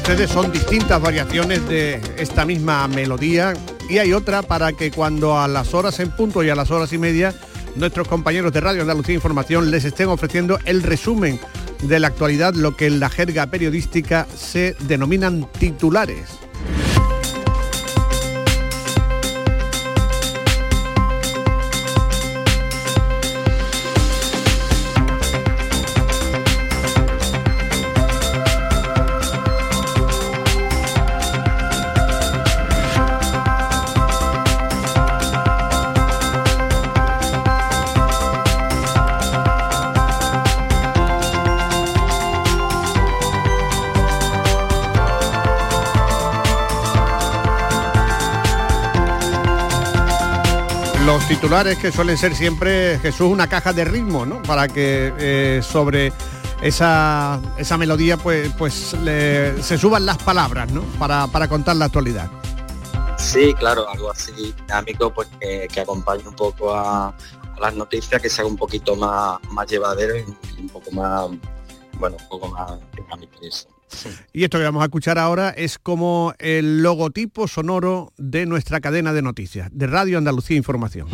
Ustedes, 0.02 0.32
son 0.32 0.52
distintas 0.52 1.00
variaciones 1.00 1.68
de 1.70 2.02
esta 2.18 2.44
misma 2.44 2.88
melodía 2.88 3.54
y 3.88 4.00
hay 4.00 4.14
otra 4.14 4.42
para 4.42 4.74
que 4.74 4.90
cuando 4.90 5.40
a 5.40 5.48
las 5.48 5.76
horas 5.76 6.00
en 6.00 6.10
punto 6.10 6.44
y 6.44 6.50
a 6.50 6.56
las 6.56 6.72
horas 6.72 6.92
y 6.92 6.98
media 6.98 7.36
nuestros 7.76 8.08
compañeros 8.08 8.52
de 8.52 8.62
Radio 8.62 8.82
Andalucía 8.82 9.14
Información 9.14 9.70
les 9.70 9.86
estén 9.86 10.08
ofreciendo 10.08 10.58
el 10.66 10.82
resumen 10.82 11.40
de 11.84 12.00
la 12.00 12.08
actualidad, 12.08 12.56
lo 12.56 12.76
que 12.76 12.88
en 12.88 13.00
la 13.00 13.10
jerga 13.10 13.46
periodística 13.52 14.26
se 14.36 14.76
denominan 14.88 15.48
titulares. 15.60 16.30
Titulares 51.36 51.78
que 51.78 51.94
suelen 51.94 52.18
ser 52.18 52.36
siempre, 52.36 53.00
Jesús, 53.00 53.32
una 53.32 53.48
caja 53.48 53.72
de 53.72 53.86
ritmo, 53.86 54.26
¿no? 54.26 54.42
Para 54.42 54.68
que 54.68 55.14
eh, 55.18 55.62
sobre 55.64 56.12
esa, 56.62 57.40
esa, 57.58 57.78
melodía 57.78 58.18
pues, 58.18 58.52
pues 58.58 58.74
se 58.74 59.78
suban 59.78 60.06
las 60.06 60.18
palabras, 60.18 60.70
¿no? 60.74 60.82
Para, 61.00 61.28
para, 61.28 61.48
contar 61.48 61.78
la 61.78 61.86
actualidad. 61.86 62.30
Sí, 63.18 63.54
claro, 63.54 63.88
algo 63.88 64.12
así 64.12 64.34
dinámico, 64.34 65.14
pues 65.14 65.30
que, 65.40 65.80
acompañe 65.80 66.28
un 66.28 66.36
poco 66.36 66.76
a, 66.76 67.16
las 67.62 67.76
noticias, 67.76 68.22
que 68.22 68.30
sea 68.30 68.46
un 68.46 68.58
poquito 68.58 68.98
más, 68.98 69.40
más 69.52 69.68
llevadero 69.68 70.18
y 70.18 70.26
un 70.60 70.68
poco 70.68 70.92
más, 70.92 71.30
bueno, 71.94 72.18
un 72.20 72.28
poco 72.28 72.48
más 72.50 72.78
dinámico. 72.94 73.38
Y 74.34 74.44
esto 74.44 74.58
que 74.58 74.64
vamos 74.64 74.82
a 74.82 74.86
escuchar 74.86 75.18
ahora 75.18 75.50
es 75.50 75.78
como 75.78 76.34
el 76.40 76.82
logotipo 76.82 77.48
sonoro 77.48 78.14
de 78.18 78.46
nuestra 78.46 78.80
cadena 78.80 79.14
de 79.14 79.22
noticias, 79.22 79.70
de 79.72 79.88
Radio 79.88 80.18
Andalucía 80.18 80.58
Información. 80.58 81.08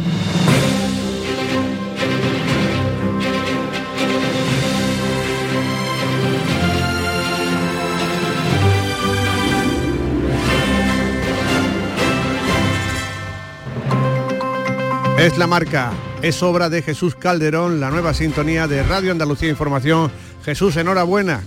Es 15.20 15.36
la 15.40 15.48
marca, 15.48 15.92
es 16.22 16.44
obra 16.44 16.70
de 16.70 16.84
Jesús 16.84 17.16
Calderón, 17.16 17.80
la 17.80 17.90
nueva 17.90 18.14
sintonía 18.14 18.68
de 18.68 18.84
Radio 18.84 19.12
Andalucía 19.12 19.50
Información. 19.50 20.12
Jesús, 20.46 20.78
enhorabuena, 20.78 21.42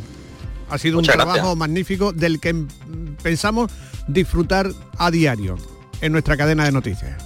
ha 0.71 0.79
sido 0.79 0.99
un 0.99 1.05
trabajo 1.05 1.57
magnífico 1.57 2.13
del 2.13 2.41
que 2.41 2.55
pensamos 3.23 3.71
disfrutar 4.07 4.71
a 4.99 5.11
diario 5.11 5.57
en 6.01 6.13
nuestra 6.13 6.37
cadena 6.37 6.65
de 6.65 6.73
noticias. 6.73 7.23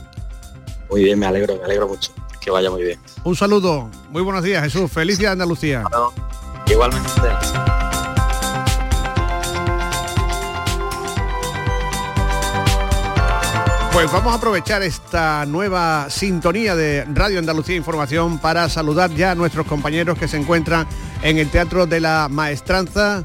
Muy 0.91 1.05
bien, 1.05 1.19
me 1.19 1.27
alegro, 1.27 1.57
me 1.57 1.65
alegro 1.65 1.89
mucho. 1.89 2.13
Que 2.41 2.51
vaya 2.51 2.71
muy 2.71 2.83
bien. 2.83 2.99
Un 3.25 3.37
saludo, 3.37 3.91
muy 4.11 4.23
buenos 4.23 4.43
días 4.43 4.63
Jesús, 4.65 4.91
feliz 4.91 5.19
día 5.19 5.33
Andalucía. 5.33 5.85
igualmente. 6.67 7.11
Pues 13.95 14.11
vamos 14.11 14.33
a 14.33 14.37
aprovechar 14.39 14.83
esta 14.83 15.47
nueva 15.47 16.11
sintonía 16.11 16.75
de 16.75 17.05
Radio 17.15 17.39
Andalucía 17.39 17.77
Información 17.77 18.41
para 18.41 18.69
saludar 18.69 19.15
ya 19.15 19.31
a 19.31 19.35
nuestros 19.37 19.67
compañeros 19.67 20.19
que 20.19 20.27
se 20.27 20.37
encuentran 20.37 20.89
en 21.23 21.39
el 21.39 21.49
Teatro 21.49 21.87
de 21.87 22.01
la 22.01 22.27
Maestranza 22.29 23.25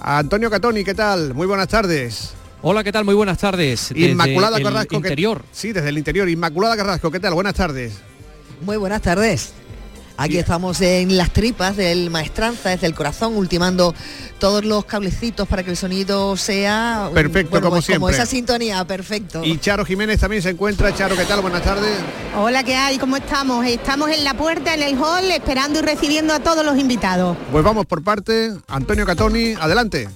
Antonio 0.00 0.50
Catoni, 0.50 0.84
¿qué 0.84 0.94
tal? 0.94 1.34
Muy 1.34 1.46
buenas 1.46 1.68
tardes. 1.68 2.34
Hola, 2.62 2.82
¿qué 2.82 2.92
tal? 2.92 3.04
Muy 3.04 3.14
buenas 3.14 3.38
tardes. 3.38 3.92
Inmaculada 3.94 4.60
Carrasco. 4.60 4.96
Interior. 4.96 5.42
sí, 5.52 5.72
desde 5.72 5.88
el 5.90 5.98
interior. 5.98 6.28
Inmaculada 6.28 6.76
Carrasco, 6.76 7.10
¿qué 7.10 7.20
tal? 7.20 7.34
Buenas 7.34 7.54
tardes. 7.54 7.98
Muy 8.62 8.76
buenas 8.76 9.02
tardes. 9.02 9.52
Aquí 10.20 10.36
estamos 10.36 10.80
en 10.80 11.16
las 11.16 11.32
tripas 11.32 11.76
del 11.76 12.10
maestranza, 12.10 12.70
desde 12.70 12.88
el 12.88 12.94
corazón, 12.94 13.36
ultimando 13.36 13.94
todos 14.40 14.64
los 14.64 14.84
cablecitos 14.84 15.46
para 15.46 15.62
que 15.62 15.70
el 15.70 15.76
sonido 15.76 16.36
sea 16.36 17.08
perfecto 17.14 17.60
como 17.60 17.76
pues 17.76 17.84
siempre. 17.84 18.00
Como 18.00 18.10
esa 18.10 18.26
sintonía, 18.26 18.84
perfecto. 18.84 19.44
Y 19.44 19.58
Charo 19.58 19.84
Jiménez 19.84 20.18
también 20.18 20.42
se 20.42 20.50
encuentra. 20.50 20.92
Charo, 20.92 21.14
¿qué 21.14 21.24
tal? 21.24 21.40
Buenas 21.40 21.62
tardes. 21.62 21.96
Hola, 22.36 22.64
¿qué 22.64 22.74
hay? 22.74 22.98
¿Cómo 22.98 23.16
estamos? 23.16 23.64
Estamos 23.64 24.10
en 24.10 24.24
la 24.24 24.34
puerta, 24.34 24.74
en 24.74 24.82
el 24.82 24.98
hall, 24.98 25.30
esperando 25.30 25.78
y 25.78 25.82
recibiendo 25.82 26.34
a 26.34 26.40
todos 26.40 26.64
los 26.64 26.76
invitados. 26.76 27.36
Pues 27.52 27.62
vamos 27.62 27.86
por 27.86 28.02
parte. 28.02 28.52
Antonio 28.66 29.06
Catoni, 29.06 29.52
adelante. 29.52 30.08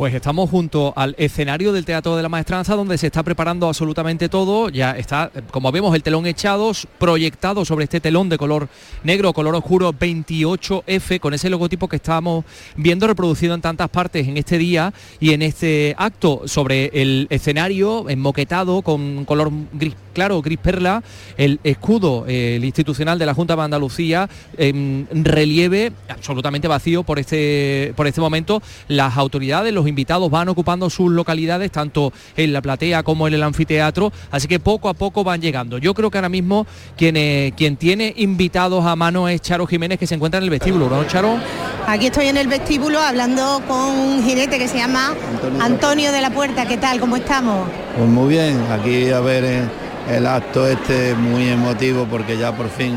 Pues 0.00 0.14
estamos 0.14 0.48
junto 0.48 0.94
al 0.96 1.14
escenario 1.18 1.74
del 1.74 1.84
Teatro 1.84 2.16
de 2.16 2.22
la 2.22 2.30
Maestranza 2.30 2.74
donde 2.74 2.96
se 2.96 3.08
está 3.08 3.22
preparando 3.22 3.68
absolutamente 3.68 4.30
todo. 4.30 4.70
Ya 4.70 4.92
está, 4.92 5.30
como 5.50 5.70
vemos, 5.70 5.94
el 5.94 6.02
telón 6.02 6.24
echado, 6.24 6.72
proyectado 6.96 7.66
sobre 7.66 7.84
este 7.84 8.00
telón 8.00 8.30
de 8.30 8.38
color 8.38 8.70
negro, 9.04 9.34
color 9.34 9.54
oscuro 9.56 9.92
28F, 9.92 11.20
con 11.20 11.34
ese 11.34 11.50
logotipo 11.50 11.86
que 11.86 11.96
estamos 11.96 12.46
viendo 12.76 13.06
reproducido 13.06 13.54
en 13.54 13.60
tantas 13.60 13.90
partes 13.90 14.26
en 14.26 14.38
este 14.38 14.56
día 14.56 14.94
y 15.20 15.34
en 15.34 15.42
este 15.42 15.94
acto 15.98 16.44
sobre 16.46 16.86
el 16.94 17.26
escenario 17.28 18.08
enmoquetado 18.08 18.80
con 18.80 19.26
color 19.26 19.52
gris 19.74 19.94
claro, 20.12 20.40
gris 20.42 20.58
perla, 20.58 21.02
el 21.36 21.60
escudo 21.64 22.24
el 22.26 22.64
institucional 22.64 23.18
de 23.18 23.26
la 23.26 23.34
Junta 23.34 23.56
de 23.56 23.62
Andalucía 23.62 24.28
en 24.56 25.08
relieve 25.10 25.92
absolutamente 26.08 26.68
vacío 26.68 27.02
por 27.02 27.18
este, 27.18 27.92
por 27.96 28.06
este 28.06 28.20
momento. 28.20 28.62
Las 28.88 29.16
autoridades, 29.16 29.72
los 29.72 29.86
invitados 29.86 30.30
van 30.30 30.48
ocupando 30.48 30.90
sus 30.90 31.10
localidades, 31.10 31.70
tanto 31.70 32.12
en 32.36 32.52
la 32.52 32.62
platea 32.62 33.02
como 33.02 33.28
en 33.28 33.34
el 33.34 33.42
anfiteatro, 33.42 34.12
así 34.30 34.48
que 34.48 34.60
poco 34.60 34.88
a 34.88 34.94
poco 34.94 35.24
van 35.24 35.40
llegando. 35.40 35.78
Yo 35.78 35.94
creo 35.94 36.10
que 36.10 36.18
ahora 36.18 36.28
mismo 36.28 36.66
quien, 36.96 37.16
eh, 37.16 37.52
quien 37.56 37.76
tiene 37.76 38.12
invitados 38.16 38.84
a 38.84 38.96
mano 38.96 39.28
es 39.28 39.40
Charo 39.40 39.66
Jiménez, 39.66 39.98
que 39.98 40.06
se 40.06 40.14
encuentra 40.14 40.38
en 40.38 40.44
el 40.44 40.50
vestíbulo, 40.50 40.88
¿no, 40.88 41.04
Charo? 41.04 41.38
Aquí 41.86 42.06
estoy 42.06 42.26
en 42.26 42.36
el 42.36 42.46
vestíbulo 42.46 43.00
hablando 43.00 43.62
con 43.66 43.78
un 43.78 44.22
jinete 44.22 44.58
que 44.58 44.68
se 44.68 44.78
llama 44.78 45.14
Antonio, 45.60 46.12
de 46.12 46.20
la 46.20 46.30
Puerta. 46.30 46.66
¿Qué 46.66 46.76
tal? 46.76 47.00
¿Cómo 47.00 47.16
estamos? 47.16 47.68
Pues 47.96 48.08
muy 48.08 48.28
bien, 48.28 48.60
aquí 48.70 49.10
a 49.10 49.20
ver 49.20 49.44
eh, 49.44 49.62
el 50.10 50.26
acto 50.26 50.66
este 50.66 51.14
muy 51.14 51.48
emotivo 51.48 52.06
porque 52.10 52.36
ya 52.36 52.52
por 52.52 52.68
fin 52.68 52.96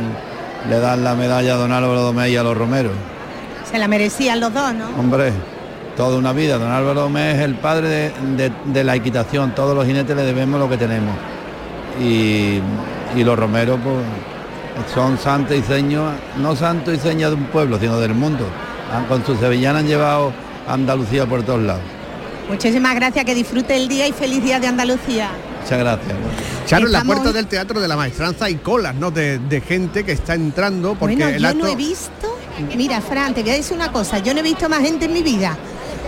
le 0.70 0.80
dan 0.80 1.04
la 1.04 1.16
medalla 1.16 1.54
a 1.54 1.58
don 1.58 1.72
Álvaro 1.72 2.02
Domé 2.02 2.32
y 2.32 2.38
a 2.38 2.44
los 2.44 2.58
Romeros. 2.58 2.94
Se 3.70 3.78
la 3.78 3.88
merecían 3.88 4.40
los 4.40 4.54
dos, 4.54 4.74
¿no? 4.74 4.88
Hombre, 5.00 5.32
toda 5.96 6.18
una 6.18 6.34
vida. 6.34 6.58
Don 6.58 6.72
Álvaro 6.72 7.02
Domé 7.02 7.34
es 7.34 7.40
el 7.40 7.56
padre 7.56 8.12
de, 8.66 8.84
la 8.84 8.96
equitación, 8.96 9.54
todos 9.56 9.76
los 9.76 9.86
jinetes 9.86 10.16
le 10.16 10.24
debemos 10.24 10.60
lo 10.60 10.70
que 10.70 10.78
tenemos. 10.78 11.16
Y, 12.02 12.62
los 13.16 13.38
romeros 13.38 13.80
pues, 13.84 14.92
son 14.94 15.20
santos 15.20 15.56
y 15.56 15.62
seños, 15.62 16.12
no 16.38 16.56
santos 16.56 16.96
y 16.96 16.98
señas 16.98 17.30
de 17.30 17.36
un 17.36 17.46
pueblo, 17.46 17.78
sino 17.80 18.00
del 18.00 18.16
mundo. 18.16 18.46
Con 19.08 19.26
sus 19.26 19.40
sevillanas 19.40 19.82
han 19.82 19.88
llevado 19.88 20.34
a 20.68 20.74
Andalucía 20.74 21.26
por 21.26 21.44
todos 21.44 21.62
lados. 21.62 21.84
Muchísimas 22.50 22.96
gracias, 22.96 23.24
que 23.24 23.36
disfrute 23.36 23.76
el 23.76 23.88
día 23.88 24.08
y 24.08 24.12
feliz 24.12 24.44
día 24.44 24.60
de 24.60 24.68
Andalucía. 24.68 25.30
Muchas 25.64 25.80
gracias. 25.80 26.14
Charo, 26.66 26.88
en 26.88 26.92
la 26.92 27.04
puerta 27.04 27.32
del 27.32 27.48
Teatro 27.48 27.80
de 27.80 27.88
la 27.88 27.96
Maestranza 27.96 28.46
hay 28.46 28.56
colas, 28.56 28.96
¿no? 28.96 29.12
De, 29.12 29.64
gente 29.66 30.04
que 30.04 30.12
está 30.12 30.36
entrando 30.36 30.96
porque 30.96 31.16
bueno, 31.16 31.38
yo 31.38 31.54
no 31.54 31.68
he 31.68 31.76
visto... 31.76 32.38
Mira, 32.76 33.02
Fran, 33.02 33.34
te 33.34 33.42
voy 33.42 33.52
a 33.52 33.56
decir 33.56 33.76
una 33.76 33.92
cosa. 33.92 34.20
Yo 34.20 34.34
no 34.34 34.42
he 34.42 34.44
visto 34.44 34.70
más 34.70 34.82
gente 34.82 35.06
en 35.06 35.14
mi 35.14 35.24
vida. 35.24 35.58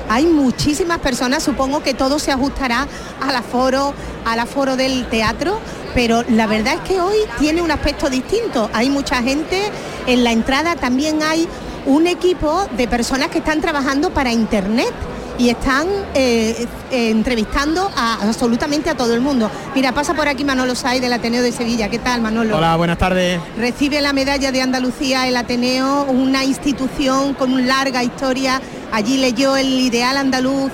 Hay 0.10 0.26
muchísimas 0.26 1.00
personas, 1.00 1.42
supongo 1.42 1.82
que 1.82 1.94
todo 1.94 2.20
se 2.20 2.32
ajustará 2.32 2.88
al 3.22 3.36
aforo, 3.36 3.94
al 4.26 4.40
aforo 4.40 4.76
del 4.76 5.08
teatro, 5.08 5.60
pero 5.96 6.24
la 6.30 6.46
verdad 6.46 6.76
es 6.76 6.82
que 6.82 7.00
hoy 7.00 7.18
tiene 7.40 7.62
un 7.62 7.72
aspecto 7.72 8.10
distinto. 8.10 8.70
Hay 8.74 8.90
mucha 8.90 9.24
gente, 9.24 9.72
en 10.06 10.24
la 10.24 10.32
entrada 10.32 10.76
también 10.76 11.24
hay 11.24 11.48
un 11.88 12.06
equipo 12.06 12.68
de 12.78 12.88
personas 12.88 13.30
que 13.30 13.40
están 13.40 13.62
trabajando 13.62 14.12
para 14.12 14.32
Internet 14.32 14.94
y 15.38 15.50
están 15.50 15.88
eh, 16.14 16.66
eh, 16.92 17.10
entrevistando 17.10 17.92
a, 17.96 18.16
absolutamente 18.22 18.90
a 18.90 18.96
todo 18.96 19.14
el 19.14 19.22
mundo. 19.22 19.50
Mira, 19.74 19.92
pasa 19.92 20.14
por 20.14 20.28
aquí 20.28 20.44
Manolo 20.44 20.76
Say 20.76 21.00
del 21.00 21.14
Ateneo 21.14 21.42
de 21.42 21.52
Sevilla. 21.52 21.90
¿Qué 21.90 22.00
tal, 22.00 22.22
Manolo? 22.22 22.58
Hola, 22.58 22.76
buenas 22.76 22.98
tardes. 22.98 23.40
Recibe 23.58 24.02
la 24.02 24.14
medalla 24.14 24.52
de 24.52 24.62
Andalucía 24.62 25.28
el 25.28 25.38
Ateneo, 25.38 26.04
una 26.04 26.44
institución 26.44 27.34
con 27.34 27.54
una 27.54 27.66
larga 27.66 28.04
historia. 28.04 28.62
Allí 28.92 29.18
leyó 29.18 29.58
el 29.58 29.68
ideal 29.80 30.18
andaluz 30.18 30.72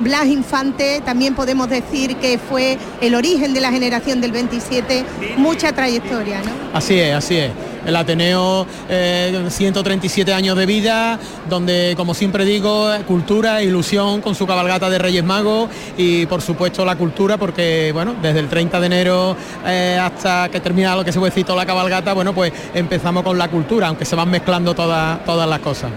Blas 0.00 0.26
Infante, 0.26 1.00
también 1.04 1.34
podemos 1.34 1.68
decir 1.68 2.16
que 2.16 2.38
fue 2.38 2.76
el 3.00 3.14
origen 3.14 3.54
de 3.54 3.60
la 3.60 3.70
generación 3.70 4.20
del 4.20 4.32
27, 4.32 5.04
mucha 5.36 5.72
trayectoria, 5.72 6.40
¿no? 6.42 6.50
Así 6.76 6.98
es, 6.98 7.14
así 7.14 7.36
es 7.36 7.52
el 7.86 7.96
Ateneo 7.96 8.66
137 8.88 10.30
eh, 10.30 10.34
años 10.34 10.56
de 10.56 10.66
vida, 10.66 11.18
donde 11.48 11.94
como 11.96 12.14
siempre 12.14 12.44
digo, 12.44 12.90
cultura, 13.06 13.62
ilusión 13.62 14.20
con 14.20 14.34
su 14.34 14.46
cabalgata 14.46 14.88
de 14.90 14.98
Reyes 14.98 15.24
Magos 15.24 15.70
y 15.96 16.26
por 16.26 16.42
supuesto 16.42 16.84
la 16.84 16.96
cultura, 16.96 17.36
porque 17.36 17.90
bueno, 17.92 18.14
desde 18.20 18.40
el 18.40 18.48
30 18.48 18.80
de 18.80 18.86
enero 18.86 19.36
eh, 19.66 19.98
hasta 20.00 20.48
que 20.48 20.60
termina 20.60 20.96
lo 20.96 21.04
que 21.04 21.12
se 21.12 21.18
puede 21.18 21.30
decir 21.30 21.42
la 21.52 21.66
cabalgata, 21.66 22.14
bueno, 22.14 22.32
pues 22.32 22.52
empezamos 22.72 23.22
con 23.24 23.36
la 23.36 23.48
cultura, 23.48 23.88
aunque 23.88 24.04
se 24.04 24.16
van 24.16 24.30
mezclando 24.30 24.74
todas, 24.74 25.24
todas 25.24 25.48
las 25.48 25.58
cosas 25.58 25.90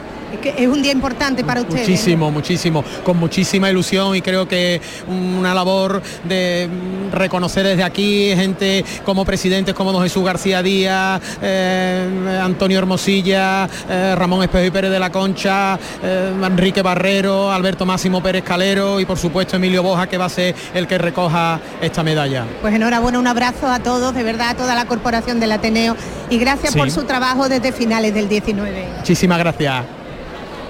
es 0.43 0.67
un 0.67 0.82
día 0.82 0.91
importante 0.91 1.43
para 1.43 1.61
ustedes. 1.61 1.88
Muchísimo, 1.88 2.32
muchísimo, 2.32 2.84
con 3.03 3.17
muchísima 3.17 3.69
ilusión 3.69 4.15
y 4.15 4.21
creo 4.21 4.47
que 4.47 4.82
una 5.07 5.53
labor 5.53 6.01
de 6.23 6.69
reconocer 7.11 7.65
desde 7.65 7.84
aquí 7.84 8.34
gente 8.36 8.84
como 9.03 9.26
presidentes 9.26 9.73
como 9.73 9.91
don 9.91 10.03
Jesús 10.03 10.23
García 10.23 10.61
Díaz, 10.61 11.21
eh, 11.41 12.39
Antonio 12.41 12.78
Hermosilla, 12.78 13.67
eh, 13.89 14.15
Ramón 14.15 14.43
Espejo 14.43 14.65
y 14.65 14.71
Pérez 14.71 14.91
de 14.91 14.99
la 14.99 15.11
Concha, 15.11 15.80
eh, 16.03 16.32
Enrique 16.43 16.82
Barrero, 16.82 17.51
Alberto 17.51 17.86
Máximo 17.86 18.21
Pérez 18.21 18.43
Calero 18.43 18.99
y 18.99 19.05
por 19.05 19.17
supuesto 19.17 19.55
Emilio 19.55 19.84
Boja 19.84 20.07
que 20.07 20.17
va 20.17 20.26
a 20.26 20.30
ser 20.30 20.55
el 20.73 20.88
que 20.88 20.97
recoja 20.97 21.59
esta 21.82 22.03
medalla. 22.03 22.45
Pues 22.61 22.73
enhorabuena, 22.73 23.19
un 23.19 23.28
abrazo 23.28 23.67
a 23.67 23.80
todos, 23.80 24.13
de 24.13 24.23
verdad, 24.23 24.49
a 24.49 24.55
toda 24.55 24.76
la 24.76 24.86
corporación 24.86 25.39
del 25.39 25.51
Ateneo 25.51 25.95
y 26.30 26.38
gracias 26.38 26.76
por 26.76 26.91
su 26.91 27.03
trabajo 27.03 27.49
desde 27.49 27.71
finales 27.71 28.13
del 28.13 28.30
19. 28.30 28.88
Muchísimas 28.97 29.39
gracias. 29.39 30.05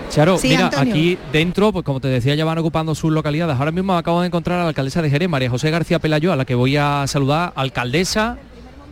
Charo, 0.10 0.40
mira, 0.42 0.72
aquí 0.78 1.18
dentro, 1.32 1.74
pues 1.74 1.84
como 1.84 2.00
te 2.00 2.08
decía, 2.08 2.36
ya 2.36 2.46
van 2.46 2.58
ocupando 2.58 2.96
sus 2.96 3.12
localidades. 3.12 3.58
Ahora 3.58 3.72
mismo 3.72 3.98
acabo 3.98 4.22
de 4.22 4.28
encontrar 4.28 4.60
a 4.60 4.64
la 4.64 4.70
alcaldesa 4.70 5.02
de 5.02 5.10
Jerez, 5.10 5.28
María 5.28 5.50
José 5.50 5.72
García 5.72 6.00
Pelayo, 6.00 6.32
a 6.32 6.36
la 6.36 6.46
que 6.46 6.56
voy 6.56 6.78
a 6.78 7.06
saludar. 7.08 7.52
Alcaldesa, 7.56 8.38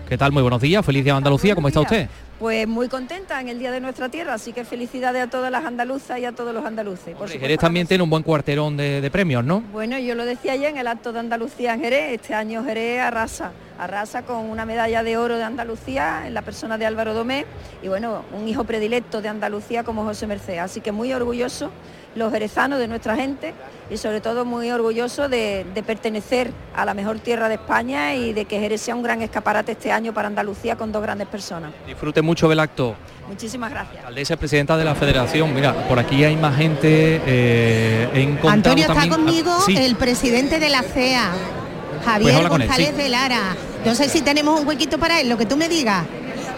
¿qué 0.07 0.17
tal? 0.17 0.31
Muy 0.31 0.41
buenos 0.41 0.61
días, 0.61 0.85
feliz 0.85 1.03
día 1.03 1.13
de 1.13 1.17
Andalucía, 1.17 1.55
¿cómo 1.55 1.67
está 1.67 1.81
usted? 1.81 2.07
Pues 2.39 2.67
muy 2.67 2.89
contenta 2.89 3.39
en 3.39 3.47
el 3.47 3.59
Día 3.59 3.71
de 3.71 3.79
nuestra 3.79 4.09
tierra, 4.09 4.33
así 4.33 4.51
que 4.51 4.65
felicidades 4.65 5.23
a 5.23 5.29
todas 5.29 5.51
las 5.51 5.63
andaluzas 5.63 6.19
y 6.19 6.25
a 6.25 6.33
todos 6.33 6.53
los 6.53 6.65
andaluces. 6.65 7.15
Por 7.15 7.29
Jerez 7.29 7.57
también 7.57 7.87
tiene 7.87 8.03
un 8.03 8.09
buen 8.09 8.23
cuarterón 8.23 8.75
de, 8.75 9.09
premios, 9.11 9.45
¿no? 9.45 9.61
Bueno, 9.71 9.97
yo 9.99 10.15
lo 10.15 10.25
decía 10.25 10.55
ya 10.55 10.69
en 10.69 10.77
el 10.77 10.87
acto 10.87 11.13
de 11.13 11.19
Andalucía 11.19 11.73
en 11.73 11.81
Jerez, 11.81 12.13
este 12.13 12.33
año 12.33 12.63
Jerez 12.63 13.01
arrasa, 13.01 13.51
arrasa 13.79 14.23
con 14.23 14.37
una 14.49 14.65
medalla 14.65 15.03
de 15.03 15.15
oro 15.17 15.37
de 15.37 15.43
Andalucía 15.43 16.23
en 16.25 16.33
la 16.33 16.41
persona 16.41 16.77
de 16.77 16.85
Álvaro 16.85 17.13
Domé 17.13 17.45
y 17.81 17.87
bueno, 17.87 18.23
un 18.33 18.47
hijo 18.47 18.63
predilecto 18.65 19.21
de 19.21 19.29
Andalucía 19.29 19.83
como 19.83 20.03
José 20.03 20.27
Merced, 20.27 20.57
así 20.57 20.81
que 20.81 20.91
muy 20.91 21.13
orgulloso 21.13 21.71
los 22.15 22.31
jerezanos 22.31 22.79
de 22.79 22.87
nuestra 22.87 23.15
gente 23.15 23.53
y 23.89 23.97
sobre 23.97 24.21
todo 24.21 24.45
muy 24.45 24.71
orgulloso 24.71 25.29
de, 25.29 25.65
pertenecer 25.85 26.51
a 26.75 26.85
la 26.85 26.93
mejor 26.93 27.19
tierra 27.19 27.49
de 27.49 27.55
España 27.55 28.15
y 28.15 28.33
de 28.33 28.45
que 28.45 28.59
Jerez 28.59 28.81
sea 28.81 28.95
un 28.95 29.03
gran 29.03 29.21
escaparate 29.21 29.73
este 29.73 29.91
año 29.91 30.13
para 30.13 30.27
Andalucía 30.27 30.75
con 30.75 30.91
dos 30.91 31.01
grandes 31.01 31.27
personas. 31.27 31.71
Disfrute 31.85 32.21
mucho 32.21 32.47
del 32.47 32.59
acto. 32.59 32.95
Muchísimas 33.27 33.71
gracias. 33.71 33.97
Alcaldesa 33.97 34.37
presidenta 34.37 34.77
de 34.77 34.85
la 34.85 34.95
Federación. 34.95 35.53
Mira, 35.53 35.73
por 35.87 35.99
aquí 35.99 36.23
hay 36.23 36.35
más 36.35 36.55
gente. 36.55 37.21
Eh, 37.25 38.37
Antonio 38.47 38.85
está 38.87 39.07
conmigo 39.09 39.55
el 39.67 39.95
presidente 39.95 40.59
de 40.59 40.69
la 40.69 40.83
CEA, 40.83 41.31
Javier 42.05 42.35
pues 42.35 42.49
González 42.49 42.97
de 42.97 43.09
Lara. 43.09 43.55
No 43.85 43.95
sé 43.95 44.07
si 44.09 44.21
tenemos 44.21 44.59
un 44.59 44.67
huequito 44.67 44.97
para 44.97 45.19
él, 45.19 45.29
lo 45.29 45.37
que 45.37 45.45
tú 45.45 45.57
me 45.57 45.67
digas. 45.67 46.05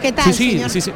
¿Qué 0.02 0.12
tal, 0.12 0.34
sí, 0.34 0.62
Sí, 0.70 0.82
sí. 0.82 0.92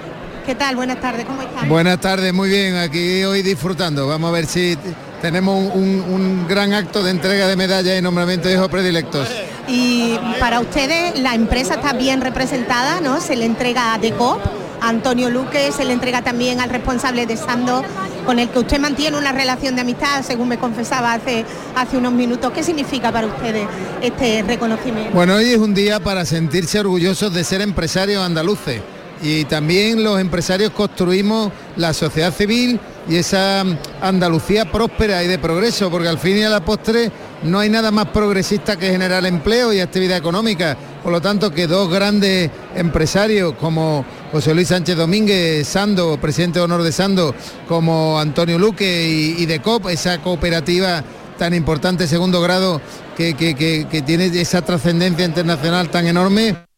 ¿Qué 0.45 0.55
tal? 0.55 0.75
Buenas 0.75 0.99
tardes, 0.99 1.25
¿cómo 1.25 1.41
están? 1.41 1.69
Buenas 1.69 1.99
tardes, 1.99 2.33
muy 2.33 2.49
bien, 2.49 2.75
aquí 2.75 3.23
hoy 3.23 3.41
disfrutando. 3.41 4.07
Vamos 4.07 4.29
a 4.29 4.33
ver 4.33 4.45
si 4.45 4.77
tenemos 5.21 5.73
un, 5.73 6.47
gran 6.47 6.73
acto 6.73 7.03
de 7.03 7.11
entrega 7.11 7.47
de 7.47 7.55
medallas 7.55 7.97
y 7.97 8.01
nombramiento 8.01 8.47
de 8.47 8.55
hijos 8.55 8.69
predilectos. 8.69 9.27
Y 9.67 10.17
para 10.39 10.59
ustedes 10.59 11.19
la 11.19 11.35
empresa 11.35 11.75
está 11.75 11.93
bien 11.93 12.21
representada, 12.21 13.01
¿no? 13.01 13.21
Se 13.21 13.35
le 13.35 13.45
entrega 13.45 13.93
a 13.93 13.99
Decop, 13.99 14.39
Antonio 14.81 15.29
Luque, 15.29 15.71
se 15.71 15.85
le 15.85 15.93
entrega 15.93 16.23
también 16.23 16.59
al 16.59 16.69
responsable 16.69 17.25
de 17.25 17.37
Sando, 17.37 17.83
con 18.25 18.39
el 18.39 18.49
que 18.49 18.59
usted 18.59 18.79
mantiene 18.79 19.17
una 19.17 19.31
relación 19.31 19.75
de 19.75 19.81
amistad, 19.81 20.23
según 20.23 20.47
me 20.47 20.57
confesaba 20.57 21.13
hace, 21.13 21.45
hace 21.75 21.97
unos 21.97 22.13
minutos. 22.13 22.51
¿Qué 22.51 22.63
significa 22.63 23.11
para 23.11 23.27
ustedes 23.27 23.67
este 24.01 24.43
reconocimiento? 24.43 25.11
Bueno, 25.13 25.35
hoy 25.35 25.51
es 25.51 25.57
un 25.57 25.73
día 25.73 25.99
para 25.99 26.25
sentirse 26.25 26.79
orgullosos 26.79 27.33
de 27.33 27.43
ser 27.43 27.61
empresarios 27.61 28.23
andaluces 28.23 28.81
y 29.21 29.45
también 29.45 30.03
los 30.03 30.19
empresarios 30.19 30.71
construimos 30.71 31.51
la 31.75 31.93
sociedad 31.93 32.33
civil 32.33 32.79
y 33.07 33.17
esa 33.17 33.63
Andalucía 34.01 34.71
próspera 34.71 35.23
y 35.23 35.27
de 35.27 35.39
progreso, 35.39 35.89
porque 35.89 36.07
al 36.07 36.19
fin 36.19 36.37
y 36.37 36.43
a 36.43 36.49
la 36.49 36.63
postre 36.63 37.11
no 37.43 37.59
hay 37.59 37.69
nada 37.69 37.91
más 37.91 38.07
progresista 38.07 38.77
que 38.77 38.91
generar 38.91 39.25
empleo 39.25 39.73
y 39.73 39.79
actividad 39.79 40.17
económica. 40.17 40.77
Por 41.03 41.11
lo 41.11 41.21
tanto, 41.21 41.51
que 41.51 41.67
dos 41.67 41.89
grandes 41.89 42.51
empresarios 42.75 43.55
como 43.55 44.05
José 44.31 44.53
Luis 44.53 44.67
Sánchez 44.67 44.95
Domínguez, 44.95 45.67
Sando, 45.67 46.19
presidente 46.19 46.59
de 46.59 46.65
honor 46.65 46.83
de 46.83 46.91
Sando, 46.91 47.33
como 47.67 48.19
Antonio 48.19 48.59
Luque 48.59 49.07
y, 49.37 49.45
de 49.45 49.59
COP, 49.59 49.87
esa 49.89 50.19
cooperativa 50.21 51.03
tan 51.37 51.53
importante, 51.53 52.05
segundo 52.07 52.41
grado, 52.41 52.81
que, 53.15 53.33
que 53.33 54.01
tiene 54.05 54.25
esa 54.25 54.61
trascendencia 54.61 55.25
internacional 55.25 55.89
tan 55.89 56.05
enorme, 56.05 56.68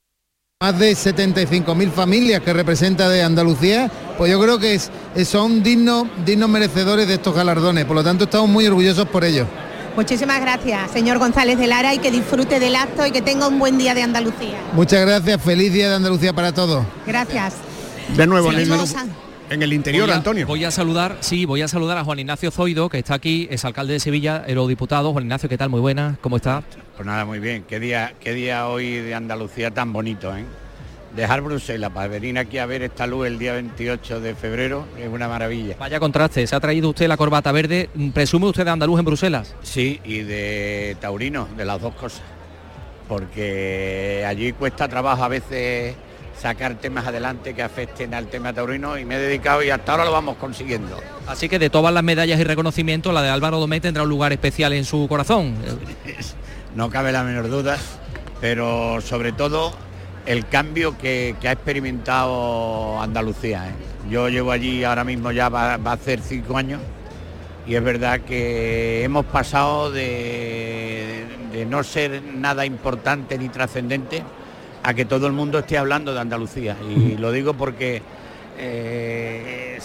más 0.62 0.78
de 0.78 0.92
75.000 0.92 1.90
familias 1.90 2.40
que 2.42 2.54
representa 2.54 3.10
de 3.10 3.24
Andalucía, 3.24 3.90
pues 4.16 4.32
yo 4.32 4.40
creo 4.40 4.60
que 4.60 4.80
son 5.26 5.64
dignos, 5.64 6.06
dignos 6.24 6.50
merecedores 6.50 7.08
de 7.08 7.16
estos 7.16 7.34
galardones. 7.34 7.86
Por 7.86 7.96
lo 7.96 8.04
tanto, 8.04 8.26
estamos 8.26 8.48
muy 8.48 8.68
orgullosos 8.68 9.08
por 9.08 9.24
ello. 9.24 9.48
Muchísimas 9.96 10.40
gracias, 10.40 10.92
señor 10.92 11.18
González 11.18 11.58
de 11.58 11.66
Lara, 11.66 11.96
y 11.96 11.98
que 11.98 12.12
disfrute 12.12 12.60
del 12.60 12.76
acto 12.76 13.06
y 13.08 13.12
que 13.12 13.24
tenga 13.24 13.48
un 13.48 13.58
buen 13.58 13.80
día 13.80 13.96
de 13.96 14.04
Andalucía. 14.04 14.60
Muchas 14.74 15.02
gracias, 15.02 15.42
feliz 15.42 15.74
día 15.74 15.90
de 15.90 15.96
Andalucía 15.96 16.32
para 16.32 16.54
todos. 16.54 16.86
Gracias. 17.08 17.56
De 18.16 18.28
nuevo, 18.28 18.52
en 18.52 19.64
el 19.64 19.74
interior, 19.74 20.10
Antonio. 20.12 20.46
Voy 20.46 20.64
a 20.64 20.72
saludar, 20.72 21.18
sí, 21.22 21.46
voy 21.46 21.64
a 21.64 21.68
saludar 21.68 21.98
a 21.98 22.06
Juan 22.06 22.20
Ignacio 22.20 22.52
Zoido, 22.52 22.88
que 22.88 23.00
está 23.00 23.16
aquí, 23.16 23.48
es 23.52 23.66
alcalde 23.66 23.94
de 23.94 24.00
Sevilla, 24.00 24.44
eurodiputado. 24.48 25.12
Juan 25.12 25.26
Ignacio, 25.26 25.50
¿qué 25.50 25.58
tal? 25.58 25.70
Muy 25.70 25.82
buena, 25.82 26.18
¿cómo 26.22 26.38
está? 26.38 26.64
Pues 26.96 27.06
nada, 27.06 27.26
muy 27.26 27.40
bien. 27.40 27.64
Qué 27.68 27.80
día, 27.80 28.14
qué 28.20 28.34
día 28.34 28.68
hoy 28.68 28.96
de 28.96 29.16
Andalucía 29.16 29.72
tan 29.72 29.94
bonito, 29.94 30.36
¿eh? 30.36 30.46
Dejar 31.16 31.42
Bruselas 31.42 31.90
para 31.92 32.08
venir 32.08 32.38
aquí 32.38 32.58
a 32.58 32.66
ver 32.66 32.84
esta 32.84 33.06
luz 33.06 33.28
el 33.28 33.38
día 33.38 33.54
28 33.54 34.22
de 34.22 34.34
febrero 34.34 34.86
es 34.98 35.10
una 35.10 35.28
maravilla. 35.28 35.76
Vaya 35.78 36.00
contraste, 36.00 36.48
se 36.48 36.56
ha 36.56 36.60
traído 36.62 36.90
usted 36.90 37.08
la 37.08 37.18
corbata 37.18 37.52
verde, 37.52 37.90
¿presume 38.14 38.46
usted 38.46 38.64
de 38.64 38.72
andaluz 38.72 39.00
en 39.00 39.06
Bruselas? 39.06 39.54
Sí, 39.62 40.00
y 40.06 40.20
de 40.20 40.96
taurino, 41.02 41.50
de 41.58 41.66
las 41.66 41.82
dos 41.82 41.94
cosas. 41.96 42.22
Porque 43.10 44.24
allí 44.26 44.54
cuesta 44.54 44.88
trabajo 44.88 45.22
a 45.22 45.28
veces 45.28 45.96
sacar 46.42 46.76
temas 46.76 47.06
adelante 47.06 47.54
que 47.54 47.62
afecten 47.62 48.14
al 48.14 48.28
tema 48.28 48.54
taurino 48.54 48.98
y 48.98 49.04
me 49.04 49.16
he 49.16 49.20
dedicado 49.20 49.62
y 49.62 49.70
hasta 49.70 49.92
ahora 49.92 50.06
lo 50.06 50.12
vamos 50.14 50.38
consiguiendo. 50.38 50.98
Así 51.28 51.50
que 51.50 51.60
de 51.60 51.70
todas 51.70 51.94
las 51.94 52.04
medallas 52.04 52.40
y 52.40 52.44
reconocimientos, 52.46 53.14
la 53.14 53.22
de 53.22 53.30
Álvaro 53.30 53.60
Domé 53.60 53.82
tendrá 53.82 54.04
un 54.04 54.10
lugar 54.10 54.32
especial 54.32 54.74
en 54.74 54.86
su 54.86 55.08
corazón. 55.08 55.56
no 56.76 56.90
cabe 56.90 57.12
la 57.12 57.24
menor 57.24 57.50
duda, 57.50 57.78
pero 58.40 59.02
sobre 59.02 59.32
todo 59.32 59.74
el 60.26 60.48
cambio 60.48 60.98
que, 60.98 61.36
ha 61.44 61.52
experimentado 61.52 63.02
Andalucía. 63.02 63.70
¿eh? 63.70 63.74
Yo 64.10 64.30
llevo 64.30 64.52
allí 64.52 64.84
ahora 64.84 65.04
mismo 65.04 65.32
ya 65.32 65.50
va, 65.50 65.74
a 65.74 65.92
hacer 65.92 66.22
cinco 66.22 66.58
años 66.58 66.82
y 67.68 67.76
es 67.76 67.84
verdad 67.84 68.22
que 68.22 69.04
hemos 69.04 69.26
pasado 69.26 69.92
de, 69.92 71.26
no 71.70 71.84
ser 71.84 72.24
nada 72.24 72.66
importante 72.66 73.38
ni 73.38 73.50
trascendente 73.50 74.24
a 74.84 74.94
que 74.94 75.06
todo 75.06 75.28
el 75.28 75.34
mundo 75.34 75.60
esté 75.60 75.78
hablando 75.78 76.14
de 76.14 76.20
Andalucía. 76.20 76.76
Y 76.90 77.18
lo 77.18 77.32
digo 77.32 77.54
porque 77.54 78.02
eh, 78.58 79.78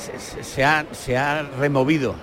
se, 0.42 0.64
ha, 0.64 1.42
removido 1.58 2.14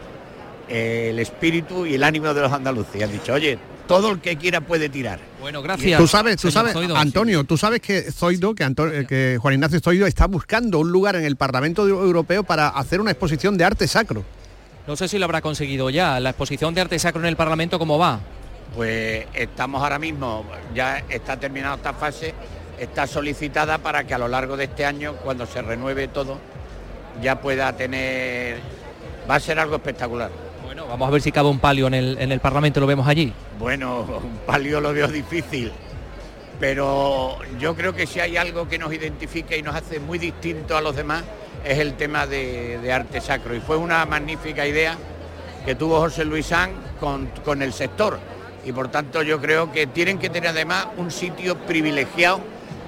el 0.68 1.20
espíritu 1.20 1.86
y 1.86 1.96
el 1.96 2.04
ánimo 2.04 2.34
de 2.34 2.42
los 2.42 2.52
andaluces. 2.52 3.04
Han 3.04 3.12
dicho, 3.12 3.34
oye, 3.34 3.60
todo 3.88 4.12
el 4.12 4.20
que 4.22 4.38
quiera 4.38 4.62
puede 4.62 4.90
tirar. 4.90 5.20
Bueno, 5.42 5.62
gracias. 5.62 6.00
Tú 6.00 6.08
sabes, 6.08 6.38
tú 6.38 6.52
sabes, 6.52 6.74
Zoido. 6.74 6.96
Antonio, 6.96 7.44
tú 7.44 7.58
sabes 7.58 7.82
que 7.82 8.12
Zoido, 8.12 8.56
que, 8.56 8.64
Anto- 8.64 8.88
eh, 8.92 9.06
que 9.08 9.38
Juan 9.42 9.54
Ignacio 9.56 9.80
Zoido 9.80 10.08
está 10.08 10.26
buscando 10.28 10.80
un 10.80 10.92
lugar 10.92 11.16
en 11.16 11.26
el 11.26 11.36
Parlamento 11.36 11.88
Europeo 11.88 12.44
para 12.44 12.70
hacer 12.70 13.02
una 13.02 13.12
exposición 13.12 13.58
de 13.58 13.66
arte 13.66 13.88
sacro. 13.88 14.24
No 14.88 14.96
sé 14.96 15.08
si 15.08 15.18
lo 15.18 15.26
habrá 15.26 15.42
conseguido 15.42 15.90
ya. 15.90 16.20
La 16.20 16.30
exposición 16.32 16.74
de 16.74 16.82
arte 16.82 17.00
sacro 17.00 17.22
en 17.22 17.28
el 17.28 17.36
Parlamento, 17.36 17.80
¿cómo 17.80 17.98
va? 17.98 18.20
Pues 18.76 19.26
estamos 19.34 19.82
ahora 19.84 20.00
mismo, 20.00 20.46
ya 20.74 21.04
está 21.10 21.38
terminada 21.40 21.76
esta 21.76 21.94
fase, 21.94 22.34
está 22.80 23.06
solicitada 23.06 23.78
para 23.78 24.04
que 24.06 24.14
a 24.14 24.18
lo 24.18 24.28
largo 24.28 24.58
de 24.58 24.64
este 24.66 24.84
año, 24.86 25.14
cuando 25.24 25.46
se 25.46 25.62
renueve 25.62 26.08
todo, 26.08 26.40
ya 27.22 27.40
pueda 27.40 27.72
tener... 27.78 28.58
Va 29.30 29.36
a 29.36 29.40
ser 29.40 29.60
algo 29.60 29.76
espectacular. 29.76 30.32
Bueno, 30.74 30.88
vamos 30.88 31.08
a 31.08 31.12
ver 31.12 31.22
si 31.22 31.32
cabe 31.32 31.50
un 31.50 31.60
palio 31.60 31.86
en 31.86 31.94
el, 31.94 32.18
en 32.20 32.32
el 32.32 32.40
Parlamento, 32.40 32.80
lo 32.80 32.88
vemos 32.88 33.08
allí. 33.08 33.32
Bueno, 33.60 34.00
un 34.24 34.40
palio 34.44 34.82
lo 34.82 34.92
veo 34.92 35.08
difícil, 35.08 35.72
pero 36.60 37.38
yo 37.60 37.76
creo 37.76 37.94
que 37.94 38.08
si 38.08 38.20
hay 38.20 38.38
algo 38.38 38.68
que 38.68 38.80
nos 38.80 38.92
identifica 38.92 39.56
y 39.56 39.62
nos 39.62 39.76
hace 39.76 40.00
muy 40.00 40.18
distinto 40.18 40.76
a 40.76 40.82
los 40.82 40.96
demás 40.96 41.26
es 41.64 41.78
el 41.78 41.94
tema 41.94 42.26
de, 42.26 42.92
arte 42.92 43.22
sacro. 43.22 43.56
Y 43.56 43.60
fue 43.60 43.78
una 43.78 44.04
magnífica 44.08 44.66
idea 44.66 44.98
que 45.64 45.76
tuvo 45.76 46.00
José 46.00 46.26
Luis 46.26 46.48
San 46.48 46.72
con, 47.00 47.28
con 47.46 47.62
el 47.62 47.72
sector. 47.72 48.18
Y 48.66 48.72
por 48.72 48.88
tanto 48.88 49.22
yo 49.22 49.40
creo 49.40 49.72
que 49.72 49.86
tienen 49.86 50.18
que 50.18 50.32
tener 50.32 50.50
además 50.50 50.88
un 50.98 51.12
sitio 51.12 51.56
privilegiado 51.56 52.42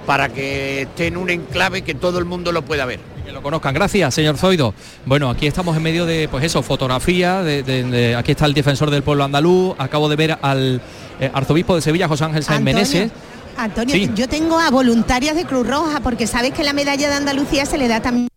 para 0.06 0.28
que 0.28 0.82
esté 0.82 1.06
en 1.06 1.18
un 1.18 1.30
enclave 1.30 1.82
que 1.82 1.94
todo 1.94 2.18
el 2.18 2.24
mundo 2.24 2.50
lo 2.50 2.62
pueda 2.62 2.84
ver. 2.84 2.98
Que 3.26 3.32
lo 3.32 3.42
conozcan. 3.42 3.74
Gracias, 3.74 4.14
señor 4.14 4.38
Zoido. 4.38 4.72
Bueno, 5.04 5.28
aquí 5.28 5.46
estamos 5.48 5.76
en 5.76 5.82
medio 5.82 6.06
de, 6.06 6.28
pues 6.30 6.44
eso, 6.44 6.62
fotografía. 6.62 7.42
De, 7.42 7.64
de- 7.64 7.82
de- 7.82 8.14
aquí 8.16 8.30
está 8.30 8.46
el 8.46 8.54
defensor 8.54 8.88
del 8.90 9.02
pueblo 9.02 9.24
andaluz. 9.24 9.74
Acabo 9.78 10.08
de 10.08 10.14
ver 10.16 10.38
al 10.40 10.80
eh, 11.18 11.30
arzobispo 11.34 11.74
de 11.74 11.82
Sevilla, 11.82 12.06
José 12.06 12.24
Ángel 12.24 12.44
Sáenz 12.44 12.62
Meneses. 12.62 13.10
Antonio, 13.56 13.94
Sí. 13.94 14.10
yo 14.14 14.28
tengo 14.28 14.60
a 14.60 14.70
voluntarias 14.70 15.34
de 15.34 15.44
Cruz 15.44 15.66
Roja 15.66 15.98
porque 16.00 16.26
sabes 16.28 16.52
que 16.52 16.62
la 16.62 16.72
medalla 16.72 17.08
de 17.08 17.14
Andalucía 17.16 17.66
se 17.66 17.78
le 17.78 17.88
da 17.88 18.00
también 18.00 18.28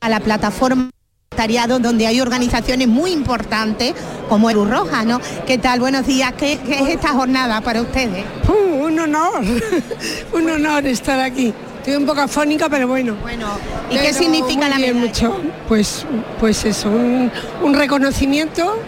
a 0.00 0.08
la 0.08 0.18
plataforma 0.20 0.90
voluntariado 1.30 1.78
donde 1.78 2.06
hay 2.06 2.20
organizaciones 2.20 2.88
muy 2.88 3.10
importantes 3.12 3.94
como 4.28 4.48
Cruz 4.50 4.70
Roja, 4.70 5.04
¿no? 5.04 5.20
¿Qué 5.46 5.58
tal? 5.58 5.78
Buenos 5.80 6.06
días. 6.06 6.32
¿Qué, 6.38 6.58
qué 6.66 6.80
es 6.80 6.88
esta 6.88 7.10
jornada 7.10 7.60
para 7.60 7.82
ustedes? 7.82 8.24
Uh, 8.48 8.84
un 8.86 8.98
honor, 8.98 9.42
un 10.32 10.50
honor 10.50 10.86
estar 10.86 11.20
aquí. 11.20 11.52
Estoy 11.84 11.96
un 11.96 12.06
poco 12.06 12.22
afónica, 12.22 12.66
pero 12.70 12.88
bueno. 12.88 13.14
Bueno, 13.20 13.46
¿y 13.90 13.98
qué 13.98 14.14
significa 14.14 14.70
la 14.70 14.78
medalla? 14.78 14.94
Mucho, 14.94 15.38
pues, 15.68 16.06
pues 16.40 16.64
eso, 16.64 16.88
un, 16.88 17.30
un 17.62 17.74
reconocimiento 17.74 18.78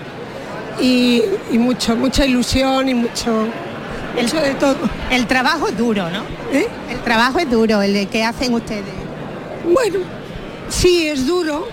y, 0.81 1.23
y 1.53 1.59
mucho, 1.59 1.95
mucha 1.95 2.25
ilusión 2.25 2.89
y 2.89 2.95
mucho, 2.95 3.49
mucho 4.19 4.41
de 4.41 4.55
todo. 4.55 4.73
¿Eh? 5.11 5.17
El 5.17 5.27
trabajo 5.27 5.69
es 5.69 5.77
duro, 5.77 6.09
¿no? 6.09 6.23
El 6.51 7.01
trabajo 7.05 7.39
es 7.39 7.51
duro, 7.51 7.83
el 7.83 8.09
que 8.09 8.25
hacen 8.25 8.55
ustedes. 8.55 8.95
Bueno, 9.71 9.99
sí, 10.71 11.07
es 11.07 11.27
duro. 11.27 11.69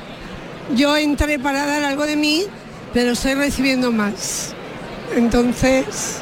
Yo 0.76 0.98
entré 0.98 1.40
para 1.40 1.66
dar 1.66 1.86
algo 1.86 2.06
de 2.06 2.18
mí, 2.18 2.44
pero 2.94 3.14
estoy 3.14 3.36
recibiendo 3.36 3.94
más. 3.94 4.54
Entonces... 5.16 6.18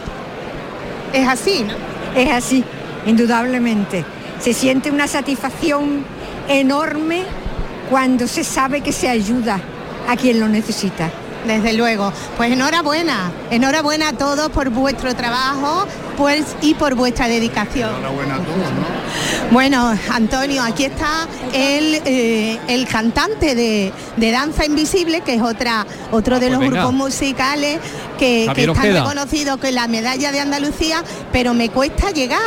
Es 1.12 1.28
así, 1.28 1.64
¿no? 1.64 1.74
Es 2.16 2.30
así, 2.32 2.64
indudablemente. 3.08 4.06
Se 4.42 4.54
siente 4.54 4.90
una 4.92 5.08
satisfacción 5.08 6.04
enorme 6.48 7.24
cuando 7.90 8.28
se 8.28 8.44
sabe 8.44 8.82
que 8.82 8.92
se 8.92 9.08
ayuda 9.08 9.60
a 10.08 10.16
quien 10.16 10.40
lo 10.40 10.48
necesita. 10.48 11.10
Desde 11.46 11.74
luego. 11.74 12.14
Pues 12.38 12.52
enhorabuena, 12.52 13.32
enhorabuena 13.50 14.10
a 14.10 14.14
todos 14.14 14.50
por 14.50 14.70
vuestro 14.70 15.16
trabajo 15.16 15.88
pues, 16.16 16.56
y 16.62 16.76
por 16.76 16.94
vuestra 16.94 17.28
dedicación. 17.28 17.90
Enhorabuena 17.90 18.36
a 18.36 18.38
todos, 18.38 18.58
¿no? 18.58 19.52
Bueno, 19.52 19.98
Antonio, 20.12 20.62
aquí 20.64 20.86
está 20.86 21.28
el, 21.52 22.00
eh, 22.06 22.60
el 22.68 22.88
cantante 22.88 23.56
de, 23.56 23.92
de 24.18 24.32
Danza 24.32 24.66
Invisible, 24.66 25.22
que 25.22 25.34
es 25.34 25.42
otra, 25.42 25.86
otro 26.12 26.36
de 26.40 26.42
pues 26.42 26.52
los 26.52 26.60
venga. 26.60 26.78
grupos 26.82 26.94
musicales 26.94 27.80
que, 28.20 28.50
que 28.54 28.64
están 28.64 28.94
reconocidos 28.94 29.58
con 29.58 29.74
la 29.74 29.88
medalla 29.88 30.32
de 30.32 30.40
Andalucía, 30.40 31.04
pero 31.32 31.56
me 31.56 31.70
cuesta 31.70 32.12
llegar 32.12 32.40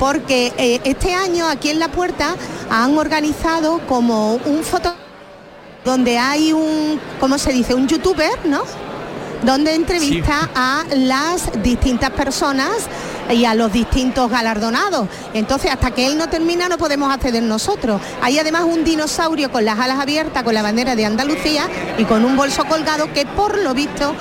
porque 0.00 0.54
eh, 0.56 0.80
este 0.84 1.14
año 1.14 1.46
aquí 1.46 1.68
en 1.68 1.78
La 1.78 1.88
Puerta 1.88 2.34
han 2.70 2.96
organizado 2.96 3.80
como 3.86 4.36
un 4.46 4.62
foto 4.64 4.94
donde 5.84 6.18
hay 6.18 6.54
un, 6.54 6.98
¿cómo 7.20 7.36
se 7.36 7.52
dice? 7.52 7.74
Un 7.74 7.86
youtuber, 7.86 8.32
¿no? 8.46 8.62
Donde 9.44 9.74
entrevista 9.74 10.48
a 10.54 10.84
las 10.96 11.62
distintas 11.62 12.10
personas 12.10 12.70
y 13.30 13.44
a 13.44 13.54
los 13.54 13.72
distintos 13.72 14.30
galardonados. 14.30 15.06
Entonces, 15.34 15.70
hasta 15.70 15.90
que 15.90 16.06
él 16.06 16.16
no 16.16 16.30
termina, 16.30 16.68
no 16.68 16.78
podemos 16.78 17.12
acceder 17.12 17.42
nosotros. 17.42 18.00
Hay 18.22 18.38
además 18.38 18.64
un 18.64 18.84
dinosaurio 18.84 19.52
con 19.52 19.66
las 19.66 19.78
alas 19.78 20.00
abiertas, 20.00 20.42
con 20.42 20.54
la 20.54 20.62
bandera 20.62 20.96
de 20.96 21.04
Andalucía 21.04 21.68
y 21.98 22.04
con 22.04 22.24
un 22.24 22.38
bolso 22.38 22.64
colgado 22.64 23.12
que, 23.12 23.26
por 23.26 23.58
lo 23.58 23.74
visto, 23.74 24.14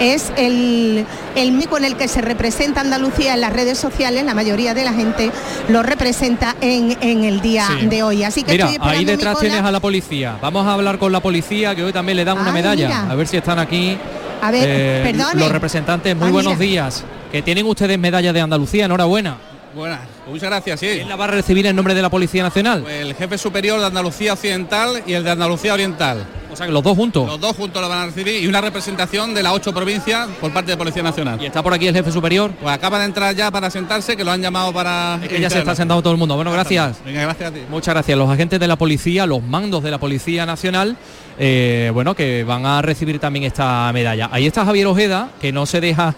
es 0.00 0.32
el, 0.36 1.04
el 1.36 1.52
mismo 1.52 1.70
con 1.72 1.84
el 1.84 1.96
que 1.96 2.08
se 2.08 2.20
representa 2.20 2.80
Andalucía 2.80 3.34
en 3.34 3.40
las 3.40 3.52
redes 3.52 3.78
sociales, 3.78 4.24
la 4.24 4.34
mayoría 4.34 4.74
de 4.74 4.84
la 4.84 4.92
gente 4.92 5.30
lo 5.68 5.82
representa 5.82 6.54
en, 6.60 6.96
en 7.00 7.24
el 7.24 7.40
día 7.40 7.66
Sí. 7.80 7.86
de 7.86 8.02
hoy. 8.02 8.24
Así 8.24 8.42
que 8.42 8.52
Mira, 8.52 8.64
estoy 8.64 8.74
esperando 8.76 8.98
ahí 8.98 9.04
detrás 9.04 9.38
tienes 9.38 9.60
a 9.62 9.70
la 9.70 9.80
policía. 9.80 10.36
Vamos 10.42 10.66
a 10.66 10.74
hablar 10.74 10.98
con 10.98 11.12
la 11.12 11.20
policía, 11.20 11.74
que 11.74 11.82
hoy 11.84 11.92
también 11.92 12.16
le 12.16 12.24
dan 12.24 12.36
una 12.38 12.48
Ay, 12.48 12.52
medalla. 12.52 12.86
mira. 12.88 13.10
A 13.10 13.14
ver 13.14 13.26
si 13.28 13.36
están 13.36 13.58
aquí. 13.58 13.96
A 14.42 14.50
ver, 14.50 14.64
eh, 14.68 15.14
los 15.34 15.50
representantes, 15.52 16.16
muy 16.16 16.28
Ah, 16.28 16.32
buenos 16.32 16.58
mira. 16.58 16.64
días. 16.70 17.04
Que 17.30 17.42
tienen 17.42 17.64
ustedes 17.66 17.98
medalla 17.98 18.32
de 18.32 18.40
Andalucía, 18.40 18.84
enhorabuena. 18.86 19.36
Buenas, 19.74 20.00
muchas 20.28 20.50
gracias, 20.50 20.80
sí. 20.80 20.86
¿Quién 20.96 21.08
la 21.08 21.16
va 21.16 21.24
a 21.24 21.28
recibir 21.28 21.66
en 21.66 21.74
nombre 21.74 21.94
de 21.94 22.02
la 22.02 22.10
Policía 22.10 22.42
Nacional? 22.42 22.84
El 22.86 23.14
jefe 23.14 23.38
superior 23.38 23.80
de 23.80 23.86
Andalucía 23.86 24.34
Occidental 24.34 25.02
y 25.06 25.14
el 25.14 25.24
de 25.24 25.30
Andalucía 25.30 25.72
Oriental. 25.72 26.26
O 26.52 26.56
sea 26.56 26.66
que 26.66 26.72
los 26.72 26.82
dos 26.82 26.94
juntos. 26.94 27.26
Los 27.26 27.40
dos 27.40 27.56
juntos 27.56 27.80
la 27.80 27.88
van 27.88 27.98
a 28.00 28.06
recibir 28.06 28.44
y 28.44 28.46
una 28.46 28.60
representación 28.60 29.32
de 29.32 29.42
las 29.42 29.54
ocho 29.54 29.72
provincias 29.72 30.28
por 30.38 30.52
parte 30.52 30.72
de 30.72 30.76
Policía 30.76 31.02
Nacional. 31.02 31.40
¿Y 31.40 31.46
está 31.46 31.62
por 31.62 31.72
aquí 31.72 31.86
el 31.86 31.94
jefe 31.94 32.12
superior? 32.12 32.52
Pues 32.60 32.74
acaba 32.74 32.98
de 32.98 33.06
entrar 33.06 33.34
ya 33.34 33.50
para 33.50 33.70
sentarse, 33.70 34.16
que 34.16 34.22
lo 34.22 34.30
han 34.32 34.42
llamado 34.42 34.70
para... 34.72 35.18
Es 35.22 35.30
que 35.30 35.40
ya 35.40 35.48
se 35.48 35.60
está 35.60 35.74
sentando 35.74 36.02
todo 36.02 36.12
el 36.12 36.18
mundo. 36.18 36.36
Bueno, 36.36 36.52
gracias. 36.52 36.98
Venga, 37.04 37.22
gracias 37.22 37.50
a 37.50 37.54
ti. 37.54 37.60
Muchas 37.70 37.94
gracias. 37.94 38.18
Los 38.18 38.28
agentes 38.28 38.60
de 38.60 38.68
la 38.68 38.76
policía, 38.76 39.24
los 39.24 39.42
mandos 39.42 39.82
de 39.82 39.90
la 39.90 39.98
Policía 39.98 40.44
Nacional, 40.44 40.98
eh, 41.38 41.90
bueno, 41.94 42.14
que 42.14 42.44
van 42.44 42.66
a 42.66 42.82
recibir 42.82 43.18
también 43.18 43.46
esta 43.46 43.90
medalla. 43.94 44.28
Ahí 44.30 44.46
está 44.46 44.66
Javier 44.66 44.86
Ojeda, 44.88 45.30
que 45.40 45.52
no 45.52 45.64
se 45.64 45.80
deja 45.80 46.14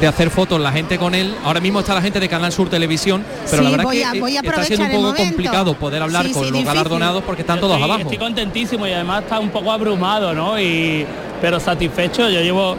de 0.00 0.06
hacer 0.06 0.30
fotos 0.30 0.60
la 0.60 0.72
gente 0.72 0.98
con 0.98 1.14
él. 1.14 1.34
Ahora 1.44 1.60
mismo 1.60 1.80
está 1.80 1.94
la 1.94 2.02
gente 2.02 2.20
de 2.20 2.28
Canal 2.28 2.52
Sur 2.52 2.68
Televisión, 2.70 3.24
pero 3.50 3.58
Sí, 3.58 3.64
la 3.64 3.70
verdad 3.70 3.84
voy 3.84 3.98
es 4.00 4.06
a- 4.06 4.12
que 4.12 4.20
voy 4.20 4.36
a 4.36 4.40
está 4.40 4.64
siendo 4.64 4.84
un 4.86 4.90
poco 4.92 5.02
momento. 5.02 5.24
complicado 5.24 5.74
poder 5.74 6.02
hablar 6.02 6.26
Sí, 6.26 6.32
con 6.32 6.42
sí, 6.44 6.50
los 6.50 6.58
difícil. 6.58 6.66
galardonados 6.74 7.22
porque 7.24 7.42
están 7.42 7.56
Yo 7.56 7.60
todos 7.62 7.74
estoy, 7.76 7.84
abajo. 7.90 8.02
Estoy 8.10 8.18
contentísimo 8.18 8.86
y 8.86 8.92
además 8.92 9.22
está 9.24 9.38
un 9.40 9.50
poco 9.50 9.72
abrumado, 9.72 10.32
¿no? 10.34 10.58
Y, 10.60 11.04
pero 11.40 11.58
satisfecho. 11.60 12.28
Yo 12.30 12.40
llevo, 12.40 12.76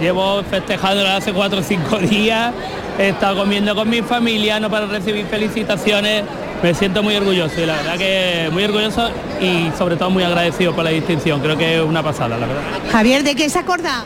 llevo 0.00 0.42
festejando 0.48 1.06
hace 1.06 1.32
cuatro 1.32 1.60
o 1.60 1.62
cinco 1.62 1.98
días. 1.98 2.52
He 2.98 3.08
estado 3.08 3.36
comiendo 3.38 3.74
con 3.74 3.88
mi 3.88 4.02
familia, 4.02 4.60
no 4.60 4.70
para 4.70 4.86
recibir 4.86 5.26
felicitaciones. 5.26 6.24
Me 6.62 6.74
siento 6.74 7.02
muy 7.02 7.16
orgulloso 7.16 7.60
y 7.60 7.66
la 7.66 7.74
verdad 7.74 7.96
que 7.98 8.48
muy 8.52 8.62
orgulloso 8.64 9.08
y 9.40 9.70
sobre 9.76 9.96
todo 9.96 10.10
muy 10.10 10.22
agradecido 10.22 10.72
por 10.74 10.84
la 10.84 10.90
distinción. 10.90 11.40
Creo 11.40 11.56
que 11.58 11.76
es 11.76 11.82
una 11.82 12.02
pasada, 12.02 12.36
la 12.38 12.46
verdad. 12.46 12.62
Javier, 12.92 13.24
¿de 13.24 13.34
qué 13.34 13.48
se 13.50 13.58
acorda? 13.58 14.04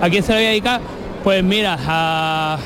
¿A 0.00 0.08
quién 0.10 0.22
se 0.22 0.32
lo 0.32 0.38
voy 0.38 0.46
a 0.46 0.50
dedicar? 0.50 0.80
Pues 1.24 1.42
mira, 1.42 1.78
a, 1.86 2.58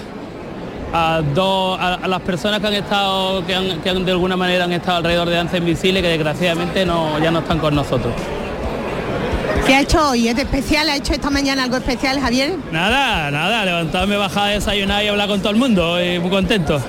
a, 0.92 1.22
dos- 1.34 1.78
a, 1.78 1.94
a 1.94 2.08
las 2.08 2.20
personas 2.22 2.60
que 2.60 2.66
han 2.66 2.74
estado, 2.74 3.46
que, 3.46 3.54
han, 3.54 3.80
que 3.80 3.88
han, 3.90 4.04
de 4.04 4.10
alguna 4.10 4.36
manera 4.36 4.64
han 4.64 4.72
estado 4.72 4.98
alrededor 4.98 5.28
de 5.28 5.36
Danza 5.36 5.58
Invisible, 5.58 6.02
que 6.02 6.08
desgraciadamente 6.08 6.84
no, 6.84 7.18
ya 7.20 7.30
no 7.30 7.38
están 7.38 7.60
con 7.60 7.74
nosotros. 7.76 8.12
¿Qué 9.64 9.74
ha 9.76 9.80
hecho 9.82 10.08
hoy? 10.10 10.26
¿Es 10.28 10.34
de 10.34 10.42
especial? 10.42 10.88
¿Ha 10.88 10.96
hecho 10.96 11.12
esta 11.12 11.30
mañana 11.30 11.62
algo 11.64 11.76
especial, 11.76 12.18
Javier? 12.20 12.54
Nada, 12.72 13.30
nada, 13.30 13.64
levantarme, 13.64 14.16
bajar 14.16 14.44
a 14.48 14.52
desayunar 14.54 15.04
y 15.04 15.08
hablar 15.08 15.28
con 15.28 15.40
todo 15.40 15.50
el 15.50 15.56
mundo, 15.58 16.02
y 16.02 16.18
muy 16.18 16.30
contento. 16.30 16.80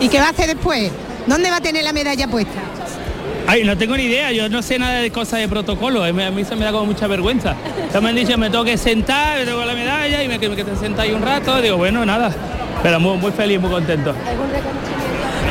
¿Y 0.00 0.08
qué 0.08 0.18
va 0.20 0.26
a 0.28 0.30
hacer 0.30 0.46
después? 0.46 0.90
¿Dónde 1.26 1.50
va 1.50 1.56
a 1.56 1.60
tener 1.60 1.82
la 1.84 1.92
medalla 1.92 2.28
puesta? 2.28 2.52
Ay, 3.48 3.62
no 3.64 3.76
tengo 3.78 3.96
ni 3.96 4.04
idea, 4.04 4.32
yo 4.32 4.48
no 4.48 4.60
sé 4.60 4.78
nada 4.78 4.98
de 4.98 5.10
cosas 5.10 5.38
de 5.40 5.48
protocolo, 5.48 6.02
a 6.02 6.12
mí 6.12 6.22
a 6.22 6.30
mí 6.30 6.44
se 6.44 6.56
me 6.56 6.64
da 6.64 6.72
como 6.72 6.86
mucha 6.86 7.06
vergüenza. 7.06 7.54
Ya 7.92 8.00
me 8.00 8.08
han 8.08 8.16
dicho, 8.16 8.36
me 8.36 8.50
tengo 8.50 8.64
que 8.64 8.76
sentar, 8.76 9.38
me 9.38 9.44
tengo 9.44 9.64
la 9.64 9.74
medalla 9.74 10.22
y 10.22 10.28
me 10.28 10.38
que 10.38 10.48
me 10.48 10.76
sentado 10.76 11.02
ahí 11.02 11.12
un 11.12 11.22
rato, 11.22 11.60
digo, 11.62 11.76
bueno, 11.76 12.04
nada, 12.04 12.34
pero 12.82 12.98
muy, 12.98 13.16
muy 13.18 13.30
feliz, 13.30 13.60
muy 13.60 13.70
contento. 13.70 14.14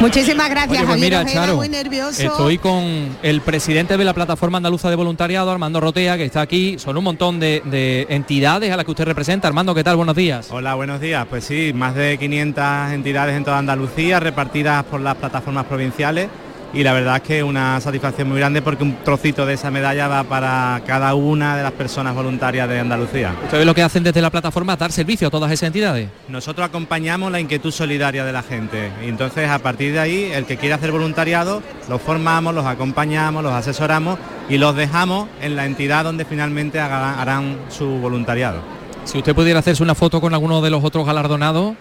Muchísimas 0.02 0.50
gracias, 0.50 0.72
Oye, 0.72 0.80
pues 0.80 0.90
Javier 0.90 1.06
mira, 1.06 1.22
Ojeda, 1.22 1.42
Charo, 1.42 1.56
muy 1.56 1.70
nervioso. 1.70 2.22
estoy 2.22 2.58
con 2.58 3.18
el 3.24 3.40
presidente 3.40 3.96
de 3.96 4.04
la 4.04 4.14
Plataforma 4.14 4.58
Andaluza 4.58 4.90
de 4.90 4.98
Voluntariado, 4.98 5.50
Armando 5.50 5.80
Rotea, 5.80 6.18
que 6.18 6.26
está 6.26 6.42
aquí. 6.42 6.78
Son 6.80 6.98
un 6.98 7.04
montón 7.06 7.40
de, 7.40 7.62
de 7.64 8.06
entidades 8.10 8.72
a 8.74 8.76
las 8.76 8.84
que 8.84 8.92
usted 8.92 9.06
representa. 9.06 9.48
Armando, 9.48 9.74
¿qué 9.74 9.86
tal? 9.86 9.96
Buenos 9.96 10.16
días. 10.18 10.48
Hola, 10.52 10.76
buenos 10.76 11.00
días. 11.00 11.26
Pues 11.30 11.46
sí, 11.46 11.72
más 11.74 11.96
de 11.96 12.18
500 12.18 12.92
entidades 12.92 13.38
en 13.38 13.46
toda 13.46 13.58
Andalucía 13.58 14.20
repartidas 14.20 14.84
por 14.84 15.00
las 15.00 15.16
plataformas 15.16 15.66
provinciales 15.66 16.28
y 16.76 16.84
la 16.84 16.92
verdad 16.92 17.16
es 17.16 17.22
que 17.22 17.38
es 17.38 17.44
una 17.44 17.80
satisfacción 17.80 18.28
muy 18.28 18.38
grande 18.38 18.62
porque 18.62 18.84
un 18.84 18.98
trocito 18.98 19.46
de 19.46 19.54
esa 19.54 19.72
medalla 19.72 20.10
va 20.10 20.24
para 20.26 20.82
cada 20.86 21.16
una 21.16 21.56
de 21.56 21.64
las 21.64 21.72
personas 21.72 22.14
voluntarias 22.14 22.68
de 22.68 22.80
Andalucía. 22.80 23.34
¿Ustedes 23.46 23.66
lo 23.66 23.74
que 23.74 23.82
hacen 23.82 24.04
desde 24.04 24.22
la 24.22 24.30
plataforma 24.30 24.76
dar 24.76 24.92
servicio 24.92 25.30
a 25.30 25.32
todas 25.32 25.52
esas 25.52 25.68
entidades? 25.68 26.10
Nosotros 26.28 26.68
acompañamos 26.68 27.32
la 27.32 27.40
inquietud 27.40 27.72
solidaria 27.72 28.26
de 28.26 28.34
la 28.34 28.44
gente 28.44 28.92
y 29.02 29.08
entonces 29.08 29.50
a 29.50 29.60
partir 29.60 29.94
de 29.94 30.00
ahí 30.00 30.32
el 30.34 30.46
que 30.46 30.58
quiera 30.58 30.76
hacer 30.76 30.92
voluntariado 30.92 31.64
los 31.88 32.02
formamos, 32.02 32.54
los 32.54 32.66
acompañamos, 32.66 33.42
los 33.42 33.54
asesoramos 33.54 34.20
y 34.50 34.58
los 34.58 34.76
dejamos 34.76 35.30
en 35.42 35.56
la 35.56 35.66
entidad 35.66 36.04
donde 36.04 36.26
finalmente 36.26 36.82
harán 36.82 37.58
su 37.70 37.88
voluntariado. 37.88 38.60
Si 39.06 39.18
usted 39.18 39.34
pudiera 39.34 39.60
hacerse 39.60 39.82
una 39.82 39.96
foto 39.96 40.20
con 40.20 40.34
alguno 40.34 40.62
de 40.62 40.72
los 40.72 40.84
otros 40.84 41.06
galardonados, 41.06 41.76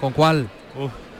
¿con 0.00 0.12
cuál? 0.12 0.46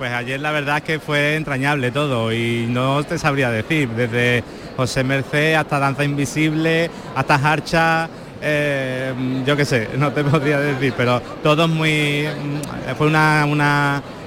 Pues 0.00 0.12
ayer 0.12 0.40
la 0.40 0.50
verdad 0.50 0.78
es 0.78 0.82
que 0.82 0.98
fue 0.98 1.36
entrañable 1.36 1.90
todo 1.90 2.32
y 2.32 2.66
no 2.70 3.04
te 3.04 3.18
sabría 3.18 3.50
decir, 3.50 3.86
desde 3.90 4.42
José 4.74 5.04
Merced 5.04 5.52
hasta 5.52 5.78
Danza 5.78 6.04
Invisible, 6.04 6.90
hasta 7.14 7.34
Harcha, 7.34 8.08
eh, 8.40 9.12
yo 9.44 9.54
qué 9.58 9.66
sé, 9.66 9.90
no 9.98 10.10
te 10.10 10.24
podría 10.24 10.58
decir, 10.58 10.94
pero 10.96 11.20
todos 11.42 11.68
muy... 11.68 12.24
Mm, 12.26 12.94
fue 12.96 13.08
una, 13.08 13.44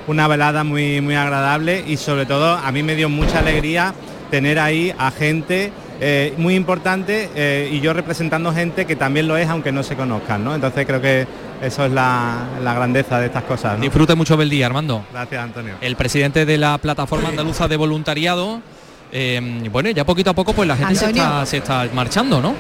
una, 0.06 0.28
velada 0.28 0.64
muy, 0.64 1.02
muy 1.02 1.16
agradable 1.16 1.84
y 1.88 1.98
sobre 1.98 2.28
todo 2.28 2.54
a 2.54 2.72
mí 2.72 2.84
me 2.84 2.94
dio 2.96 3.10
mucha 3.10 3.40
alegría 3.40 3.96
tener 4.30 4.60
ahí 4.60 4.94
a 5.00 5.10
gente 5.10 5.72
eh, 6.00 6.36
muy 6.38 6.54
importante 6.54 7.32
eh, 7.34 7.70
y 7.72 7.80
yo 7.80 7.94
representando 7.94 8.54
gente 8.54 8.86
que 8.86 8.96
también 8.96 9.28
lo 9.28 9.38
es 9.38 9.50
aunque 9.50 9.72
no 9.72 9.82
se 9.82 9.96
conozcan, 9.96 10.44
¿no? 10.44 10.54
Entonces 10.54 10.86
creo 10.86 11.02
que 11.02 11.26
eso 11.64 11.86
es 11.86 11.92
la, 11.92 12.48
grandeza 12.62 13.20
de 13.20 13.28
estas 13.28 13.44
cosas. 13.44 13.80
Disfrute 13.80 14.16
mucho 14.16 14.36
del 14.36 14.50
día, 14.50 14.66
Armando. 14.66 15.06
Gracias, 15.12 15.44
Antonio. 15.44 15.76
El 15.82 15.96
presidente 15.96 16.46
de 16.46 16.58
la 16.58 16.78
Plataforma 16.78 17.30
Andaluza 17.30 17.68
de 17.68 17.78
Voluntariado. 17.78 18.62
Eh, 19.16 19.70
bueno, 19.72 19.92
ya 19.92 20.04
poquito 20.06 20.32
a 20.32 20.34
poco 20.34 20.54
pues 20.54 20.68
la 20.68 20.76
gente 20.76 20.96
se 21.46 21.58
está, 21.58 21.88
marchando, 21.94 22.42
¿no? 22.42 22.56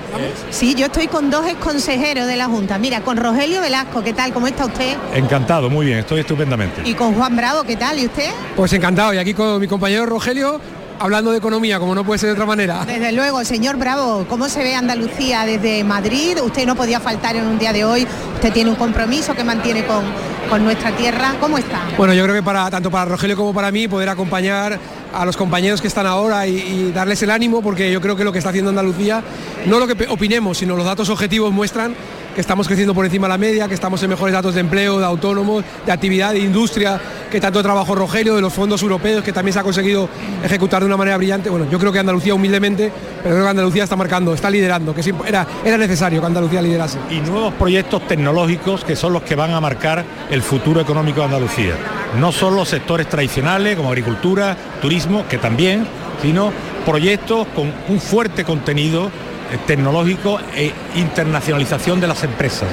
Sí, 0.51 0.75
yo 0.75 0.85
estoy 0.85 1.07
con 1.07 1.31
dos 1.31 1.43
consejeros 1.55 2.27
de 2.27 2.35
la 2.35 2.45
Junta. 2.45 2.77
Mira, 2.77 3.01
con 3.01 3.17
Rogelio 3.17 3.59
Velasco, 3.59 4.03
¿qué 4.03 4.13
tal? 4.13 4.31
¿Cómo 4.31 4.45
está 4.45 4.67
usted? 4.67 4.95
Encantado, 5.15 5.67
muy 5.71 5.87
bien, 5.87 5.97
estoy 5.97 6.19
estupendamente. 6.19 6.83
Y 6.85 6.93
con 6.93 7.15
Juan 7.15 7.35
Bravo, 7.35 7.63
¿qué 7.63 7.75
tal? 7.75 7.97
¿Y 7.97 8.05
usted? 8.05 8.29
Pues 8.55 8.71
encantado, 8.71 9.15
y 9.15 9.17
aquí 9.17 9.33
con 9.33 9.59
mi 9.59 9.67
compañero 9.67 10.05
Rogelio, 10.05 10.61
hablando 10.99 11.31
de 11.31 11.37
economía, 11.37 11.79
como 11.79 11.95
no 11.95 12.03
puede 12.03 12.19
ser 12.19 12.27
de 12.27 12.33
otra 12.33 12.45
manera. 12.45 12.85
Desde 12.85 13.11
luego, 13.11 13.43
señor 13.43 13.77
Bravo, 13.77 14.25
¿cómo 14.29 14.49
se 14.49 14.63
ve 14.63 14.75
Andalucía 14.75 15.45
desde 15.45 15.83
Madrid? 15.83 16.37
Usted 16.43 16.65
no 16.65 16.75
podía 16.75 16.99
faltar 16.99 17.35
en 17.35 17.45
un 17.45 17.59
día 17.59 17.73
de 17.73 17.85
hoy, 17.85 18.07
usted 18.35 18.53
tiene 18.53 18.69
un 18.69 18.75
compromiso 18.75 19.33
que 19.33 19.43
mantiene 19.43 19.85
con, 19.85 20.03
con 20.49 20.63
nuestra 20.63 20.95
tierra. 20.95 21.35
¿Cómo 21.39 21.57
está? 21.57 21.81
Bueno, 21.97 22.13
yo 22.13 22.23
creo 22.23 22.35
que 22.35 22.43
para 22.43 22.69
tanto 22.69 22.89
para 22.91 23.05
Rogelio 23.05 23.35
como 23.35 23.53
para 23.53 23.71
mí 23.71 23.87
poder 23.87 24.09
acompañar 24.09 24.79
a 25.13 25.25
los 25.25 25.37
compañeros 25.37 25.81
que 25.81 25.87
están 25.87 26.07
ahora 26.07 26.47
y, 26.47 26.55
y, 26.55 26.91
darles 26.91 27.21
el 27.21 27.29
ánimo, 27.29 27.61
porque 27.61 27.91
yo 27.91 28.01
creo 28.01 28.15
que 28.15 28.23
lo 28.23 28.31
que 28.31 28.39
está 28.39 28.49
haciendo 28.49 28.69
Andalucía, 28.69 29.23
no 29.65 29.79
lo 29.79 29.87
que 29.87 30.07
opinemos, 30.09 30.57
sino 30.57 30.75
los 30.75 30.85
datos 30.85 31.09
objetivos 31.09 31.51
muestran 31.51 31.95
que 32.33 32.41
estamos 32.41 32.67
creciendo 32.67 32.93
por 32.93 33.05
encima 33.05 33.27
de 33.27 33.33
la 33.33 33.37
media, 33.37 33.67
que 33.67 33.73
estamos 33.73 34.01
en 34.03 34.09
mejores 34.09 34.33
datos 34.33 34.55
de 34.55 34.61
empleo, 34.61 34.99
de 34.99 35.05
autónomos, 35.05 35.63
de 35.85 35.91
actividad, 35.91 36.33
de 36.33 36.39
industria, 36.39 36.99
que 37.29 37.39
tanto 37.39 37.61
trabajo 37.61 37.95
Rogelio, 37.95 38.35
de 38.35 38.41
los 38.41 38.53
fondos 38.53 38.81
europeos, 38.81 39.23
que 39.23 39.31
también 39.31 39.53
se 39.53 39.59
ha 39.59 39.63
conseguido 39.63 40.09
ejecutar 40.43 40.81
de 40.81 40.87
una 40.87 40.97
manera 40.97 41.17
brillante. 41.17 41.49
Bueno, 41.49 41.67
yo 41.69 41.79
creo 41.79 41.91
que 41.91 41.99
Andalucía 41.99 42.33
humildemente, 42.33 42.91
pero 43.21 43.35
creo 43.35 43.45
que 43.45 43.49
Andalucía 43.49 43.83
está 43.83 43.95
marcando, 43.95 44.33
está 44.33 44.49
liderando, 44.49 44.93
que 44.93 45.13
era, 45.27 45.47
era 45.63 45.77
necesario 45.77 46.19
que 46.21 46.27
Andalucía 46.27 46.61
liderase. 46.61 46.97
Y 47.09 47.19
nuevos 47.19 47.53
proyectos 47.53 48.07
tecnológicos 48.07 48.83
que 48.83 48.95
son 48.95 49.13
los 49.13 49.23
que 49.23 49.35
van 49.35 49.51
a 49.51 49.61
marcar 49.61 50.03
el 50.29 50.41
futuro 50.41 50.81
económico 50.81 51.19
de 51.19 51.25
Andalucía. 51.25 51.75
No 52.19 52.31
solo 52.31 52.57
los 52.57 52.69
sectores 52.69 53.07
tradicionales 53.07 53.75
como 53.75 53.89
agricultura, 53.89 54.55
turismo, 54.81 55.25
que 55.27 55.37
también, 55.37 55.85
sino 56.21 56.51
proyectos 56.85 57.47
con 57.55 57.71
un 57.87 57.99
fuerte 57.99 58.43
contenido 58.43 59.09
tecnológico 59.67 60.39
e 60.55 60.71
internacionalización 60.95 61.99
de 61.99 62.07
las 62.07 62.23
empresas, 62.23 62.69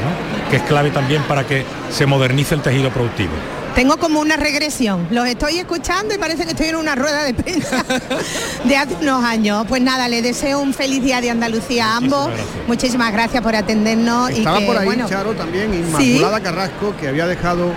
que 0.51 0.57
es 0.57 0.63
clave 0.63 0.91
también 0.91 1.23
para 1.25 1.47
que 1.47 1.65
se 1.91 2.07
modernice 2.07 2.55
el 2.55 2.63
tejido 2.63 2.91
productivo. 2.91 3.33
Tengo 3.75 3.99
como 3.99 4.21
una 4.21 4.37
regresión, 4.37 5.07
los 5.11 5.27
estoy 5.29 5.59
escuchando 5.59 6.13
y 6.13 6.19
parece 6.19 6.45
que 6.45 6.51
estoy 6.51 6.69
en 6.69 6.77
una 6.77 6.97
rueda 6.97 7.23
de 7.23 7.35
prensa 7.35 7.85
de 8.65 8.77
hace 8.77 8.97
unos 9.01 9.25
años. 9.25 9.65
Pues 9.69 9.81
nada, 9.81 10.09
le 10.09 10.23
deseo 10.23 10.61
un 10.61 10.75
feliz 10.75 11.03
día 11.03 11.21
de 11.21 11.31
Andalucía 11.31 11.87
a 11.87 11.97
ambos. 11.99 12.31
Muchísimas 12.67 13.13
gracias 13.13 13.43
por 13.43 13.55
atendernos. 13.55 14.31
Estaba 14.31 14.61
y 14.61 14.67
por 14.67 14.77
ahí, 14.77 15.05
Charo, 15.09 15.35
también 15.35 15.73
Inmaculada 15.73 16.41
Carrasco, 16.41 16.95
que 17.01 17.09
había 17.09 17.27
dejado 17.27 17.73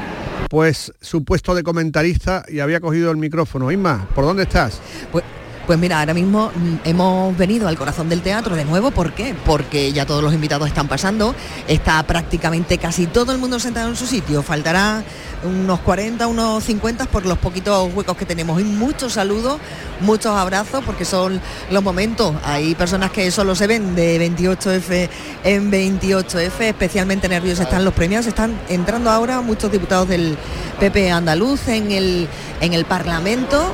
pues 0.50 0.92
su 1.00 1.24
puesto 1.24 1.56
de 1.56 1.64
comentarista 1.64 2.44
y 2.48 2.60
había 2.60 2.80
cogido 2.80 3.12
el 3.12 3.18
micrófono. 3.18 3.72
Inma, 3.72 4.08
¿por 4.16 4.26
dónde 4.26 4.44
estás? 4.44 4.82
Pues 5.12 5.24
pues 5.66 5.80
mira, 5.80 6.00
ahora 6.00 6.14
mismo 6.14 6.52
mm, 6.54 6.76
hemos 6.84 7.38
venido 7.38 7.68
al 7.68 7.78
corazón 7.78 8.10
del 8.10 8.22
teatro 8.22 8.56
de 8.56 8.66
nuevo, 8.66 8.92
¿por 8.92 9.14
qué? 9.14 9.36
Porque 9.46 9.94
ya 9.94 10.06
todos 10.06 10.24
los 10.24 10.34
invitados 10.34 10.68
están 10.68 10.88
pasando, 10.88 11.34
está 11.68 12.04
prácticamente 12.04 12.78
casi 12.78 13.08
todo 13.08 13.32
el 13.32 13.38
mundo 13.38 13.60
sentado 13.60 13.90
en 13.90 13.96
su 13.96 14.06
sitio, 14.06 14.44
faltará 14.44 15.04
unos 15.44 15.80
40, 15.82 16.28
unos 16.28 16.64
50 16.64 17.06
por 17.06 17.26
los 17.26 17.38
poquitos 17.38 17.94
huecos 17.94 18.16
que 18.16 18.26
tenemos. 18.26 18.60
Y 18.62 18.64
muchos 18.64 19.14
saludos, 19.14 19.60
muchos 20.00 20.36
abrazos 20.36 20.84
porque 20.86 21.06
son 21.06 21.42
los 21.70 21.84
momentos, 21.84 22.34
hay 22.44 22.76
personas 22.76 23.12
que 23.12 23.30
solo 23.32 23.56
se 23.56 23.68
ven 23.68 23.96
de 23.96 24.20
28F 24.20 25.10
en 25.44 25.72
28F, 25.72 26.62
especialmente 26.62 27.30
nerviosos 27.30 27.66
están 27.66 27.86
los 27.86 27.94
premiados, 27.94 28.28
están 28.28 28.58
entrando 28.70 29.10
ahora 29.10 29.42
muchos 29.42 29.72
diputados 29.72 30.08
del 30.08 30.38
PP 30.80 31.12
andaluz 31.12 31.68
en 31.68 31.92
el, 31.92 32.28
en 32.62 32.74
el 32.74 32.86
Parlamento 32.86 33.74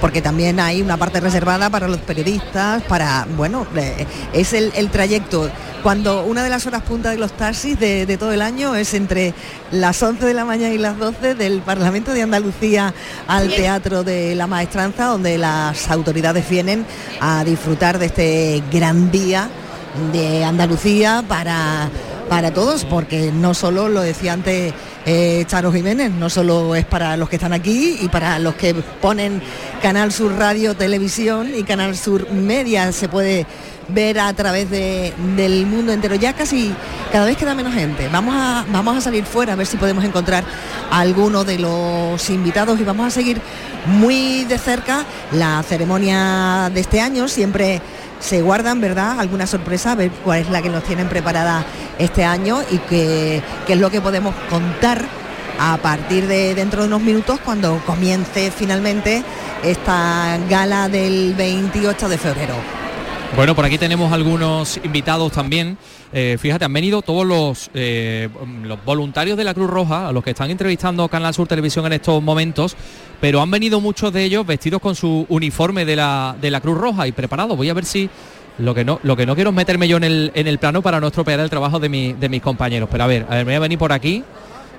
porque 0.00 0.22
también 0.22 0.60
hay 0.60 0.82
una 0.82 0.96
parte 0.96 1.20
reservada 1.20 1.70
para 1.70 1.88
los 1.88 1.98
periodistas, 1.98 2.82
para, 2.84 3.26
bueno, 3.36 3.66
eh, 3.76 4.06
es 4.32 4.52
el, 4.52 4.72
trayecto. 4.90 5.50
Cuando 5.82 6.24
una 6.24 6.42
de 6.42 6.50
las 6.50 6.66
horas 6.66 6.82
punta 6.82 7.10
de 7.10 7.18
los 7.18 7.32
taxis 7.32 7.78
de, 7.78 8.16
todo 8.18 8.32
el 8.32 8.42
año 8.42 8.74
es 8.74 8.94
entre 8.94 9.34
las 9.70 10.02
11 10.02 10.24
de 10.24 10.34
la 10.34 10.44
mañana 10.44 10.72
y 10.74 10.78
las 10.78 10.98
12 10.98 11.34
del 11.34 11.60
Parlamento 11.60 12.12
de 12.12 12.22
Andalucía 12.22 12.94
al 13.26 13.48
Teatro 13.54 14.02
de 14.02 14.34
la 14.34 14.46
Maestranza, 14.46 15.06
donde 15.06 15.36
las 15.36 15.90
autoridades 15.90 16.48
vienen 16.48 16.86
a 17.20 17.44
disfrutar 17.44 17.98
de 17.98 18.06
este 18.06 18.62
gran 18.72 19.10
día 19.10 19.48
de 20.12 20.44
Andalucía 20.44 21.22
para, 21.28 21.90
para 22.28 22.52
todos, 22.52 22.84
porque 22.84 23.30
no 23.32 23.54
solo 23.54 23.88
lo 23.88 24.00
decía 24.00 24.32
antes 24.32 24.72
eh, 25.06 25.44
Charo 25.46 25.72
Jiménez, 25.72 26.10
no 26.10 26.30
solo 26.30 26.74
es 26.74 26.84
para 26.84 27.16
los 27.16 27.28
que 27.28 27.36
están 27.36 27.52
aquí 27.52 27.98
y 28.00 28.08
para 28.08 28.38
los 28.38 28.54
que 28.54 28.74
ponen 28.74 29.42
Canal 29.82 30.12
Sur 30.12 30.32
Radio, 30.38 30.74
Televisión 30.74 31.50
y 31.54 31.62
Canal 31.62 31.96
Sur 31.96 32.30
Media, 32.30 32.90
se 32.92 33.08
puede 33.08 33.46
ver 33.88 34.18
a 34.18 34.32
través 34.32 34.70
del 34.70 35.66
mundo 35.66 35.92
entero. 35.92 36.14
Ya 36.14 36.32
casi 36.32 36.74
cada 37.12 37.26
vez 37.26 37.36
queda 37.36 37.54
menos 37.54 37.74
gente. 37.74 38.08
Vamos 38.08 38.34
a, 38.36 38.64
vamos 38.72 38.96
a 38.96 39.00
salir 39.00 39.24
fuera 39.24 39.52
a 39.52 39.56
ver 39.56 39.66
si 39.66 39.76
podemos 39.76 40.04
encontrar 40.04 40.44
a 40.90 41.00
alguno 41.00 41.44
de 41.44 41.58
los 41.58 42.30
invitados 42.30 42.80
y 42.80 42.84
vamos 42.84 43.06
a 43.06 43.10
seguir 43.10 43.40
muy 43.86 44.44
de 44.44 44.58
cerca 44.58 45.04
la 45.32 45.62
ceremonia 45.62 46.70
de 46.72 46.80
este 46.80 47.00
año. 47.00 47.28
Siempre 47.28 47.80
se 48.20 48.42
guardan, 48.42 48.80
¿verdad? 48.80 49.20
Alguna 49.20 49.46
sorpresa, 49.46 49.92
a 49.92 49.94
ver 49.94 50.10
cuál 50.22 50.40
es 50.40 50.50
la 50.50 50.62
que 50.62 50.68
nos 50.68 50.84
tienen 50.84 51.08
preparada 51.08 51.64
este 51.98 52.24
año 52.24 52.60
y 52.70 52.78
qué, 52.78 53.42
es 53.68 53.78
lo 53.78 53.90
que 53.90 54.00
podemos 54.00 54.34
contar 54.48 55.04
a 55.58 55.76
partir 55.78 56.26
de 56.26 56.54
dentro 56.54 56.82
de 56.82 56.88
unos 56.88 57.02
minutos 57.02 57.38
cuando 57.44 57.78
comience 57.86 58.50
finalmente 58.50 59.22
esta 59.62 60.38
gala 60.48 60.88
del 60.88 61.34
28 61.34 62.08
de 62.08 62.18
febrero. 62.18 62.83
Bueno, 63.36 63.56
por 63.56 63.64
aquí 63.64 63.78
tenemos 63.78 64.12
algunos 64.12 64.78
invitados 64.84 65.32
también. 65.32 65.76
Eh, 66.12 66.36
fíjate, 66.38 66.64
han 66.64 66.72
venido 66.72 67.02
todos 67.02 67.26
los, 67.26 67.68
eh, 67.74 68.28
los, 68.62 68.84
voluntarios 68.84 69.36
de 69.36 69.42
la 69.42 69.54
Cruz 69.54 69.68
Roja, 69.68 70.06
a 70.06 70.12
los 70.12 70.22
que 70.22 70.30
están 70.30 70.52
entrevistando 70.52 71.08
Canal 71.08 71.34
Sur 71.34 71.48
Televisión 71.48 71.84
en 71.86 71.94
estos 71.94 72.22
momentos, 72.22 72.76
pero 73.20 73.42
han 73.42 73.50
venido 73.50 73.80
muchos 73.80 74.12
de 74.12 74.22
ellos 74.22 74.46
vestidos 74.46 74.80
con 74.80 74.94
su 74.94 75.26
uniforme 75.28 75.84
de 75.84 75.96
la, 75.96 76.36
de 76.40 76.48
la 76.52 76.60
Cruz 76.60 76.78
Roja 76.78 77.08
y 77.08 77.12
preparados. 77.12 77.56
Voy 77.56 77.68
a 77.68 77.74
ver 77.74 77.84
si 77.84 78.08
lo 78.58 78.72
que 78.72 78.84
no, 78.84 79.00
lo 79.02 79.16
que 79.16 79.26
no 79.26 79.34
quiero 79.34 79.50
es 79.50 79.56
meterme 79.56 79.88
yo 79.88 79.96
en 79.96 80.04
el, 80.04 80.30
en 80.36 80.46
el 80.46 80.58
plano 80.58 80.80
para 80.80 81.00
no 81.00 81.08
estropear 81.08 81.40
el 81.40 81.50
trabajo 81.50 81.80
de, 81.80 81.88
mi, 81.88 82.12
de 82.12 82.28
mis 82.28 82.40
compañeros. 82.40 82.88
Pero 82.92 83.02
a 83.02 83.08
ver, 83.08 83.26
a 83.28 83.34
ver, 83.34 83.44
voy 83.46 83.54
a 83.54 83.58
venir 83.58 83.78
por 83.78 83.92
aquí 83.92 84.22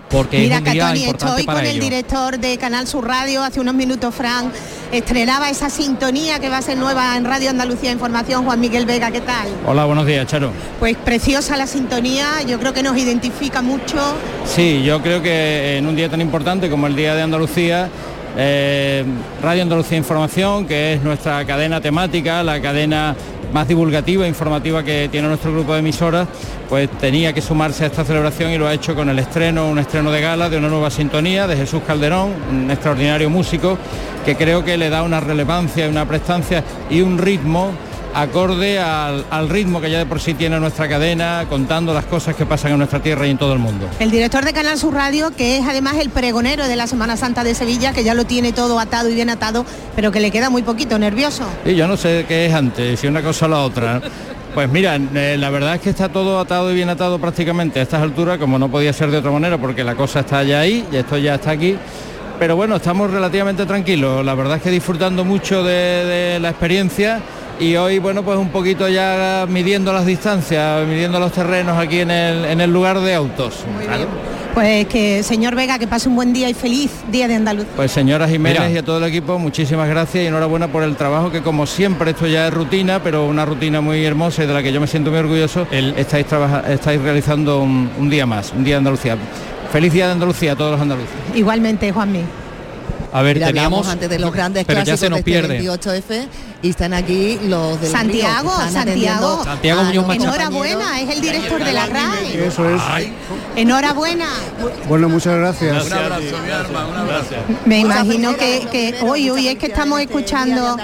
porque 0.10 0.40
Mira, 0.40 0.58
es 0.58 0.62
un 0.62 0.72
día 0.72 0.94
estoy 1.10 1.46
con 1.46 1.66
el 1.66 1.80
director 1.80 2.40
de 2.40 2.58
Canal 2.58 2.88
Sur 2.88 3.08
Radio, 3.08 3.44
hace 3.44 3.60
unos 3.60 3.74
minutos 3.74 4.14
Fran 4.14 4.52
estrenaba 4.92 5.50
esa 5.50 5.70
sintonía 5.70 6.40
que 6.40 6.50
va 6.50 6.58
a 6.58 6.62
ser 6.62 6.78
nueva 6.78 7.18
en 7.18 7.26
Radio 7.26 7.50
Andalucía 7.50 7.92
Información, 7.92 8.46
Juan 8.46 8.60
Miguel 8.60 8.86
Vega, 8.86 9.12
¿qué 9.12 9.22
tal? 9.22 9.48
Hola, 9.66 9.86
buenos 9.86 10.06
días, 10.06 10.28
Charo. 10.28 10.52
Pues 10.80 10.96
preciosa 10.98 11.58
la 11.58 11.68
sintonía, 11.68 12.42
yo 12.48 12.60
creo 12.60 12.74
que 12.74 12.84
nos 12.84 12.98
identifica 12.98 13.62
mucho. 13.62 13.98
Sí, 14.46 14.84
yo 14.84 15.02
creo 15.02 15.22
que 15.22 15.78
en 15.78 15.88
un 15.88 15.96
día 15.96 16.10
tan 16.10 16.22
importante 16.22 16.70
como 16.70 16.88
el 16.88 16.96
Día 16.96 17.16
de 17.16 17.22
Andalucía, 17.24 17.90
eh, 18.38 19.04
Radio 19.42 19.64
Andalucía 19.64 19.98
Información, 19.98 20.66
que 20.66 20.94
es 20.94 21.04
nuestra 21.04 21.46
cadena 21.46 21.82
temática, 21.82 22.44
la 22.44 22.62
cadena 22.62 23.16
más 23.56 23.70
divulgativa 23.70 24.26
e 24.26 24.28
informativa 24.28 24.84
que 24.84 25.08
tiene 25.10 25.30
nuestro 25.30 25.54
grupo 25.54 25.72
de 25.72 25.80
emisoras, 25.80 26.28
pues 26.68 26.90
tenía 27.00 27.32
que 27.32 27.42
sumarse 27.42 27.86
a 27.86 27.88
esta 27.88 28.04
celebración 28.04 28.52
y 28.52 28.58
lo 28.58 28.68
ha 28.68 28.74
hecho 28.74 28.94
con 28.96 29.08
el 29.08 29.18
estreno, 29.18 29.70
un 29.70 29.80
estreno 29.80 30.12
de 30.12 30.20
gala 30.20 30.50
de 30.50 30.58
una 30.58 30.68
nueva 30.68 30.92
sintonía 30.92 31.48
de 31.48 31.56
Jesús 31.56 31.82
Calderón, 31.88 32.34
un 32.52 32.70
extraordinario 32.70 33.30
músico 33.30 33.78
que 34.26 34.36
creo 34.36 34.66
que 34.66 34.76
le 34.76 34.90
da 34.90 35.04
una 35.04 35.22
relevancia, 35.22 35.88
una 35.88 36.06
prestancia 36.06 36.66
y 36.90 37.00
un 37.00 37.18
ritmo 37.18 37.72
acorde 38.16 38.80
al, 38.80 39.26
al, 39.30 39.50
ritmo 39.50 39.82
que 39.82 39.92
ya 39.92 39.98
de 39.98 40.06
por 40.06 40.22
sí 40.22 40.34
tiene 40.34 40.58
nuestra 40.60 40.88
cadena, 40.88 41.46
contando 41.50 41.94
las 41.94 42.06
cosas 42.06 42.34
que 42.36 42.46
pasan 42.46 42.72
en 42.72 42.78
nuestra 42.78 43.02
tierra 43.02 43.28
y 43.28 43.32
en 43.32 43.38
todo 43.38 43.52
el 43.52 43.60
mundo. 43.60 43.88
El 44.00 44.10
director 44.10 44.46
de 44.46 44.54
Canal 44.54 44.78
Sur 44.78 44.94
Radio, 44.94 45.32
que 45.36 45.58
es 45.58 45.66
además 45.68 45.98
el 46.00 46.10
pregonero 46.10 46.66
de 46.66 46.78
la 46.78 46.88
Semana 46.88 47.18
Santa 47.18 47.44
de 47.44 47.54
Sevilla, 47.54 47.92
que 47.92 48.06
ya 48.06 48.14
lo 48.14 48.26
tiene 48.26 48.54
todo 48.54 48.80
atado 48.80 49.10
y 49.10 49.16
bien 49.16 49.30
atado, 49.30 49.66
pero 49.96 50.12
que 50.14 50.22
le 50.22 50.32
queda 50.32 50.50
muy 50.50 50.64
poquito, 50.64 50.98
nervioso. 50.98 51.44
Y 51.66 51.76
yo 51.76 51.88
no 51.88 51.98
sé 51.98 52.26
qué 52.26 52.46
es 52.46 52.54
antes, 52.54 53.00
si 53.00 53.08
una 53.08 53.22
cosa 53.22 53.48
o 53.48 53.50
la 53.50 53.60
otra. 53.60 54.02
Pues 54.54 54.70
mira, 54.70 54.96
eh, 54.96 55.36
la 55.38 55.50
verdad 55.50 55.76
es 55.76 55.82
que 55.82 55.90
está 55.90 56.08
todo 56.08 56.40
atado 56.40 56.72
y 56.72 56.76
bien 56.76 56.88
atado 56.88 57.20
prácticamente 57.20 57.82
a 57.82 57.84
estas 57.84 58.02
alturas, 58.02 58.38
como 58.38 58.58
no 58.58 58.70
podía 58.70 58.94
ser 58.94 59.12
de 59.12 59.18
otra 59.18 59.32
manera, 59.32 59.58
porque 59.58 59.84
la 59.84 59.96
cosa 59.96 60.22
está 60.22 60.42
ya 60.44 60.62
ahí 60.62 60.88
y 60.90 60.96
esto 60.96 61.18
ya 61.18 61.36
está 61.36 61.52
aquí 61.52 61.78
pero 62.38 62.58
bueno, 62.58 62.76
estamos 62.76 63.12
relativamente 63.12 63.66
tranquilos. 63.66 64.26
La 64.26 64.36
verdad 64.36 64.58
es 64.58 64.64
que 64.64 64.70
disfrutando 64.70 65.24
mucho 65.24 65.64
de, 65.64 65.72
de, 65.74 66.40
la 66.42 66.50
experiencia 66.50 67.22
y 67.60 67.76
hoy, 67.76 68.00
bueno, 68.00 68.24
pues 68.24 68.38
un 68.38 68.50
poquito 68.50 68.88
ya 68.88 69.46
midiendo 69.50 69.94
las 69.94 70.06
distancias, 70.06 70.86
midiendo 70.88 71.20
los 71.20 71.32
terrenos 71.32 71.78
aquí 71.78 72.00
en 72.00 72.12
el, 72.12 72.46
en 72.46 72.62
el 72.62 72.72
lugar 72.72 73.00
de 73.00 73.16
autos. 73.16 73.64
Muy 73.74 73.88
bien. 73.88 74.08
Pues 74.54 74.88
que 74.88 75.22
señor 75.22 75.54
Vega, 75.54 75.78
que 75.78 75.86
pase 75.86 76.08
un 76.08 76.16
buen 76.16 76.32
día 76.32 76.50
y 76.50 76.54
feliz 76.54 76.90
día 77.12 77.28
de 77.28 77.36
Andalucía. 77.36 77.74
Pues 77.76 77.92
señora 77.92 78.26
Jiménez 78.26 78.62
Mira. 78.62 78.72
y 78.72 78.78
a 78.78 78.84
todo 78.84 79.00
el 79.00 79.04
equipo, 79.04 79.38
muchísimas 79.38 79.90
gracias 79.90 80.24
y 80.24 80.28
enhorabuena 80.28 80.70
por 80.70 80.84
el 80.84 80.96
trabajo 80.96 81.30
que 81.30 81.42
como 81.42 81.66
siempre 81.66 82.12
esto 82.12 82.26
ya 82.26 82.48
es 82.48 82.54
rutina, 82.54 83.04
pero 83.04 83.26
una 83.26 83.44
rutina 83.44 83.82
muy 83.82 84.06
hermosa 84.06 84.46
y 84.46 84.48
de 84.48 84.54
la 84.54 84.64
que 84.64 84.72
yo 84.72 84.80
me 84.80 84.88
siento 84.88 85.10
muy 85.12 85.20
orgulloso. 85.20 85.68
El... 85.72 85.94
Estáis, 85.98 86.26
estáis 86.70 87.02
realizando 87.02 87.62
un, 87.62 87.90
un 88.00 88.10
día 88.10 88.26
más, 88.26 88.54
un 88.56 88.64
día 88.64 88.76
de 88.76 88.78
Andalucía. 88.78 89.18
Feliz 89.74 89.92
día 89.92 90.06
de 90.06 90.14
Andalucía 90.14 90.54
a 90.54 90.56
todos 90.56 90.72
los 90.72 90.80
andaluces. 90.82 91.12
Igualmente, 91.34 91.92
Juanmi. 91.92 92.22
A 93.16 93.22
ver, 93.22 93.40
Ya 93.40 93.48
teníamos 93.48 93.88
hablamos 93.88 93.94
antes 93.94 94.10
de 94.10 94.20
los 94.20 94.34
grandes 94.34 94.66
pero 94.66 94.80
ya 94.80 94.84
clásicos 94.84 95.00
se 95.00 95.10
nos 95.10 95.24
de 95.24 95.32
este 95.32 95.48
pierde. 95.48 95.64
28F 95.64 96.28
y 96.64 96.70
están 96.70 96.94
aquí 96.94 97.40
los 97.48 97.80
del 97.80 97.90
Santiago, 97.90 98.52
Santiago. 98.70 99.42
Santiago 99.42 99.84
Muñoz. 99.84 100.16
Enhorabuena, 100.16 101.00
es 101.00 101.10
el 101.12 101.22
director 101.22 101.64
de 101.64 101.72
la 101.72 101.86
RAI. 101.86 102.34
Eso 102.46 102.70
es. 102.70 102.82
Enhorabuena. 103.56 104.28
Bueno, 104.90 105.08
muchas 105.08 105.38
gracias. 105.38 105.86
Me 107.66 107.80
imagino 107.80 108.36
que, 108.36 108.68
que 108.70 108.96
hoy, 109.02 109.30
hoy 109.30 109.48
es 109.48 109.58
que 109.60 109.68
estamos 109.68 110.02
escuchando 110.02 110.78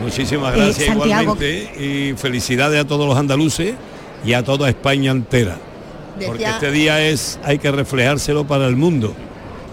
Muchísimas 0.00 0.54
Eh, 0.54 0.56
gracias 0.56 0.88
igualmente 0.88 1.70
y 1.78 2.14
felicidades 2.16 2.80
a 2.80 2.86
todos 2.86 3.06
los 3.06 3.18
andaluces 3.18 3.74
y 4.24 4.32
a 4.32 4.42
toda 4.42 4.70
España 4.70 5.10
entera. 5.10 5.58
Porque 6.26 6.44
este 6.44 6.70
día 6.70 7.06
es 7.06 7.38
hay 7.44 7.58
que 7.58 7.70
reflejárselo 7.70 8.46
para 8.46 8.66
el 8.66 8.76
mundo. 8.76 9.14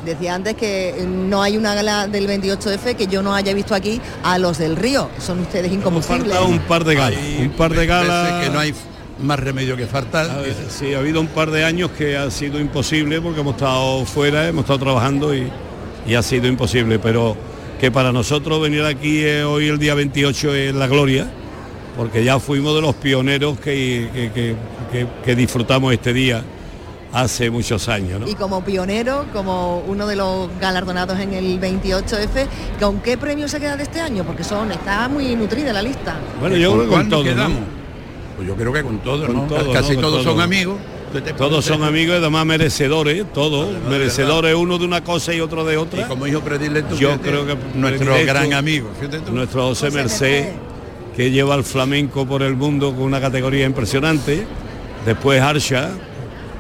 Decía 0.10 0.34
antes 0.34 0.56
que 0.56 1.06
no 1.08 1.44
hay 1.44 1.56
una 1.56 1.76
gala 1.76 2.08
del 2.08 2.28
28F 2.28 2.96
que 2.96 3.06
yo 3.06 3.22
no 3.22 3.36
haya 3.36 3.54
visto 3.54 3.76
aquí 3.76 4.02
a 4.24 4.40
los 4.40 4.58
del 4.58 4.76
Río. 4.76 5.08
Son 5.20 5.40
ustedes 5.40 5.72
incombustibles. 5.72 6.34
Falta 6.34 6.44
un 6.50 6.58
par 6.62 6.84
de 6.84 6.96
galas, 6.96 7.20
un 7.40 7.50
par 7.52 7.74
de 7.76 7.86
galas 7.86 8.44
que 8.44 8.50
no 8.50 8.60
hay 8.60 8.74
más 9.22 9.38
remedio 9.40 9.78
que 9.78 9.86
faltar. 9.86 10.26
Ver, 10.42 10.56
sí, 10.70 10.96
ha 10.96 10.98
habido 11.00 11.22
un 11.22 11.28
par 11.28 11.52
de 11.52 11.64
años 11.64 11.92
que 11.92 12.18
ha 12.18 12.32
sido 12.32 12.60
imposible 12.60 13.22
porque 13.22 13.42
hemos 13.42 13.54
estado 13.54 14.04
fuera, 14.06 14.48
hemos 14.48 14.64
estado 14.64 14.80
trabajando 14.80 15.36
y, 15.36 15.48
y 16.08 16.16
ha 16.16 16.24
sido 16.24 16.48
imposible, 16.48 16.98
pero 16.98 17.38
que 17.80 17.92
para 17.92 18.12
nosotros 18.12 18.60
venir 18.62 18.84
aquí 18.86 19.20
eh, 19.24 19.44
hoy 19.44 19.68
el 19.68 19.78
día 19.78 19.94
28 19.94 20.56
es 20.56 20.74
la 20.74 20.88
gloria, 20.88 21.28
porque 21.96 22.24
ya 22.24 22.40
fuimos 22.40 22.74
de 22.74 22.82
los 22.82 22.96
pioneros 22.96 23.60
que, 23.60 24.10
que- 24.12 24.32
que- 24.32 24.56
que- 24.92 25.08
que 25.24 25.36
disfrutamos 25.36 25.94
este 25.94 26.14
día 26.14 26.44
hace 27.14 27.50
muchos 27.50 27.88
años. 27.90 28.20
¿no? 28.22 28.28
Y 28.28 28.36
como 28.36 28.64
pionero, 28.64 29.26
como 29.34 29.80
uno 29.88 30.06
de 30.08 30.16
los 30.16 30.50
galardonados 30.60 31.20
en 31.20 31.34
el 31.34 31.60
28F, 31.60 32.48
¿con 32.80 33.00
qué 33.02 33.18
premio 33.18 33.48
se 33.48 33.60
queda 33.60 33.76
de 33.78 33.84
este 33.84 34.00
año? 34.00 34.24
Porque 34.24 34.44
son, 34.44 34.72
está 34.72 35.08
muy 35.10 35.36
nutrida 35.36 35.74
la 35.74 35.82
lista. 35.82 36.16
Bueno, 36.40 36.56
yo 36.58 36.72
creo 36.72 36.82
que 36.84 36.88
con 36.88 36.96
¿Cuándo 36.96 37.16
todo, 37.18 37.26
¿no? 37.26 37.32
quedamos? 37.32 37.60
Pues 38.36 38.48
yo 38.48 38.56
creo 38.56 38.74
que 38.74 38.84
con 38.84 39.00
todos, 39.00 39.26
Con 39.28 39.36
¿no? 39.36 39.44
todo, 39.44 39.74
Casi 39.74 39.96
todos 39.98 40.24
todo. 40.24 40.34
son 40.34 40.42
amigos. 40.42 40.78
Todos 41.38 41.66
son 41.66 41.84
amigos 41.84 42.14
y 42.16 42.18
además 42.20 42.46
merecedores, 42.46 43.26
todos, 43.34 43.68
merecedores 43.90 44.54
uno 44.54 44.78
de 44.78 44.86
una 44.86 45.04
cosa 45.04 45.34
y 45.34 45.40
otro 45.40 45.66
de 45.66 45.76
otra. 45.76 46.02
Y 46.02 46.04
como 46.04 46.28
hijo 46.28 46.40
predilecto, 46.42 46.96
yo 46.96 47.10
fíjate, 47.10 47.30
creo 47.30 47.48
que 47.48 47.58
nuestro 47.74 48.14
gran 48.28 48.54
amigo. 48.54 48.92
fíjate 49.00 49.20
tú. 49.22 49.32
nuestro 49.32 49.70
José 49.70 49.90
Merced, 49.90 50.50
que 51.16 51.32
lleva 51.32 51.56
el 51.56 51.64
flamenco 51.64 52.28
por 52.28 52.44
el 52.44 52.56
mundo 52.56 52.92
con 52.94 53.06
una 53.06 53.20
categoría 53.20 53.66
impresionante. 53.66 54.46
Después 55.04 55.42
Harsha, 55.42 55.90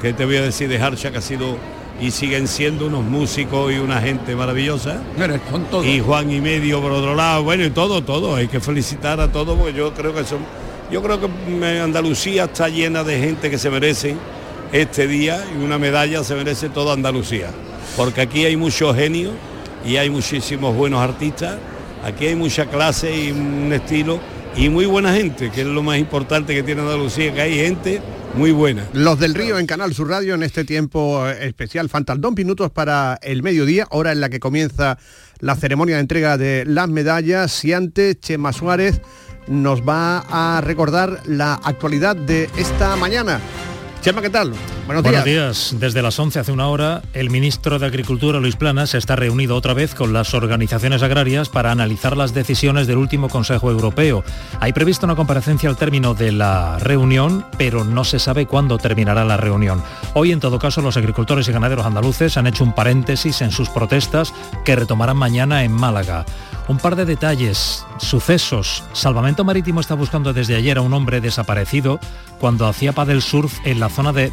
que 0.02 0.14
te 0.14 0.26
voy 0.26 0.38
a 0.38 0.41
decir 0.41 0.70
de 0.70 0.82
Harsha, 0.82 1.12
que 1.12 1.18
ha 1.18 1.22
sido 1.22 1.58
y 2.02 2.12
siguen 2.12 2.47
siendo 2.47 2.88
unos 2.88 3.04
músicos 3.04 3.74
y 3.74 3.78
una 3.78 4.02
gente 4.02 4.36
maravillosa. 4.36 5.02
Mira, 5.18 5.39
son 5.52 5.66
todos. 5.66 5.86
Y 5.86 6.00
Juan 6.00 6.32
y 6.32 6.39
medio 6.39 6.82
por 6.82 6.91
otro 6.91 7.16
lado, 7.16 7.43
bueno, 7.43 7.66
y 7.66 7.70
todo, 7.70 8.02
todo, 8.04 8.36
hay 8.36 8.47
que 8.47 8.60
felicitar 8.60 9.20
a 9.20 9.32
todos 9.32 9.58
porque 9.58 9.74
yo 9.74 9.93
creo 9.93 10.14
que 10.14 10.24
son, 10.24 10.39
yo 10.91 11.02
creo 11.04 11.20
que 11.20 11.28
Andalucía 11.82 12.45
está 12.45 12.70
llena 12.70 13.04
de 13.04 13.20
gente 13.20 13.50
que 13.50 13.58
se 13.58 13.70
merecen 13.70 14.18
este 14.72 15.08
día 15.08 15.43
y 15.54 15.64
una 15.64 15.78
medalla 15.78 16.24
se 16.24 16.36
merece 16.36 16.70
toda 16.70 16.93
Andalucía. 16.93 17.50
Porque 17.97 18.22
aquí 18.22 18.45
hay 18.45 18.56
muchos 18.56 18.95
genios 18.95 19.34
y 19.86 19.97
hay 19.97 20.10
muchísimos 20.10 20.76
buenos 20.76 21.02
artistas, 21.02 21.58
aquí 22.06 22.28
hay 22.28 22.36
mucha 22.36 22.66
clase 22.68 23.14
y 23.14 23.32
un 23.32 23.74
estilo 23.74 24.20
y 24.56 24.70
muy 24.70 24.86
buena 24.86 25.14
gente, 25.14 25.52
que 25.52 25.62
es 25.62 25.68
lo 25.68 25.84
más 25.84 25.97
importante 25.97 26.56
que 26.56 26.64
tiene 26.64 26.82
Andalucía, 26.82 27.34
que 27.34 27.41
hay 27.41 27.56
gente 27.56 28.02
muy 28.36 28.52
buena. 28.52 28.88
Los 28.94 29.20
del 29.20 29.34
Río 29.34 29.60
en 29.60 29.66
Canal 29.66 29.94
Sur 29.94 30.10
Radio 30.10 30.36
en 30.36 30.44
este 30.44 30.64
tiempo 30.64 31.28
eh, 31.28 31.48
especial. 31.48 31.90
Faltan 31.90 32.22
dos 32.22 32.34
minutos 32.36 32.72
para 32.72 33.20
el 33.22 33.44
mediodía, 33.44 33.88
hora 33.90 34.12
en 34.12 34.22
la 34.22 34.30
que 34.30 34.40
comienza 34.40 34.98
la 35.40 35.56
ceremonia 35.56 35.96
de 35.96 36.02
entrega 36.02 36.38
de 36.38 36.64
las 36.66 36.90
medallas. 36.90 37.64
Y 37.66 37.74
antes, 37.74 38.20
Chema 38.20 38.54
Suárez 38.54 39.02
nos 39.48 39.82
va 39.82 40.20
a 40.30 40.62
recordar 40.62 41.22
la 41.26 41.56
actualidad 41.56 42.16
de 42.16 42.50
esta 42.58 42.96
mañana. 42.96 43.40
Chema, 44.02 44.22
¿qué 44.22 44.30
tal? 44.30 44.54
Buenos, 44.90 45.04
Buenos 45.04 45.24
días. 45.24 45.76
Desde 45.78 46.02
las 46.02 46.18
11 46.18 46.40
hace 46.40 46.52
una 46.52 46.68
hora, 46.68 47.04
el 47.14 47.30
ministro 47.30 47.78
de 47.78 47.86
Agricultura, 47.86 48.40
Luis 48.40 48.56
Planas, 48.56 48.96
está 48.96 49.16
reunido 49.16 49.56
otra 49.56 49.76
vez 49.76 49.94
con 49.94 50.14
las 50.14 50.34
organizaciones 50.34 51.04
agrarias 51.04 51.48
para 51.48 51.72
analizar 51.72 52.18
las 52.18 52.34
decisiones 52.34 52.88
del 52.88 52.98
último 52.98 53.30
Consejo 53.30 53.70
Europeo. 53.70 54.24
Hay 54.60 54.74
previsto 54.74 55.06
una 55.06 55.16
comparecencia 55.16 55.70
al 55.70 55.78
término 55.78 56.16
de 56.16 56.32
la 56.32 56.80
reunión, 56.80 57.46
pero 57.60 57.84
no 57.84 58.04
se 58.04 58.18
sabe 58.18 58.48
cuándo 58.48 58.80
terminará 58.80 59.24
la 59.26 59.38
reunión. 59.38 59.84
Hoy, 60.16 60.32
en 60.32 60.40
todo 60.40 60.58
caso, 60.58 60.82
los 60.82 60.98
agricultores 60.98 61.48
y 61.48 61.52
ganaderos 61.52 61.86
andaluces 61.86 62.36
han 62.38 62.48
hecho 62.48 62.64
un 62.64 62.74
paréntesis 62.74 63.44
en 63.44 63.52
sus 63.52 63.70
protestas 63.70 64.34
que 64.66 64.76
retomarán 64.76 65.18
mañana 65.18 65.64
en 65.64 65.72
Málaga. 65.72 66.26
Un 66.68 66.78
par 66.78 66.96
de 66.96 67.06
detalles, 67.06 67.86
sucesos. 67.98 68.84
Salvamento 68.94 69.44
Marítimo 69.44 69.82
está 69.82 69.96
buscando 69.96 70.34
desde 70.34 70.56
ayer 70.56 70.78
a 70.78 70.82
un 70.82 70.94
hombre 70.94 71.20
desaparecido 71.20 72.00
cuando 72.40 72.68
hacía 72.68 72.94
paddle 72.94 73.22
surf 73.22 73.58
en 73.66 73.80
la 73.80 73.90
zona 73.90 74.14
de 74.14 74.30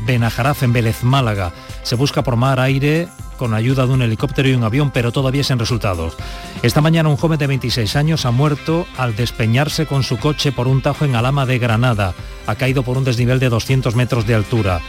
En 0.61 0.73
Vélez, 0.73 1.03
Málaga. 1.03 1.53
Se 1.83 1.97
busca 1.97 2.23
por 2.23 2.37
mar, 2.37 2.61
aire, 2.61 3.09
con 3.37 3.53
ayuda 3.53 3.85
de 3.85 3.93
un 3.93 4.03
helicóptero 4.03 4.49
y 4.49 4.55
un 4.55 4.63
avión, 4.63 4.93
pero 4.93 5.11
todavía 5.11 5.43
sin 5.43 5.59
resultados. 5.59 6.17
Esta 6.63 6.81
mañana 6.81 7.09
un 7.09 7.17
joven 7.17 7.39
de 7.39 7.49
26 7.49 7.97
años 7.97 8.25
ha 8.27 8.31
muerto 8.31 8.87
al 8.97 9.17
despeñarse 9.17 9.87
con 9.87 10.05
su 10.05 10.19
coche 10.19 10.53
por 10.53 10.69
un 10.69 10.83
tajo 10.83 11.05
en 11.05 11.17
Alama 11.17 11.47
de 11.47 11.59
Granada. 11.59 12.15
Ha 12.47 12.55
caído 12.55 12.85
por 12.85 12.97
un 12.97 13.03
desnivel 13.03 13.41
de 13.41 13.49
200 13.49 13.97
metros 13.97 14.25
de 14.27 14.37
altura 14.37 14.81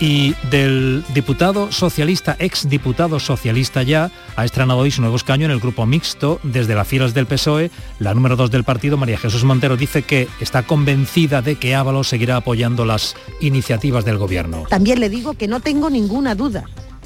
y 0.00 0.34
del 0.50 1.04
diputado 1.14 1.72
socialista, 1.72 2.36
ex 2.38 2.68
diputado 2.68 3.18
socialista 3.18 3.82
ya, 3.82 4.10
ha 4.36 4.44
estrenado 4.44 4.80
hoy 4.80 4.90
su 4.90 5.00
nuevo 5.00 5.16
escaño 5.16 5.46
en 5.46 5.50
el 5.50 5.60
grupo 5.60 5.86
mixto 5.86 6.38
desde 6.42 6.74
las 6.74 6.86
filas 6.86 7.14
del 7.14 7.26
PSOE. 7.26 7.70
La 7.98 8.14
número 8.14 8.36
dos 8.36 8.50
del 8.50 8.64
partido, 8.64 8.96
María 8.96 9.18
Jesús 9.18 9.44
Montero, 9.44 9.76
dice 9.76 10.02
que 10.02 10.28
está 10.40 10.64
convencida 10.64 11.42
de 11.42 11.56
que 11.56 11.74
Ábalos 11.74 12.08
seguirá 12.08 12.36
apoyando 12.36 12.84
las 12.84 13.16
iniciativas 13.40 14.04
del 14.04 14.18
gobierno. 14.18 14.64
También 14.68 15.00
le 15.00 15.08
digo 15.08 15.34
que 15.34 15.48
no 15.48 15.60
tengo 15.60 15.88
ninguna 15.90 16.34
duda 16.34 16.64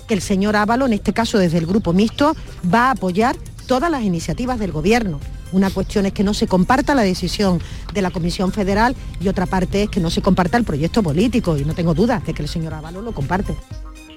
que 0.09 0.14
el 0.14 0.22
señor 0.22 0.57
Ávalo, 0.57 0.86
en 0.86 0.95
este 0.95 1.12
caso 1.12 1.38
desde 1.38 1.59
el 1.59 1.66
grupo 1.66 1.93
mixto, 1.93 2.34
va 2.72 2.88
a 2.88 2.91
apoyar 2.93 3.36
todas 3.68 3.91
las 3.91 4.03
iniciativas 4.03 4.59
del 4.59 4.72
gobierno. 4.72 5.20
Una 5.53 5.71
cuestión 5.71 6.07
es 6.07 6.13
que 6.13 6.25
no 6.25 6.35
se 6.35 6.47
comparta 6.47 6.95
la 6.95 7.03
decisión 7.03 7.61
de 7.93 8.03
la 8.03 8.11
Comisión 8.11 8.53
Federal 8.53 8.95
y 9.21 9.29
otra 9.29 9.47
parte 9.47 9.85
es 9.85 9.89
que 9.91 10.01
no 10.01 10.11
se 10.11 10.23
comparta 10.23 10.57
el 10.57 10.65
proyecto 10.65 11.03
político 11.03 11.57
y 11.57 11.65
no 11.65 11.75
tengo 11.75 11.95
dudas 11.95 12.25
de 12.25 12.35
que 12.35 12.43
el 12.43 12.49
señor 12.49 12.75
Ávalo 12.75 13.03
lo 13.03 13.13
comparte. 13.13 13.57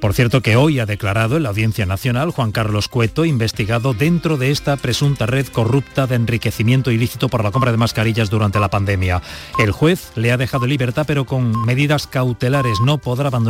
Por 0.04 0.14
cierto 0.14 0.42
que 0.42 0.58
hoy 0.58 0.82
ha 0.82 0.86
declarado 0.86 1.38
en 1.38 1.44
la 1.44 1.50
Audiencia 1.50 1.86
Nacional 1.86 2.32
Juan 2.32 2.52
Carlos 2.52 2.90
Cueto, 2.90 3.24
investigado 3.24 3.94
dentro 3.94 4.36
de 4.36 4.52
esta 4.52 4.76
presunta 4.76 5.28
red 5.28 5.48
corrupta 5.48 6.08
de 6.08 6.16
enriquecimiento 6.16 6.92
ilícito 6.92 7.30
por 7.30 7.42
la 7.42 7.52
compra 7.52 7.72
de 7.72 7.78
mascarillas 7.78 8.30
durante 8.30 8.60
la 8.60 8.70
pandemia. 8.70 9.22
El 9.58 9.72
juez 9.72 10.12
le 10.16 10.34
ha 10.34 10.38
dejado 10.38 10.68
libertad 10.68 11.06
pero 11.08 11.24
con 11.24 11.66
medidas 11.66 12.06
cautelares. 12.06 12.82
No 12.82 12.98
podrá 12.98 13.28
abandonar 13.28 13.42